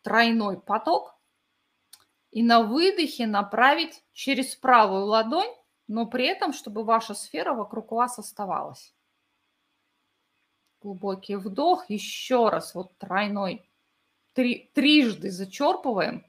тройной 0.04 0.62
поток 0.62 1.16
и 2.30 2.44
на 2.44 2.62
выдохе 2.62 3.26
направить 3.26 4.04
через 4.14 4.56
правую 4.56 5.06
ладонь, 5.06 5.56
но 5.88 6.06
при 6.06 6.28
этом, 6.28 6.54
чтобы 6.54 6.84
ваша 6.84 7.16
сфера 7.16 7.56
вокруг 7.56 7.92
вас 7.94 8.20
оставалась. 8.20 8.94
Глубокий 10.82 11.36
вдох, 11.36 11.90
еще 11.90 12.50
раз 12.50 12.74
вот 12.76 12.98
тройной, 12.98 13.70
три, 14.34 14.70
трижды 14.74 15.30
зачерпываем. 15.30 16.26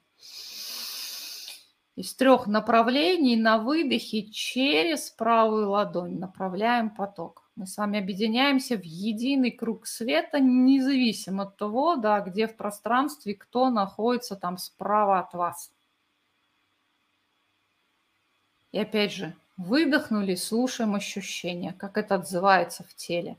Из 1.97 2.15
трех 2.15 2.47
направлений 2.47 3.37
на 3.37 3.59
выдохе 3.59 4.31
через 4.31 5.11
правую 5.11 5.71
ладонь 5.71 6.19
направляем 6.19 6.91
поток 6.91 7.41
мы 7.61 7.67
с 7.67 7.77
вами 7.77 7.99
объединяемся 7.99 8.79
в 8.79 8.85
единый 8.85 9.51
круг 9.51 9.87
света, 9.87 10.41
независимо 10.41 11.43
от 11.43 11.59
того, 11.59 11.97
да, 11.97 12.21
где 12.21 12.47
в 12.47 12.57
пространстве 12.57 13.35
кто 13.35 13.69
находится 13.69 14.35
там 14.35 14.57
справа 14.57 15.19
от 15.19 15.35
вас. 15.35 15.71
И 18.73 18.79
опять 18.79 19.13
же, 19.13 19.37
выдохнули, 19.59 20.37
слушаем 20.37 20.95
ощущения, 20.95 21.75
как 21.75 21.99
это 21.99 22.15
отзывается 22.15 22.83
в 22.83 22.95
теле. 22.95 23.37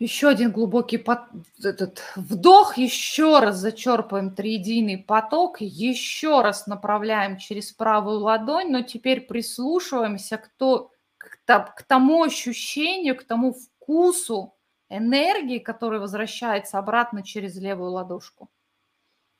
Еще 0.00 0.28
один 0.28 0.50
глубокий 0.50 0.98
под... 0.98 1.20
этот 1.62 2.02
вдох, 2.16 2.76
еще 2.76 3.38
раз 3.38 3.56
зачерпываем 3.56 4.34
триединый 4.34 4.98
поток, 4.98 5.60
еще 5.60 6.42
раз 6.42 6.66
направляем 6.66 7.38
через 7.38 7.72
правую 7.72 8.18
ладонь, 8.18 8.72
но 8.72 8.82
теперь 8.82 9.20
прислушиваемся 9.20 10.38
к, 10.38 10.48
то, 10.56 10.90
к, 11.16 11.82
тому 11.86 12.24
ощущению, 12.24 13.16
к 13.16 13.22
тому 13.22 13.54
вкусу 13.54 14.56
энергии, 14.88 15.60
который 15.60 16.00
возвращается 16.00 16.78
обратно 16.78 17.22
через 17.22 17.56
левую 17.56 17.92
ладошку. 17.92 18.50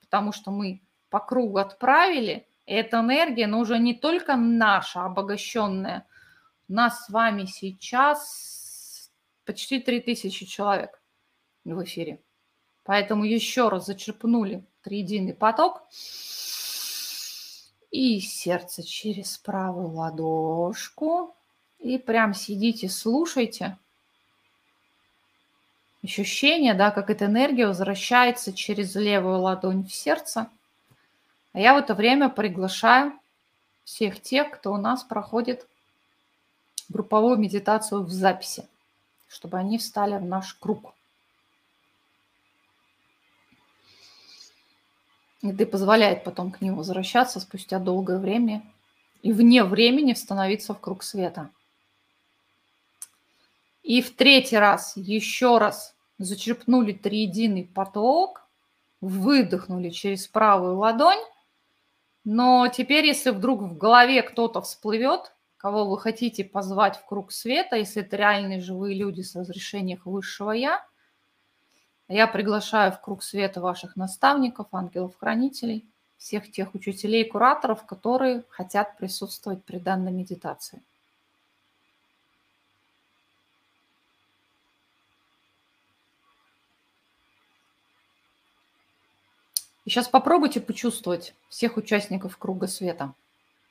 Потому 0.00 0.30
что 0.30 0.52
мы 0.52 0.82
по 1.10 1.18
кругу 1.18 1.58
отправили, 1.58 2.46
и 2.66 2.74
эта 2.74 3.00
энергия, 3.00 3.48
но 3.48 3.58
уже 3.58 3.80
не 3.80 3.94
только 3.94 4.36
наша, 4.36 5.04
обогащенная. 5.04 6.06
У 6.68 6.74
нас 6.74 7.06
с 7.06 7.10
вами 7.10 7.44
сейчас 7.44 8.63
почти 9.44 9.80
3000 9.80 10.46
человек 10.46 11.00
в 11.64 11.82
эфире. 11.84 12.20
Поэтому 12.84 13.24
еще 13.24 13.68
раз 13.68 13.86
зачерпнули 13.86 14.64
триединый 14.82 15.34
поток. 15.34 15.82
И 17.90 18.20
сердце 18.20 18.82
через 18.82 19.38
правую 19.38 19.88
ладошку. 19.90 21.34
И 21.78 21.98
прям 21.98 22.34
сидите, 22.34 22.88
слушайте. 22.88 23.78
Ощущение, 26.02 26.74
да, 26.74 26.90
как 26.90 27.08
эта 27.08 27.26
энергия 27.26 27.66
возвращается 27.66 28.52
через 28.52 28.94
левую 28.94 29.40
ладонь 29.40 29.84
в 29.84 29.94
сердце. 29.94 30.50
А 31.52 31.60
я 31.60 31.74
в 31.74 31.78
это 31.78 31.94
время 31.94 32.28
приглашаю 32.28 33.18
всех 33.84 34.20
тех, 34.20 34.50
кто 34.50 34.72
у 34.72 34.76
нас 34.76 35.04
проходит 35.04 35.66
групповую 36.88 37.38
медитацию 37.38 38.02
в 38.02 38.10
записи 38.10 38.68
чтобы 39.34 39.58
они 39.58 39.78
встали 39.78 40.16
в 40.16 40.24
наш 40.24 40.54
круг. 40.54 40.94
И 45.42 45.64
позволяет 45.64 46.22
потом 46.22 46.52
к 46.52 46.60
ним 46.60 46.76
возвращаться 46.76 47.40
спустя 47.40 47.78
долгое 47.78 48.18
время 48.18 48.62
и 49.22 49.32
вне 49.32 49.64
времени 49.64 50.14
становиться 50.14 50.72
в 50.72 50.80
круг 50.80 51.02
света. 51.02 51.50
И 53.82 54.00
в 54.00 54.14
третий 54.14 54.56
раз 54.56 54.96
еще 54.96 55.58
раз 55.58 55.94
зачерпнули 56.18 56.92
триединый 56.92 57.64
поток, 57.64 58.46
выдохнули 59.00 59.90
через 59.90 60.28
правую 60.28 60.78
ладонь. 60.78 61.22
Но 62.24 62.68
теперь, 62.68 63.04
если 63.04 63.30
вдруг 63.30 63.60
в 63.60 63.76
голове 63.76 64.22
кто-то 64.22 64.62
всплывет, 64.62 65.33
кого 65.64 65.86
вы 65.86 65.98
хотите 65.98 66.44
позвать 66.44 66.98
в 66.98 67.06
круг 67.06 67.32
света, 67.32 67.76
если 67.76 68.02
это 68.02 68.16
реальные 68.16 68.60
живые 68.60 68.94
люди 68.94 69.22
с 69.22 69.34
разрешением 69.34 69.98
высшего 70.04 70.50
Я. 70.50 70.86
Я 72.06 72.26
приглашаю 72.26 72.92
в 72.92 73.00
круг 73.00 73.22
света 73.22 73.62
ваших 73.62 73.96
наставников, 73.96 74.66
ангелов-хранителей, 74.72 75.86
всех 76.18 76.52
тех 76.52 76.74
учителей 76.74 77.24
и 77.24 77.30
кураторов, 77.30 77.86
которые 77.86 78.44
хотят 78.50 78.98
присутствовать 78.98 79.64
при 79.64 79.78
данной 79.78 80.12
медитации. 80.12 80.82
И 89.86 89.88
сейчас 89.88 90.08
попробуйте 90.08 90.60
почувствовать 90.60 91.34
всех 91.48 91.78
участников 91.78 92.36
круга 92.36 92.66
света– 92.66 93.14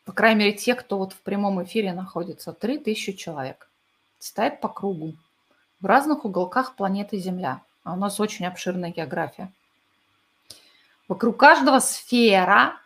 по 0.06 0.12
крайней 0.12 0.45
мере, 0.45 0.58
те, 0.58 0.76
кто 0.76 0.97
вот 0.97 1.14
в 1.14 1.22
прямом 1.22 1.64
эфире 1.64 1.93
находится, 1.93 2.54
3000 2.54 3.14
человек. 3.14 3.70
Стоят 4.20 4.62
по 4.62 4.70
кругу 4.70 5.16
в 5.84 5.86
разных 5.86 6.24
уголках 6.24 6.76
планеты 6.76 7.18
Земля. 7.18 7.62
а 7.84 7.93
у 7.93 7.97
нас 7.97 8.20
очень 8.22 8.45
обширная 8.45 8.91
география. 8.91 9.51
Вокруг 11.10 11.38
каждого 11.38 11.80
сфера 11.80 12.80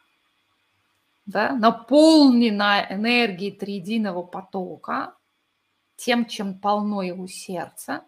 да, 1.28 1.52
наполнена 1.52 2.88
энергией 2.90 3.52
триединого 3.52 4.24
потока, 4.24 5.14
тем, 5.96 6.26
чем 6.26 6.58
полно 6.58 7.04
его 7.04 7.28
сердце. 7.28 8.02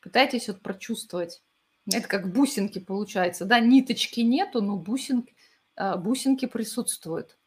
Пытайтесь 0.00 0.48
вот 0.48 0.60
прочувствовать. 0.62 1.40
Это 1.86 2.08
как 2.08 2.32
бусинки 2.32 2.80
получается, 2.80 3.44
да, 3.44 3.60
ниточки 3.60 4.20
нету, 4.20 4.62
но 4.62 4.76
бусинки, 4.76 5.34
э, 5.76 5.96
бусинки 5.96 6.46
присутствуют. 6.46 7.38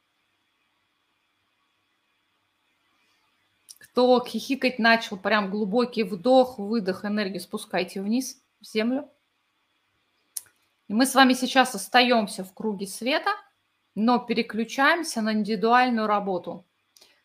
Кто 3.84 4.24
хихикать 4.24 4.80
начал, 4.80 5.18
прям 5.18 5.52
глубокий 5.52 6.04
вдох, 6.04 6.58
выдох, 6.58 7.04
энергию 7.04 7.42
спускайте 7.42 8.02
вниз, 8.02 8.42
в 8.62 8.66
землю. 8.66 9.10
И 10.88 10.94
мы 10.94 11.06
с 11.06 11.14
вами 11.14 11.34
сейчас 11.34 11.76
остаемся 11.76 12.46
в 12.46 12.54
круге 12.54 12.88
света, 12.88 13.32
но 13.94 14.20
переключаемся 14.20 15.22
на 15.22 15.34
индивидуальную 15.34 16.08
работу. 16.08 16.66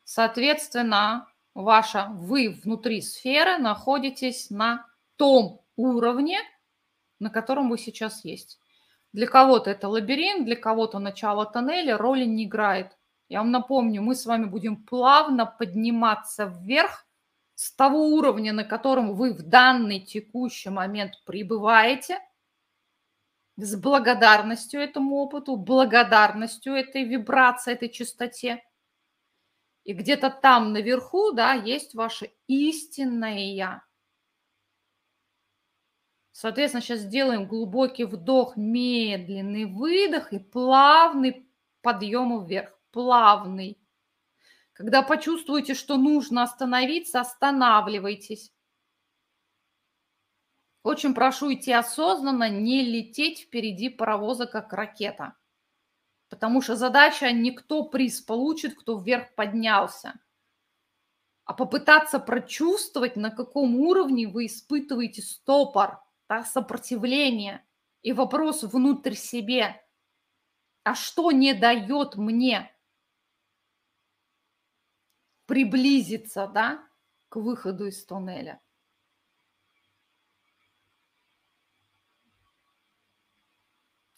Соответственно, 0.03 1.29
ваша, 1.55 2.09
вы 2.11 2.51
внутри 2.65 3.03
сферы 3.03 3.59
находитесь 3.59 4.51
на 4.51 4.85
том 5.15 5.63
уровне, 5.77 6.41
на 7.21 7.31
котором 7.31 7.71
вы 7.71 7.79
сейчас 7.79 8.25
есть. 8.25 8.59
Для 9.13 9.29
кого-то 9.29 9.71
это 9.71 9.89
лабиринт, 9.89 10.45
для 10.45 10.57
кого-то 10.57 10.99
начало 10.99 11.47
тоннеля, 11.47 11.97
роли 11.97 12.25
не 12.25 12.47
играет. 12.47 12.98
Я 13.29 13.41
вам 13.41 13.51
напомню, 13.51 14.03
мы 14.03 14.14
с 14.14 14.24
вами 14.24 14.47
будем 14.47 14.85
плавно 14.85 15.45
подниматься 15.45 16.47
вверх 16.47 17.07
с 17.55 17.72
того 17.74 18.09
уровня, 18.09 18.53
на 18.53 18.64
котором 18.64 19.14
вы 19.14 19.35
в 19.35 19.43
данный 19.43 20.01
текущий 20.01 20.70
момент 20.70 21.22
пребываете, 21.26 22.20
с 23.57 23.76
благодарностью 23.76 24.81
этому 24.81 25.16
опыту, 25.16 25.57
благодарностью 25.57 26.74
этой 26.74 27.05
вибрации, 27.05 27.72
этой 27.72 27.91
частоте. 27.91 28.62
И 29.85 29.93
где-то 29.93 30.31
там 30.31 30.72
наверху, 30.72 31.33
да, 31.33 31.53
есть 31.53 31.95
ваше 31.95 32.31
истинное 32.47 33.53
«я». 33.53 33.83
Соответственно, 36.31 36.83
сейчас 36.83 37.01
сделаем 37.01 37.49
глубокий 37.49 38.05
вдох, 38.05 38.57
медленный 38.57 39.64
выдох 39.64 40.33
и 40.33 40.39
плавный 40.39 41.51
подъем 41.83 42.47
вверх 42.47 42.78
плавный. 42.91 43.78
Когда 44.72 45.03
почувствуете, 45.03 45.74
что 45.74 45.97
нужно 45.97 46.45
остановиться, 46.45 47.20
останавливайтесь. 47.20 48.53
Очень 50.82 51.14
прошу 51.14 51.53
идти 51.53 51.72
осознанно, 51.72 52.49
не 52.49 52.82
лететь 52.82 53.41
впереди 53.41 53.89
паровоза, 53.89 54.47
как 54.47 54.72
ракета. 54.72 55.34
Потому 56.28 56.62
что 56.62 56.76
задача 56.76 57.32
не 57.32 57.51
кто 57.51 57.84
приз 57.84 58.20
получит, 58.20 58.78
кто 58.78 58.99
вверх 58.99 59.34
поднялся, 59.34 60.14
а 61.45 61.55
попытаться 61.55 62.20
прочувствовать, 62.20 63.16
на 63.16 63.30
каком 63.30 63.76
уровне 63.76 64.28
вы 64.28 64.47
испытываете 64.47 65.22
стопор, 65.22 66.01
да, 66.28 66.45
сопротивление 66.45 67.66
и 68.03 68.12
вопрос 68.12 68.62
внутрь 68.62 69.14
себе. 69.14 69.82
А 70.84 70.95
что 70.95 71.32
не 71.32 71.55
дает 71.55 72.16
мне 72.16 72.70
приблизиться, 75.49 76.47
да, 76.47 76.81
к 77.31 77.37
выходу 77.37 77.87
из 77.87 78.05
туннеля. 78.07 78.61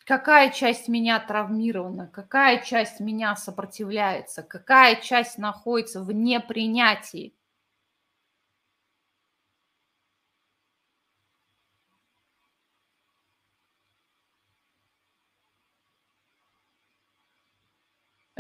Какая 0.05 0.51
часть 0.51 0.89
меня 0.89 1.19
травмирована, 1.21 2.07
какая 2.07 2.63
часть 2.63 3.01
меня 3.01 3.35
сопротивляется, 3.35 4.43
какая 4.43 4.97
часть 4.97 5.39
находится 5.39 6.03
в 6.03 6.13
непринятии. 6.13 7.35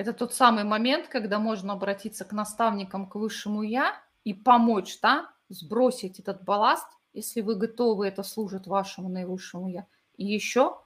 Это 0.00 0.14
тот 0.14 0.32
самый 0.32 0.64
момент, 0.64 1.08
когда 1.08 1.38
можно 1.38 1.74
обратиться 1.74 2.24
к 2.24 2.32
наставникам, 2.32 3.06
к 3.06 3.16
высшему 3.16 3.60
я 3.60 4.02
и 4.24 4.32
помочь, 4.32 4.98
да, 5.02 5.30
сбросить 5.50 6.18
этот 6.18 6.42
балласт, 6.42 6.86
если 7.12 7.42
вы 7.42 7.54
готовы, 7.54 8.06
это 8.06 8.22
служит 8.22 8.66
вашему 8.66 9.10
наивысшему 9.10 9.68
я, 9.68 9.86
и 10.16 10.24
еще 10.24 10.80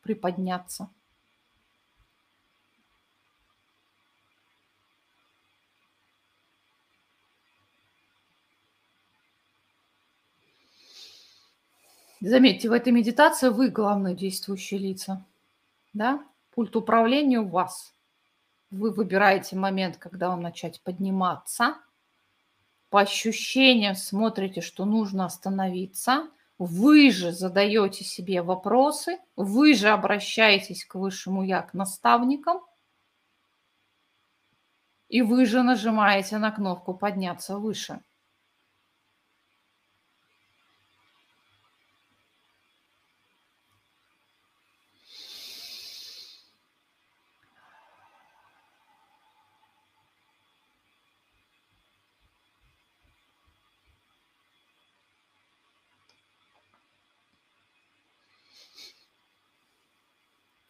приподняться. 0.00 0.90
Заметьте, 12.20 12.68
в 12.68 12.72
этой 12.72 12.92
медитации 12.92 13.48
вы 13.48 13.70
главные 13.70 14.14
действующие 14.14 14.78
лица. 14.78 15.24
Да? 15.92 16.24
Пульт 16.54 16.76
управления 16.76 17.40
у 17.40 17.48
вас– 17.48 17.92
вы 18.72 18.90
выбираете 18.90 19.54
момент, 19.54 19.98
когда 19.98 20.30
вам 20.30 20.40
начать 20.40 20.82
подниматься. 20.82 21.76
По 22.88 23.00
ощущениям 23.00 23.94
смотрите, 23.94 24.60
что 24.62 24.84
нужно 24.84 25.26
остановиться. 25.26 26.28
Вы 26.58 27.10
же 27.10 27.32
задаете 27.32 28.04
себе 28.04 28.42
вопросы, 28.42 29.18
вы 29.36 29.74
же 29.74 29.88
обращаетесь 29.88 30.84
к 30.84 30.94
высшему 30.94 31.42
я, 31.42 31.62
к 31.62 31.74
наставникам, 31.74 32.60
и 35.08 35.22
вы 35.22 35.44
же 35.44 35.62
нажимаете 35.62 36.38
на 36.38 36.50
кнопку 36.50 36.94
«Подняться 36.94 37.58
выше». 37.58 38.00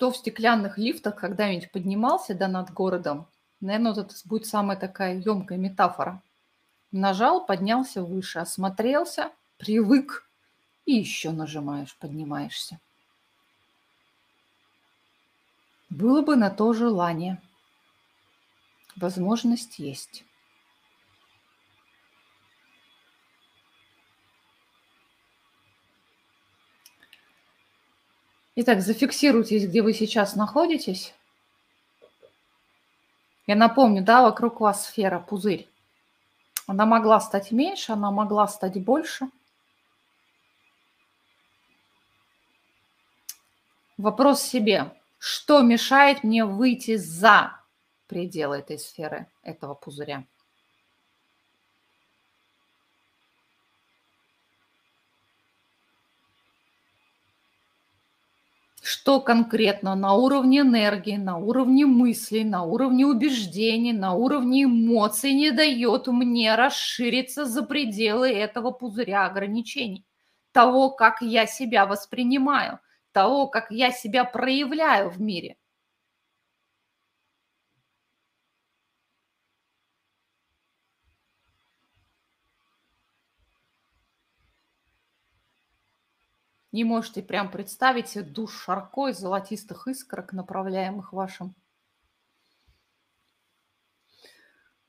Кто 0.03 0.11
в 0.11 0.17
стеклянных 0.17 0.79
лифтах 0.79 1.15
когда-нибудь 1.15 1.71
поднимался 1.71 2.35
да, 2.35 2.49
над 2.49 2.73
городом, 2.73 3.29
наверное, 3.61 3.95
вот 3.95 4.07
это 4.07 4.15
будет 4.25 4.47
самая 4.47 4.77
такая 4.77 5.15
емкая 5.15 5.59
метафора. 5.59 6.21
Нажал, 6.91 7.47
поднялся 7.47 8.03
выше, 8.03 8.41
осмотрелся, 8.41 9.31
привык, 9.59 10.29
и 10.87 10.95
еще 10.95 11.31
нажимаешь, 11.31 11.97
поднимаешься. 12.01 12.81
Было 15.89 16.21
бы 16.21 16.35
на 16.35 16.51
то 16.51 16.73
желание. 16.73 17.41
Возможность 18.97 19.79
есть. 19.79 20.25
Итак, 28.65 28.81
зафиксируйтесь, 28.81 29.67
где 29.67 29.83
вы 29.83 29.93
сейчас 29.93 30.37
находитесь. 30.37 31.13
Я 33.49 33.57
напомню, 33.57 34.05
да, 34.05 34.23
вокруг 34.23 34.61
вас 34.61 34.87
сфера, 34.87 35.19
пузырь. 35.19 35.69
Она 36.69 36.87
могла 36.87 37.19
стать 37.19 37.51
меньше, 37.51 37.91
она 37.91 38.13
могла 38.13 38.47
стать 38.47 38.81
больше. 38.81 39.29
Вопрос 43.99 44.41
себе, 44.41 44.97
что 45.19 45.63
мешает 45.63 46.23
мне 46.23 46.45
выйти 46.45 46.95
за 46.95 47.59
пределы 48.07 48.59
этой 48.59 48.79
сферы, 48.79 49.27
этого 49.43 49.75
пузыря? 49.75 50.23
Что 59.03 59.21
конкретно 59.21 59.97
на 59.97 60.15
уровне 60.15 60.61
энергии, 60.61 61.17
на 61.17 61.37
уровне 61.37 61.87
мыслей, 61.87 62.45
на 62.45 62.63
уровне 62.63 63.05
убеждений, 63.05 63.93
на 63.93 64.15
уровне 64.15 64.63
эмоций 64.63 65.33
не 65.33 65.51
дает 65.51 66.07
мне 66.07 66.55
расшириться 66.55 67.45
за 67.45 67.65
пределы 67.65 68.31
этого 68.31 68.71
пузыря 68.71 69.27
ограничений, 69.27 70.07
того, 70.53 70.91
как 70.91 71.21
я 71.21 71.47
себя 71.47 71.85
воспринимаю, 71.85 72.79
того, 73.11 73.49
как 73.49 73.73
я 73.73 73.91
себя 73.91 74.25
проявляю 74.25 75.11
в 75.11 75.21
мире. 75.21 75.57
Не 86.73 86.85
можете 86.85 87.23
прям 87.23 87.51
представить 87.51 88.09
себе 88.09 88.25
душ 88.25 88.65
шарко 88.65 89.09
из 89.09 89.19
золотистых 89.19 89.87
искорок, 89.89 90.33
направляемых 90.33 91.13
вашим 91.13 91.55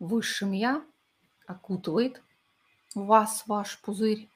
высшим 0.03 0.51
я, 0.51 0.86
окутывает 1.47 2.21
вас, 2.93 3.43
ваш 3.47 3.79
пузырь. 3.81 4.29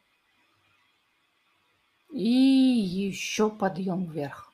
И 2.12 2.22
еще 2.22 3.50
подъем 3.50 4.06
вверх. 4.06 4.47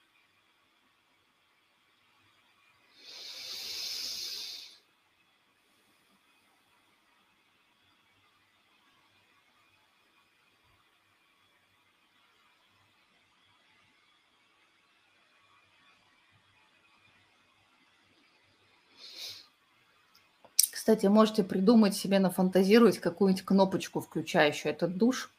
Кстати, 20.83 21.05
можете 21.05 21.45
придумать 21.45 21.95
себе, 21.95 22.19
нафантазировать 22.19 22.99
какую-нибудь 22.99 23.45
кнопочку, 23.45 24.01
включающую 24.01 24.69
этот 24.69 24.97
душ. 24.97 25.31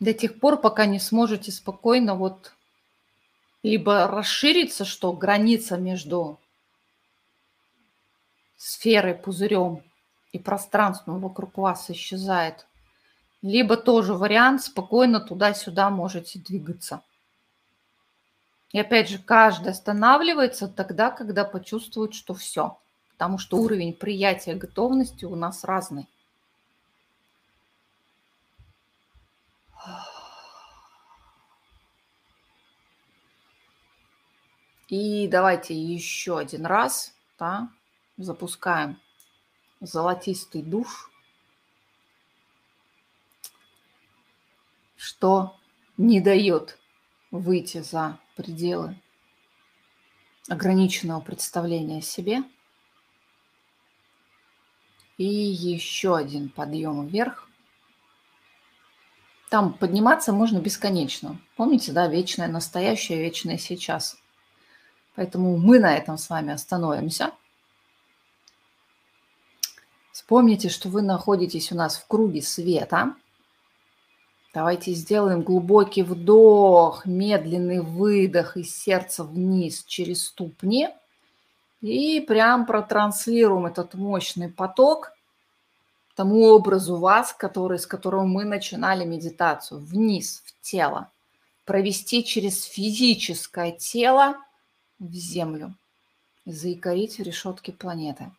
До 0.00 0.12
тех 0.12 0.40
пор, 0.40 0.60
пока 0.60 0.86
не 0.86 0.98
сможете 0.98 1.52
спокойно 1.52 2.16
вот 2.16 2.56
либо 3.62 4.08
расшириться, 4.08 4.84
что 4.84 5.12
граница 5.12 5.76
между 5.76 6.40
сферой, 8.56 9.14
пузырем 9.14 9.84
и 10.32 10.40
пространством 10.40 11.20
вокруг 11.20 11.58
вас 11.58 11.90
исчезает, 11.90 12.66
либо 13.40 13.76
тоже 13.76 14.14
вариант 14.14 14.62
спокойно 14.62 15.20
туда-сюда 15.20 15.90
можете 15.90 16.40
двигаться. 16.40 17.04
И 18.72 18.78
опять 18.78 19.08
же, 19.08 19.18
каждый 19.18 19.72
останавливается 19.72 20.68
тогда, 20.68 21.10
когда 21.10 21.44
почувствует, 21.44 22.14
что 22.14 22.34
все. 22.34 22.78
Потому 23.12 23.38
что 23.38 23.56
уровень 23.56 23.94
приятия 23.94 24.54
готовности 24.54 25.24
у 25.24 25.34
нас 25.34 25.64
разный. 25.64 26.06
И 34.88 35.28
давайте 35.28 35.74
еще 35.74 36.38
один 36.38 36.64
раз 36.64 37.14
да, 37.38 37.68
запускаем 38.16 38.98
золотистый 39.80 40.62
душ, 40.62 41.10
что 44.96 45.56
не 45.98 46.20
дает 46.20 46.78
выйти 47.30 47.82
за 47.82 48.18
пределы 48.38 48.94
ограниченного 50.48 51.20
представления 51.20 51.98
о 51.98 52.02
себе. 52.02 52.44
И 55.18 55.24
еще 55.24 56.16
один 56.16 56.48
подъем 56.48 57.08
вверх. 57.08 57.48
Там 59.50 59.72
подниматься 59.72 60.32
можно 60.32 60.58
бесконечно. 60.60 61.40
Помните, 61.56 61.90
да, 61.90 62.06
вечное 62.06 62.46
настоящее, 62.46 63.18
вечное 63.18 63.58
сейчас. 63.58 64.16
Поэтому 65.16 65.56
мы 65.56 65.80
на 65.80 65.96
этом 65.96 66.16
с 66.16 66.30
вами 66.30 66.52
остановимся. 66.52 67.32
Вспомните, 70.12 70.68
что 70.68 70.88
вы 70.88 71.02
находитесь 71.02 71.72
у 71.72 71.74
нас 71.74 71.96
в 71.96 72.06
круге 72.06 72.40
света– 72.40 73.16
Давайте 74.54 74.92
сделаем 74.92 75.42
глубокий 75.42 76.02
вдох, 76.02 77.04
медленный 77.04 77.80
выдох 77.80 78.56
из 78.56 78.74
сердца 78.74 79.22
вниз 79.22 79.84
через 79.84 80.26
ступни. 80.26 80.88
И 81.82 82.20
прям 82.20 82.66
протранслируем 82.66 83.66
этот 83.66 83.94
мощный 83.94 84.48
поток 84.48 85.12
тому 86.16 86.46
образу 86.46 86.96
вас, 86.96 87.32
который, 87.32 87.78
с 87.78 87.86
которого 87.86 88.24
мы 88.24 88.44
начинали 88.44 89.04
медитацию, 89.04 89.80
вниз, 89.80 90.42
в 90.46 90.60
тело. 90.62 91.12
Провести 91.64 92.24
через 92.24 92.64
физическое 92.64 93.70
тело 93.70 94.36
в 94.98 95.12
землю. 95.12 95.74
Заикарить 96.46 97.18
в 97.18 97.22
решетке 97.22 97.70
планеты. 97.70 98.32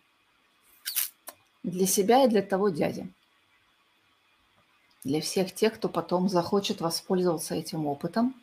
Для 1.64 1.86
себя 1.86 2.26
и 2.26 2.28
для 2.28 2.42
того 2.42 2.70
дяди 2.70 3.10
для 5.04 5.22
всех 5.22 5.54
тех, 5.54 5.76
кто 5.76 5.90
потом 5.90 6.30
захочет 6.30 6.82
воспользоваться 6.82 7.56
этим 7.56 7.86
опытом. 7.86 8.36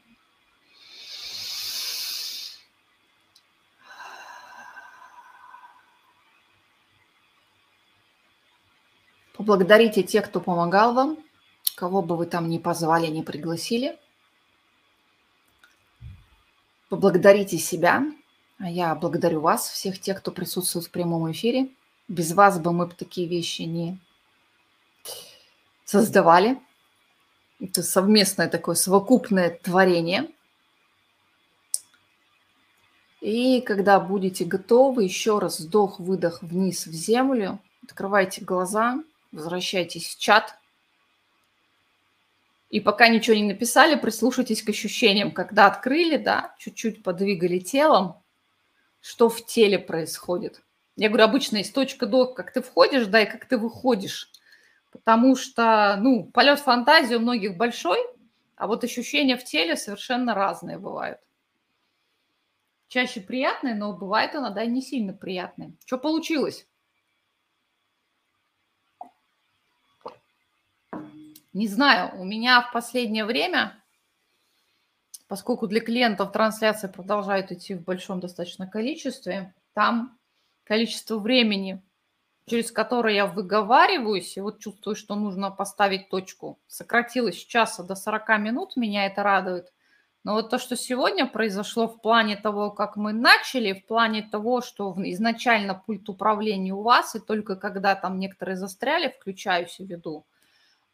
Поблагодарите 9.34 10.02
тех, 10.02 10.26
кто 10.26 10.40
помогал 10.40 10.94
вам, 10.94 11.18
кого 11.76 12.00
бы 12.00 12.16
вы 12.16 12.26
там 12.26 12.48
ни 12.48 12.58
позвали, 12.58 13.06
ни 13.08 13.20
пригласили. 13.20 13.98
Поблагодарите 16.88 17.58
себя, 17.58 18.02
а 18.58 18.70
я 18.70 18.94
благодарю 18.94 19.40
вас, 19.40 19.68
всех 19.68 20.00
тех, 20.00 20.18
кто 20.18 20.30
присутствует 20.30 20.86
в 20.86 20.90
прямом 20.90 21.30
эфире. 21.32 21.68
Без 22.08 22.32
вас 22.32 22.58
бы 22.58 22.72
мы 22.72 22.88
такие 22.88 23.28
вещи 23.28 23.62
не 23.62 23.98
создавали. 25.86 26.60
Это 27.58 27.82
совместное 27.82 28.48
такое 28.48 28.74
совокупное 28.74 29.48
творение. 29.62 30.28
И 33.22 33.62
когда 33.62 33.98
будете 33.98 34.44
готовы, 34.44 35.04
еще 35.04 35.38
раз 35.38 35.58
вдох-выдох 35.60 36.42
вниз 36.42 36.86
в 36.86 36.92
землю, 36.92 37.60
открывайте 37.82 38.44
глаза, 38.44 39.02
возвращайтесь 39.32 40.14
в 40.14 40.18
чат. 40.18 40.58
И 42.68 42.80
пока 42.80 43.08
ничего 43.08 43.36
не 43.36 43.44
написали, 43.44 43.94
прислушайтесь 43.94 44.62
к 44.62 44.68
ощущениям, 44.68 45.30
когда 45.30 45.66
открыли, 45.66 46.18
да, 46.18 46.54
чуть-чуть 46.58 47.02
подвигали 47.02 47.58
телом, 47.58 48.22
что 49.00 49.28
в 49.28 49.46
теле 49.46 49.78
происходит. 49.78 50.62
Я 50.96 51.08
говорю, 51.08 51.24
обычно 51.24 51.58
есть 51.58 51.72
точка 51.72 52.06
до, 52.06 52.26
как 52.26 52.52
ты 52.52 52.60
входишь, 52.60 53.06
да, 53.06 53.22
и 53.22 53.30
как 53.30 53.46
ты 53.46 53.56
выходишь 53.56 54.30
потому 54.96 55.36
что, 55.36 55.96
ну, 56.00 56.24
полет 56.24 56.58
фантазии 56.60 57.14
у 57.14 57.20
многих 57.20 57.56
большой, 57.56 57.98
а 58.56 58.66
вот 58.66 58.84
ощущения 58.84 59.36
в 59.36 59.44
теле 59.44 59.76
совершенно 59.76 60.34
разные 60.34 60.78
бывают. 60.78 61.18
Чаще 62.88 63.20
приятные, 63.20 63.74
но 63.74 63.92
бывает 63.92 64.34
иногда 64.34 64.64
не 64.64 64.80
сильно 64.80 65.12
приятные. 65.12 65.72
Что 65.84 65.98
получилось? 65.98 66.66
Не 71.52 71.68
знаю, 71.68 72.20
у 72.20 72.24
меня 72.24 72.60
в 72.60 72.72
последнее 72.72 73.24
время, 73.24 73.82
поскольку 75.26 75.66
для 75.66 75.80
клиентов 75.80 76.32
трансляции 76.32 76.86
продолжают 76.86 77.50
идти 77.50 77.74
в 77.74 77.82
большом 77.82 78.20
достаточно 78.20 78.66
количестве, 78.66 79.54
там 79.72 80.18
количество 80.64 81.18
времени 81.18 81.82
через 82.48 82.70
которое 82.70 83.14
я 83.14 83.26
выговариваюсь, 83.26 84.36
и 84.36 84.40
вот 84.40 84.60
чувствую, 84.60 84.94
что 84.94 85.16
нужно 85.16 85.50
поставить 85.50 86.08
точку. 86.08 86.58
Сократилось 86.68 87.40
с 87.40 87.44
часа 87.44 87.82
до 87.82 87.96
40 87.96 88.38
минут, 88.38 88.76
меня 88.76 89.06
это 89.06 89.22
радует. 89.22 89.72
Но 90.22 90.34
вот 90.34 90.50
то, 90.50 90.58
что 90.58 90.76
сегодня 90.76 91.26
произошло 91.26 91.86
в 91.88 92.00
плане 92.00 92.36
того, 92.36 92.70
как 92.70 92.96
мы 92.96 93.12
начали, 93.12 93.72
в 93.72 93.86
плане 93.86 94.22
того, 94.22 94.60
что 94.60 94.94
изначально 94.96 95.74
пульт 95.74 96.08
управления 96.08 96.72
у 96.72 96.82
вас, 96.82 97.14
и 97.14 97.20
только 97.20 97.56
когда 97.56 97.94
там 97.94 98.18
некоторые 98.18 98.56
застряли, 98.56 99.08
включаюсь 99.08 99.76
в 99.78 99.84
виду, 99.84 100.24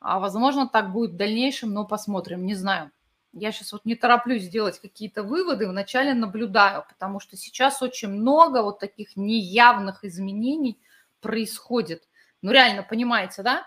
а 0.01 0.21
возможно 0.21 0.69
так 0.69 0.93
будет 0.93 1.13
в 1.13 1.17
дальнейшем, 1.17 1.73
но 1.73 1.87
посмотрим, 1.87 2.47
не 2.47 2.55
знаю. 2.55 2.91
Я 3.35 3.53
сейчас 3.53 3.73
вот 3.73 3.87
не 3.87 3.95
тороплюсь 3.95 4.43
сделать 4.43 4.79
какие-то 4.79 5.23
выводы, 5.23 5.67
вначале 5.67 6.13
наблюдаю, 6.13 6.85
потому 6.87 7.19
что 7.21 7.37
сейчас 7.37 7.81
очень 7.81 8.09
много 8.09 8.63
вот 8.63 8.79
таких 8.79 9.17
неявных 9.17 10.03
изменений– 10.03 10.79
происходит. 11.23 12.07
Ну, 12.43 12.53
реально, 12.53 12.83
понимаете, 12.83 13.43
да? 13.43 13.67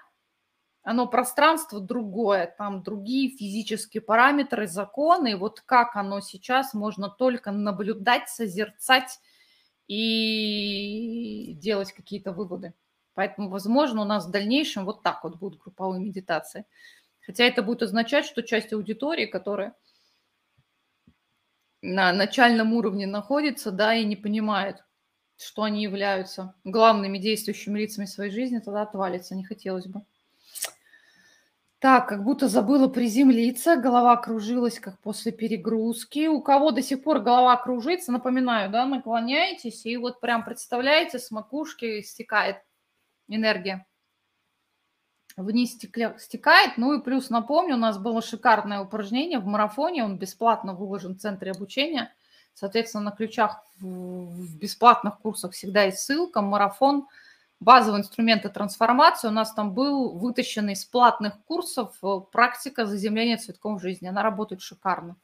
Оно 0.84 1.08
пространство 1.08 1.80
другое, 1.80 2.54
там 2.60 2.84
другие 2.84 3.36
физические 3.36 4.02
параметры, 4.02 4.68
законы. 4.68 5.32
И 5.32 5.36
вот 5.36 5.62
как 5.62 5.96
оно 5.96 6.20
сейчас 6.20 6.76
можно 6.76 7.10
только 7.10 7.52
наблюдать, 7.52 8.30
созерцать 8.30 9.20
и 9.88 11.54
делать 11.56 11.92
какие-то 11.92 12.34
выводы. 12.34 12.76
Поэтому, 13.16 13.50
возможно, 13.50 14.02
у 14.02 14.06
нас 14.06 14.28
в 14.28 14.32
дальнейшем 14.32 14.86
вот 14.86 15.02
так 15.02 15.24
вот 15.24 15.38
будут 15.38 15.60
групповые 15.60 16.04
медитации. 16.04 16.66
Хотя 17.22 17.46
это 17.46 17.64
будет 17.64 17.82
означать, 17.82 18.26
что 18.26 18.44
часть 18.44 18.72
аудитории, 18.72 19.26
которая 19.26 19.74
на 21.82 22.14
начальном 22.14 22.74
уровне 22.74 23.08
находится, 23.08 23.72
да, 23.72 23.96
и 23.96 24.06
не 24.06 24.16
понимает, 24.16 24.85
что 25.38 25.64
они 25.64 25.84
являются 25.84 26.56
главными 26.64 27.18
действующими 27.18 27.80
лицами 27.80 28.06
своей 28.06 28.32
жизни, 28.32 28.60
тогда 28.60 28.84
отвалится, 28.84 29.36
не 29.36 29.44
хотелось 29.44 29.88
бы. 29.88 30.02
Так, 31.80 32.08
как 32.10 32.24
будто 32.24 32.48
забыла 32.48 32.88
приземлиться, 32.88 33.76
голова 33.76 34.16
кружилась, 34.16 34.80
как 34.80 34.98
после 35.02 35.32
перегрузки. 35.32 36.28
У 36.28 36.42
кого 36.42 36.72
до 36.72 36.82
сих 36.82 37.04
пор 37.04 37.20
голова 37.20 37.58
кружится, 37.58 38.12
напоминаю, 38.12 38.72
да, 38.72 38.86
наклоняетесь, 38.86 39.86
и 39.86 39.96
вот 39.98 40.20
прям 40.20 40.44
представляете, 40.44 41.20
с 41.20 41.30
макушки 41.32 42.02
стекает 42.02 42.58
энергия. 43.28 43.86
Вниз 45.38 45.74
стекля, 45.74 46.18
стекает. 46.18 46.78
Ну 46.78 46.94
и 46.94 47.04
плюс 47.04 47.30
напомню, 47.30 47.76
у 47.76 47.80
нас 47.80 47.98
было 47.98 48.22
шикарное 48.22 48.80
упражнение 48.80 49.40
в 49.40 49.46
марафоне, 49.46 50.06
он 50.06 50.18
бесплатно 50.18 50.74
выложен 50.74 51.16
в 51.16 51.20
центре 51.20 51.52
обучения. 51.52 52.14
Соответственно, 52.56 53.04
на 53.04 53.12
ключах 53.12 53.64
в 53.80 54.58
бесплатных 54.58 55.20
курсах 55.20 55.52
всегда 55.52 55.84
есть 55.84 56.00
ссылка, 56.00 56.42
марафон– 56.42 57.08
базовые 57.60 58.02
инструменты 58.02 58.50
трансформации. 58.50 59.28
У 59.28 59.32
нас 59.32 59.54
там 59.54 59.74
был 59.74 60.18
вытащен 60.18 60.70
из 60.70 60.86
платных 60.86 61.42
курсов 61.46 61.96
э, 62.04 62.20
практика 62.32 62.86
заземления 62.86 63.38
цветком 63.38 63.80
жизни. 63.80 64.08
Она 64.08 64.24
работает 64.24 64.62
шикарно. 64.62 65.16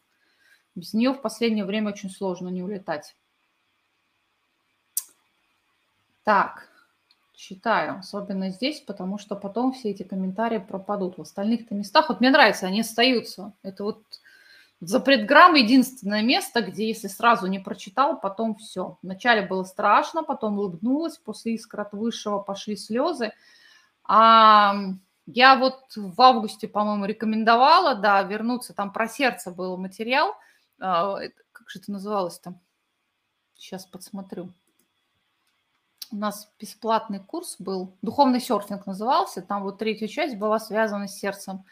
Без 0.75 0.93
нее 0.93 1.11
в 1.11 1.21
последнее 1.21 1.65
время 1.65 1.89
очень 1.89 2.09
сложно 2.09 2.47
не 2.47 2.63
улетать. 2.63 3.15
Так, 6.23 6.69
читаю, 7.35 7.99
особенно 7.99 8.51
здесь, 8.51 8.79
потому 8.79 9.17
что 9.17 9.35
потом 9.35 9.73
все 9.73 9.89
эти 9.89 10.03
комментарии 10.03 10.59
пропадут. 10.59 11.17
В 11.17 11.21
остальных-то 11.21 11.75
местах, 11.75 12.09
вот 12.09 12.21
мне 12.21 12.29
нравится, 12.29 12.67
они 12.67 12.81
остаются. 12.81 13.53
Это 13.63 13.83
вот 13.83 14.03
Запретграмм– 14.81 15.53
единственное 15.55 16.23
место, 16.23 16.63
где 16.63 16.87
если 16.87 17.07
сразу 17.07 17.45
не 17.45 17.59
прочитал, 17.59 18.19
потом 18.19 18.55
все. 18.55 18.97
Вначале 19.03 19.43
было 19.43 19.63
страшно, 19.63 20.23
потом 20.23 20.57
улыбнулась, 20.57 21.19
после 21.19 21.53
искр 21.53 21.81
от 21.81 21.93
высшего 21.93 22.39
пошли 22.39 22.75
слезы. 22.75 23.31
А 24.03 24.73
я 25.27 25.55
вот 25.55 25.83
в 25.95 26.19
августе, 26.19 26.67
по-моему, 26.67 27.05
рекомендовала, 27.05 27.93
да, 27.93 28.23
вернуться, 28.23 28.73
там 28.73 28.91
про 28.91 29.07
сердце 29.07 29.51
был 29.51 29.77
материал. 29.77 30.33
А, 30.79 31.19
как 31.51 31.69
же 31.69 31.77
это 31.77 31.91
называлось 31.91 32.39
там? 32.39 32.59
Сейчас 33.55 33.85
подсмотрю. 33.85 34.51
У 36.11 36.15
нас 36.15 36.51
бесплатный 36.59 37.19
курс 37.19 37.55
был, 37.59 37.95
духовный 38.01 38.41
серфинг 38.41 38.87
назывался, 38.87 39.43
там 39.43 39.61
вот 39.61 39.77
третья 39.77 40.07
часть 40.07 40.37
была 40.37 40.59
связана 40.59 41.07
с 41.07 41.15
сердцем. 41.15 41.65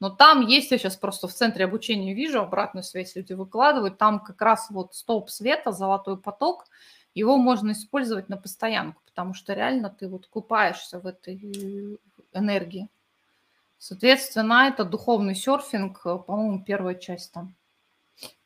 Но 0.00 0.10
там 0.10 0.46
есть, 0.46 0.70
я 0.70 0.78
сейчас 0.78 0.96
просто 0.96 1.28
в 1.28 1.34
центре 1.34 1.64
обучения 1.64 2.14
вижу, 2.14 2.40
обратную 2.40 2.82
связь 2.82 3.14
люди 3.16 3.32
выкладывают, 3.32 3.96
там 3.98 4.20
как 4.20 4.40
раз 4.42 4.68
вот 4.70 4.94
столб 4.94 5.30
света, 5.30 5.72
золотой 5.72 6.18
поток, 6.18 6.66
его 7.14 7.36
можно 7.36 7.72
использовать 7.72 8.28
на 8.28 8.36
постоянку, 8.36 9.00
потому 9.06 9.34
что 9.34 9.54
реально 9.54 9.88
ты 9.90 10.08
вот 10.08 10.26
купаешься 10.26 10.98
в 10.98 11.06
этой 11.06 11.36
э, 11.36 11.96
энергии. 12.32 12.88
Соответственно, 13.78 14.68
это 14.68 14.84
духовный 14.84 15.34
серфинг, 15.34 16.00
э, 16.04 16.18
по-моему, 16.18 16.64
первая 16.64 16.96
часть 16.96 17.32
там. 17.32 17.54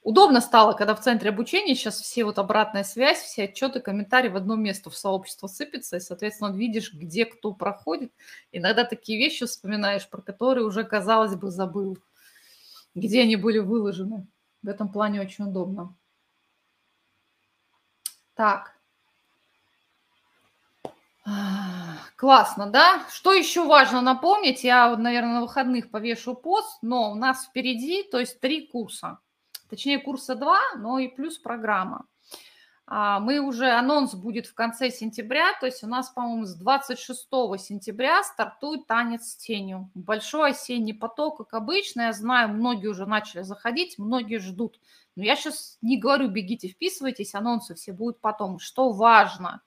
Удобно 0.08 0.40
стало, 0.40 0.72
когда 0.72 0.94
в 0.94 1.02
центре 1.02 1.28
обучения 1.28 1.74
сейчас 1.74 2.00
все 2.00 2.24
вот 2.24 2.38
обратная 2.38 2.82
связь, 2.82 3.18
все 3.18 3.44
отчеты, 3.44 3.80
комментарии 3.80 4.30
в 4.30 4.36
одно 4.36 4.56
место 4.56 4.88
в 4.88 4.96
сообщество 4.96 5.48
сыпятся, 5.48 5.96
и, 5.98 6.00
соответственно, 6.00 6.56
видишь, 6.56 6.94
где 6.94 7.26
кто 7.26 7.52
проходит. 7.52 8.10
Иногда 8.50 8.84
такие 8.84 9.18
вещи 9.18 9.44
вспоминаешь, 9.44 10.08
про 10.08 10.22
которые 10.22 10.64
уже, 10.64 10.84
казалось 10.84 11.34
бы, 11.34 11.50
забыл, 11.50 11.98
где 12.94 13.20
они 13.20 13.36
были 13.36 13.58
выложены. 13.58 14.26
В 14.62 14.68
этом 14.68 14.90
плане 14.90 15.20
очень 15.20 15.44
удобно. 15.44 15.94
Так. 18.34 18.74
Классно, 22.16 22.70
да? 22.70 23.04
Что 23.10 23.34
еще 23.34 23.66
важно 23.66 24.00
напомнить? 24.00 24.64
Я, 24.64 24.96
наверное, 24.96 25.34
на 25.34 25.40
выходных 25.42 25.90
повешу 25.90 26.34
пост, 26.34 26.78
но 26.80 27.12
у 27.12 27.14
нас 27.14 27.44
впереди, 27.44 28.04
то 28.04 28.18
есть 28.18 28.40
три 28.40 28.66
курса 28.66 29.18
точнее 29.68 29.98
курса 29.98 30.34
2, 30.34 30.58
но 30.78 30.98
и 30.98 31.08
плюс 31.08 31.38
программа. 31.38 32.06
А, 32.90 33.20
мы 33.20 33.38
уже, 33.40 33.70
анонс 33.70 34.14
будет 34.14 34.46
в 34.46 34.54
конце 34.54 34.90
сентября, 34.90 35.52
то 35.60 35.66
есть 35.66 35.84
у 35.84 35.86
нас, 35.86 36.08
по-моему, 36.08 36.46
с 36.46 36.54
26 36.54 37.28
сентября 37.58 38.22
стартует 38.22 38.86
танец 38.86 39.32
с 39.32 39.36
тенью. 39.36 39.90
Большой 39.94 40.52
осенний 40.52 40.94
поток, 40.94 41.36
как 41.36 41.52
обычно, 41.52 42.02
я 42.02 42.12
знаю, 42.14 42.48
многие 42.48 42.86
уже 42.86 43.04
начали 43.04 43.42
заходить, 43.42 43.98
многие 43.98 44.38
ждут. 44.38 44.80
Но 45.16 45.22
я 45.22 45.36
сейчас 45.36 45.76
не 45.82 45.98
говорю, 45.98 46.28
бегите, 46.28 46.68
вписывайтесь, 46.68 47.34
анонсы 47.34 47.74
все 47.74 47.92
будут 47.92 48.22
потом. 48.22 48.58
Что 48.58 48.90
важно, 48.90 49.60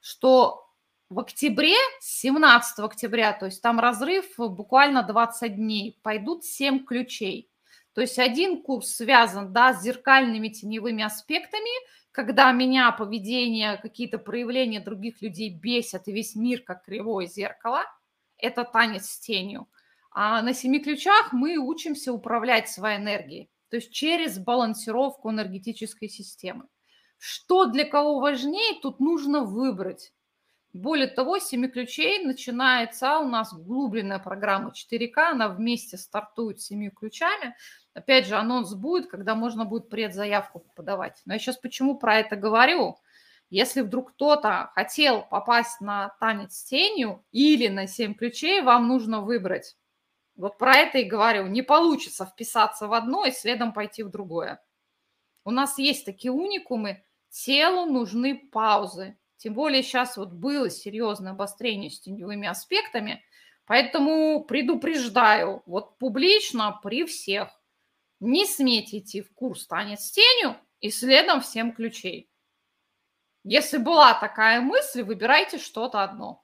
что 0.00 0.70
в 1.10 1.20
октябре, 1.20 1.76
17 2.00 2.78
октября, 2.78 3.34
то 3.34 3.44
есть 3.44 3.60
там 3.60 3.78
разрыв 3.78 4.24
буквально 4.38 5.02
20 5.02 5.54
дней, 5.56 6.00
пойдут 6.02 6.44
7 6.44 6.86
ключей. 6.86 7.50
То 7.94 8.00
есть 8.00 8.18
один 8.18 8.60
курс 8.62 8.96
связан 8.96 9.52
да, 9.52 9.72
с 9.72 9.82
зеркальными 9.82 10.48
теневыми 10.48 11.04
аспектами, 11.04 11.70
когда 12.10 12.50
меня 12.52 12.90
поведение, 12.92 13.76
какие-то 13.76 14.18
проявления 14.18 14.80
других 14.80 15.22
людей 15.22 15.50
бесят, 15.50 16.08
и 16.08 16.12
весь 16.12 16.34
мир 16.34 16.62
как 16.62 16.84
кривое 16.84 17.26
зеркало. 17.26 17.82
Это 18.36 18.64
танец 18.64 19.06
с 19.06 19.20
тенью. 19.20 19.68
А 20.10 20.42
на 20.42 20.54
семи 20.54 20.80
ключах 20.80 21.32
мы 21.32 21.56
учимся 21.56 22.12
управлять 22.12 22.68
своей 22.68 22.98
энергией, 22.98 23.50
то 23.68 23.76
есть 23.76 23.92
через 23.92 24.38
балансировку 24.38 25.30
энергетической 25.30 26.08
системы. 26.08 26.68
Что 27.18 27.66
для 27.66 27.84
кого 27.84 28.20
важнее, 28.20 28.78
тут 28.80 29.00
нужно 29.00 29.42
выбрать. 29.42 30.12
Более 30.74 31.06
того, 31.06 31.38
семи 31.38 31.68
ключей 31.68 32.24
начинается 32.24 33.20
у 33.20 33.28
нас 33.28 33.52
углубленная 33.52 34.18
программа 34.18 34.72
4К, 34.72 35.30
она 35.30 35.48
вместе 35.48 35.96
стартует 35.96 36.60
с 36.60 36.66
семи 36.66 36.90
ключами. 36.90 37.54
Опять 37.94 38.26
же, 38.26 38.34
анонс 38.34 38.74
будет, 38.74 39.06
когда 39.06 39.36
можно 39.36 39.64
будет 39.64 39.88
предзаявку 39.88 40.66
подавать. 40.74 41.22
Но 41.26 41.34
я 41.34 41.38
сейчас 41.38 41.58
почему 41.58 41.96
про 41.96 42.16
это 42.16 42.34
говорю? 42.34 42.98
Если 43.50 43.82
вдруг 43.82 44.14
кто-то 44.14 44.72
хотел 44.74 45.22
попасть 45.22 45.80
на 45.80 46.08
танец 46.18 46.56
с 46.56 46.64
тенью 46.64 47.24
или 47.30 47.68
на 47.68 47.86
7 47.86 48.14
ключей, 48.14 48.60
вам 48.60 48.88
нужно 48.88 49.20
выбрать. 49.20 49.76
Вот 50.34 50.58
про 50.58 50.74
это 50.74 50.98
и 50.98 51.04
говорю. 51.04 51.46
Не 51.46 51.62
получится 51.62 52.26
вписаться 52.26 52.88
в 52.88 52.94
одно 52.94 53.24
и 53.26 53.30
следом 53.30 53.72
пойти 53.74 54.02
в 54.02 54.10
другое. 54.10 54.60
У 55.44 55.52
нас 55.52 55.78
есть 55.78 56.04
такие 56.04 56.32
уникумы. 56.32 57.04
Телу 57.28 57.86
нужны 57.86 58.48
паузы. 58.50 59.16
Тем 59.44 59.52
более 59.52 59.82
сейчас 59.82 60.16
вот 60.16 60.32
было 60.32 60.70
серьезное 60.70 61.32
обострение 61.32 61.90
с 61.90 62.00
теневыми 62.00 62.48
аспектами. 62.48 63.22
Поэтому 63.66 64.42
предупреждаю, 64.42 65.62
вот 65.66 65.98
публично 65.98 66.80
при 66.82 67.04
всех 67.04 67.50
не 68.20 68.46
сметь 68.46 68.94
идти 68.94 69.20
в 69.20 69.34
курс 69.34 69.66
«Танец 69.66 70.10
тенью» 70.12 70.56
и 70.80 70.88
следом 70.88 71.42
всем 71.42 71.74
ключей. 71.74 72.30
Если 73.42 73.76
была 73.76 74.18
такая 74.18 74.62
мысль, 74.62 75.02
выбирайте 75.02 75.58
что-то 75.58 76.02
одно. 76.02 76.42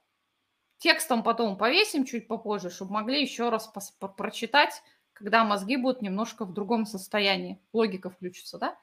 Текстом 0.77 1.23
потом 1.23 1.57
повесим 1.57 2.05
чуть 2.05 2.27
попозже, 2.27 2.69
чтобы 2.69 2.93
могли 2.93 3.19
еще 3.19 3.49
раз 3.49 3.67
прочитать, 4.15 4.83
когда 5.13 5.43
мозги 5.43 5.75
будут 5.75 6.03
немножко 6.03 6.45
в 6.45 6.53
другом 6.53 6.85
состоянии. 6.85 7.59
Логика 7.73 8.11
включится, 8.11 8.59
да? 8.59 8.77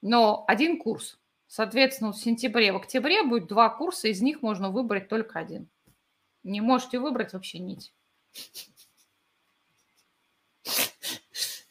Но 0.00 0.46
один 0.48 0.78
курс. 0.78 1.20
Соответственно, 1.50 2.12
в 2.12 2.16
сентябре, 2.16 2.72
в 2.72 2.76
октябре 2.76 3.24
будет 3.24 3.48
два 3.48 3.70
курса, 3.70 4.06
из 4.06 4.22
них 4.22 4.40
можно 4.40 4.70
выбрать 4.70 5.08
только 5.08 5.40
один. 5.40 5.68
Не 6.44 6.60
можете 6.60 7.00
выбрать 7.00 7.32
вообще 7.32 7.58
нить. 7.58 7.92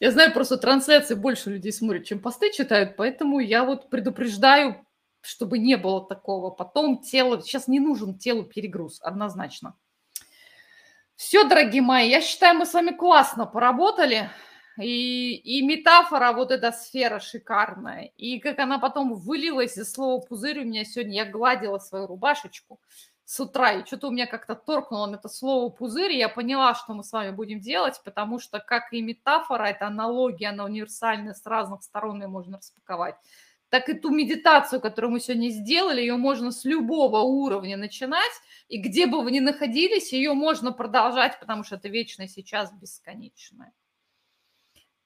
Я 0.02 0.12
знаю, 0.12 0.34
просто 0.34 0.58
трансляции 0.58 1.16
больше 1.16 1.52
людей 1.52 1.72
смотрят, 1.72 2.04
чем 2.04 2.20
посты 2.20 2.52
читают, 2.52 2.98
поэтому 2.98 3.40
я 3.40 3.64
вот 3.64 3.90
предупреждаю, 3.90 4.86
чтобы 5.22 5.60
не 5.60 5.78
было 5.78 6.06
такого. 6.06 6.50
Потом 6.50 7.02
тело, 7.02 7.42
сейчас 7.42 7.70
не 7.70 7.80
нужен 7.80 8.18
телу 8.18 8.44
перегруз, 8.44 9.00
однозначно. 9.02 9.78
Все, 11.16 11.46
дорогие 11.46 11.82
мои, 11.82 12.10
я 12.10 12.20
считаю, 12.20 12.58
мы 12.58 12.66
с 12.66 12.74
вами 12.74 12.92
классно 12.92 13.46
поработали. 13.46 14.30
И, 14.80 15.36
и 15.36 15.62
метафора, 15.62 16.32
вот 16.32 16.52
эта 16.52 16.72
сфера 16.72 17.20
шикарная. 17.20 18.12
И 18.18 18.40
как 18.40 18.60
она 18.60 18.80
потом 18.80 19.14
вылилась 19.14 19.78
из 19.78 19.92
слова 19.92 20.22
пузырь 20.22 20.62
у 20.62 20.64
меня 20.64 20.86
сегодня, 20.86 21.16
я 21.16 21.26
гладила 21.26 21.80
свою 21.80 22.08
рубашечку 22.08 22.80
с 23.26 23.40
утра, 23.40 23.74
и 23.74 23.86
что-то 23.86 24.08
у 24.08 24.12
меня 24.12 24.26
как-то 24.26 24.56
торкнуло 24.56 25.06
на 25.06 25.18
это 25.18 25.30
слово 25.30 25.70
пузырь, 25.70 26.14
и 26.14 26.18
я 26.18 26.30
поняла, 26.30 26.74
что 26.74 26.94
мы 26.94 27.04
с 27.04 27.12
вами 27.12 27.30
будем 27.30 27.60
делать, 27.60 28.02
потому 28.04 28.40
что, 28.40 28.60
как 28.60 28.92
и 28.92 29.02
метафора, 29.02 29.66
это 29.66 29.86
аналогия, 29.86 30.48
она 30.48 30.66
универсальная, 30.66 31.36
с 31.36 31.46
разных 31.46 31.84
сторон 31.84 32.22
ее 32.22 32.28
можно 32.28 32.58
распаковать, 32.58 33.16
так 33.70 33.88
и 33.88 33.94
ту 33.94 34.10
медитацию, 34.10 34.82
которую 34.82 35.12
мы 35.12 35.20
сегодня 35.20 35.50
сделали, 35.50 36.02
ее 36.02 36.16
можно 36.16 36.52
с 36.52 36.66
любого 36.66 37.20
уровня 37.20 37.78
начинать, 37.78 38.34
и 38.68 38.82
где 38.82 39.06
бы 39.06 39.22
вы 39.22 39.30
ни 39.30 39.42
находились, 39.42 40.12
ее 40.12 40.34
можно 40.34 40.72
продолжать, 40.72 41.40
потому 41.40 41.64
что 41.64 41.76
это 41.76 41.88
вечное 41.88 42.28
сейчас 42.28 42.72
бесконечное. 42.74 43.74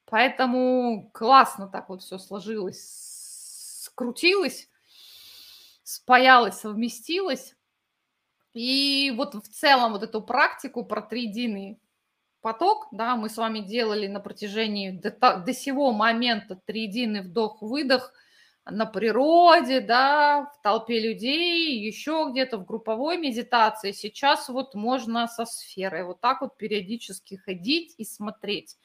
Поэтому 0.06 1.10
классно 1.14 1.68
так 1.68 1.89
вот 1.89 2.01
все 2.01 2.18
сложилось, 2.18 3.84
скрутилось, 3.84 4.70
спаялось, 5.84 6.60
совместилось. 6.60 7.56
И 8.54 9.12
вот 9.16 9.34
в 9.34 9.47
целом 9.49 9.93
вот 9.93 10.04
эту 10.04 10.22
практику 10.22 10.86
про 10.86 11.01
три 11.01 11.28
Дины 11.28 11.80
поток, 12.41 12.88
да, 12.91 13.16
мы 13.16 13.30
с 13.30 13.38
вами 13.38 13.60
делали 13.60 14.08
на 14.08 14.20
протяжении 14.20 14.91
до, 14.91 15.12
до 15.38 15.54
сего 15.54 15.91
момента 15.91 16.60
триединый 16.66 17.22
вдох-выдох 17.22 18.14
на 18.66 18.86
природе, 18.86 19.82
да, 19.82 20.51
в 20.54 20.62
толпе 20.62 20.99
людей, 20.99 21.80
еще 21.80 22.28
где-то 22.32 22.58
в 22.58 22.66
групповой 22.66 23.18
медитации. 23.18 23.91
Сейчас 23.91 24.47
вот 24.49 24.76
можно 24.76 25.28
со 25.28 25.45
сферой 25.45 26.04
вот 26.06 26.22
так 26.22 26.41
вот 26.41 26.58
периодически 26.58 27.36
ходить 27.36 27.95
и 27.97 28.06
смотреть. 28.06 28.78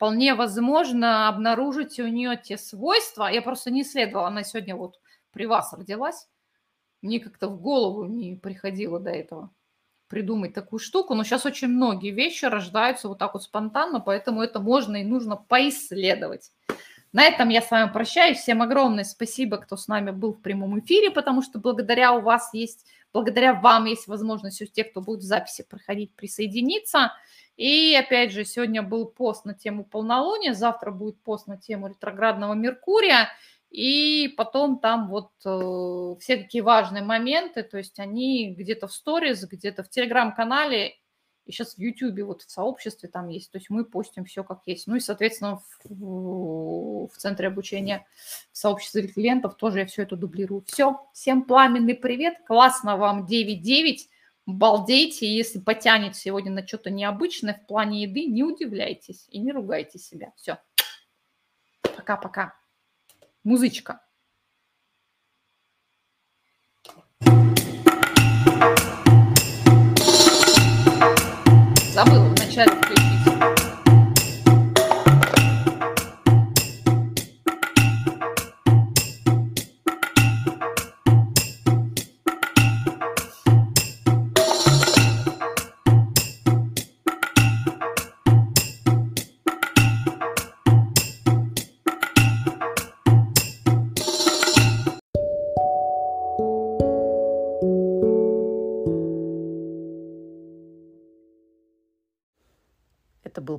Вполне 0.00 0.34
возможно 0.34 1.28
обнаружить 1.28 2.00
у 2.00 2.06
нее 2.06 2.34
те 2.42 2.56
свойства. 2.56 3.26
Я 3.26 3.42
просто 3.42 3.70
не 3.70 3.82
исследовала, 3.82 4.28
она 4.28 4.44
сегодня 4.44 4.74
вот 4.74 4.98
при 5.30 5.44
вас 5.44 5.74
родилась. 5.74 6.26
Мне 7.02 7.20
как-то 7.20 7.48
в 7.48 7.60
голову 7.60 8.06
не 8.06 8.34
приходило 8.34 8.98
до 8.98 9.10
этого 9.10 9.50
придумать 10.08 10.54
такую 10.54 10.80
штуку, 10.80 11.14
но 11.14 11.22
сейчас 11.22 11.44
очень 11.44 11.68
многие 11.68 12.12
вещи 12.12 12.46
рождаются 12.46 13.08
вот 13.08 13.18
так 13.18 13.34
вот 13.34 13.42
спонтанно, 13.42 14.00
поэтому 14.00 14.40
это 14.40 14.58
можно 14.58 14.96
и 14.96 15.04
нужно 15.04 15.36
поисследовать. 15.36 16.50
На 17.12 17.24
этом 17.24 17.48
я 17.48 17.60
с 17.60 17.70
вами 17.70 17.90
прощаюсь. 17.92 18.38
Всем 18.38 18.62
огромное 18.62 19.04
спасибо, 19.04 19.56
кто 19.56 19.76
с 19.76 19.88
нами 19.88 20.10
был 20.10 20.32
в 20.32 20.40
прямом 20.40 20.78
эфире, 20.78 21.10
потому 21.10 21.42
что 21.42 21.58
благодаря 21.58 22.12
у 22.12 22.20
вас 22.20 22.50
есть, 22.54 22.86
благодаря 23.12 23.52
вам 23.52 23.86
есть 23.86 24.06
возможность 24.06 24.62
у 24.62 24.66
тех, 24.66 24.90
кто 24.90 25.00
будет 25.00 25.20
в 25.20 25.24
записи 25.24 25.66
проходить, 25.68 26.14
присоединиться. 26.14 27.12
И 27.56 27.96
опять 27.96 28.32
же, 28.32 28.44
сегодня 28.44 28.82
был 28.82 29.06
пост 29.06 29.44
на 29.44 29.54
тему 29.54 29.84
полнолуния, 29.84 30.54
завтра 30.54 30.92
будет 30.92 31.20
пост 31.22 31.48
на 31.48 31.58
тему 31.58 31.88
ретроградного 31.88 32.54
Меркурия. 32.54 33.28
И 33.70 34.32
потом 34.36 34.78
там 34.78 35.08
вот 35.08 35.30
э, 35.44 36.14
все 36.20 36.36
такие 36.36 36.62
важные 36.62 37.04
моменты, 37.04 37.62
то 37.62 37.78
есть 37.78 37.98
они 38.00 38.54
где-то 38.56 38.88
в 38.88 38.92
сторис, 38.92 39.44
где-то 39.44 39.84
в 39.84 39.90
телеграм-канале, 39.90 40.94
и 41.50 41.52
сейчас 41.52 41.74
в 41.74 41.78
Ютубе, 41.78 42.22
вот 42.22 42.42
в 42.42 42.50
сообществе 42.50 43.08
там 43.08 43.28
есть, 43.28 43.50
то 43.50 43.58
есть 43.58 43.70
мы 43.70 43.84
постим 43.84 44.24
все 44.24 44.44
как 44.44 44.60
есть. 44.66 44.86
Ну 44.86 44.94
и, 44.94 45.00
соответственно, 45.00 45.60
в, 45.84 47.08
в 47.08 47.16
центре 47.16 47.48
обучения, 47.48 48.06
в 48.52 48.56
сообществе 48.56 49.08
клиентов 49.08 49.56
тоже 49.56 49.80
я 49.80 49.86
все 49.86 50.02
это 50.02 50.14
дублирую. 50.14 50.62
Все, 50.66 51.00
всем 51.12 51.42
пламенный 51.42 51.94
привет, 51.94 52.36
классно 52.46 52.96
вам 52.96 53.26
9-9, 53.26 53.96
балдейте, 54.46 55.26
если 55.26 55.58
потянет 55.58 56.14
сегодня 56.14 56.52
на 56.52 56.64
что-то 56.64 56.90
необычное 56.90 57.54
в 57.54 57.66
плане 57.66 58.02
еды, 58.02 58.26
не 58.26 58.44
удивляйтесь 58.44 59.26
и 59.28 59.40
не 59.40 59.50
ругайте 59.50 59.98
себя. 59.98 60.32
Все, 60.36 60.58
пока-пока 61.82 62.54
музычка. 63.42 64.00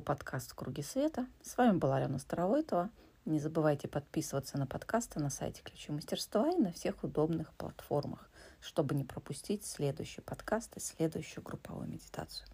Подкаст 0.02 0.52
«Круги 0.52 0.82
света». 0.82 1.26
С 1.42 1.56
вами 1.56 1.78
была 1.78 1.96
Алена 1.96 2.18
Старовойтова. 2.18 2.90
Не 3.24 3.38
забывайте 3.38 3.88
подписываться 3.88 4.58
на 4.58 4.66
подкасты 4.66 5.20
на 5.20 5.30
сайте 5.30 5.62
Ключи 5.62 5.92
мастерства 5.92 6.50
и 6.50 6.56
на 6.56 6.72
всех 6.72 7.04
удобных 7.04 7.52
платформах, 7.54 8.28
чтобы 8.60 8.94
не 8.94 9.04
пропустить 9.04 9.64
следующий 9.64 10.20
подкаст 10.20 10.76
и 10.76 10.80
следующую 10.80 11.44
групповую 11.44 11.88
медитацию. 11.88 12.46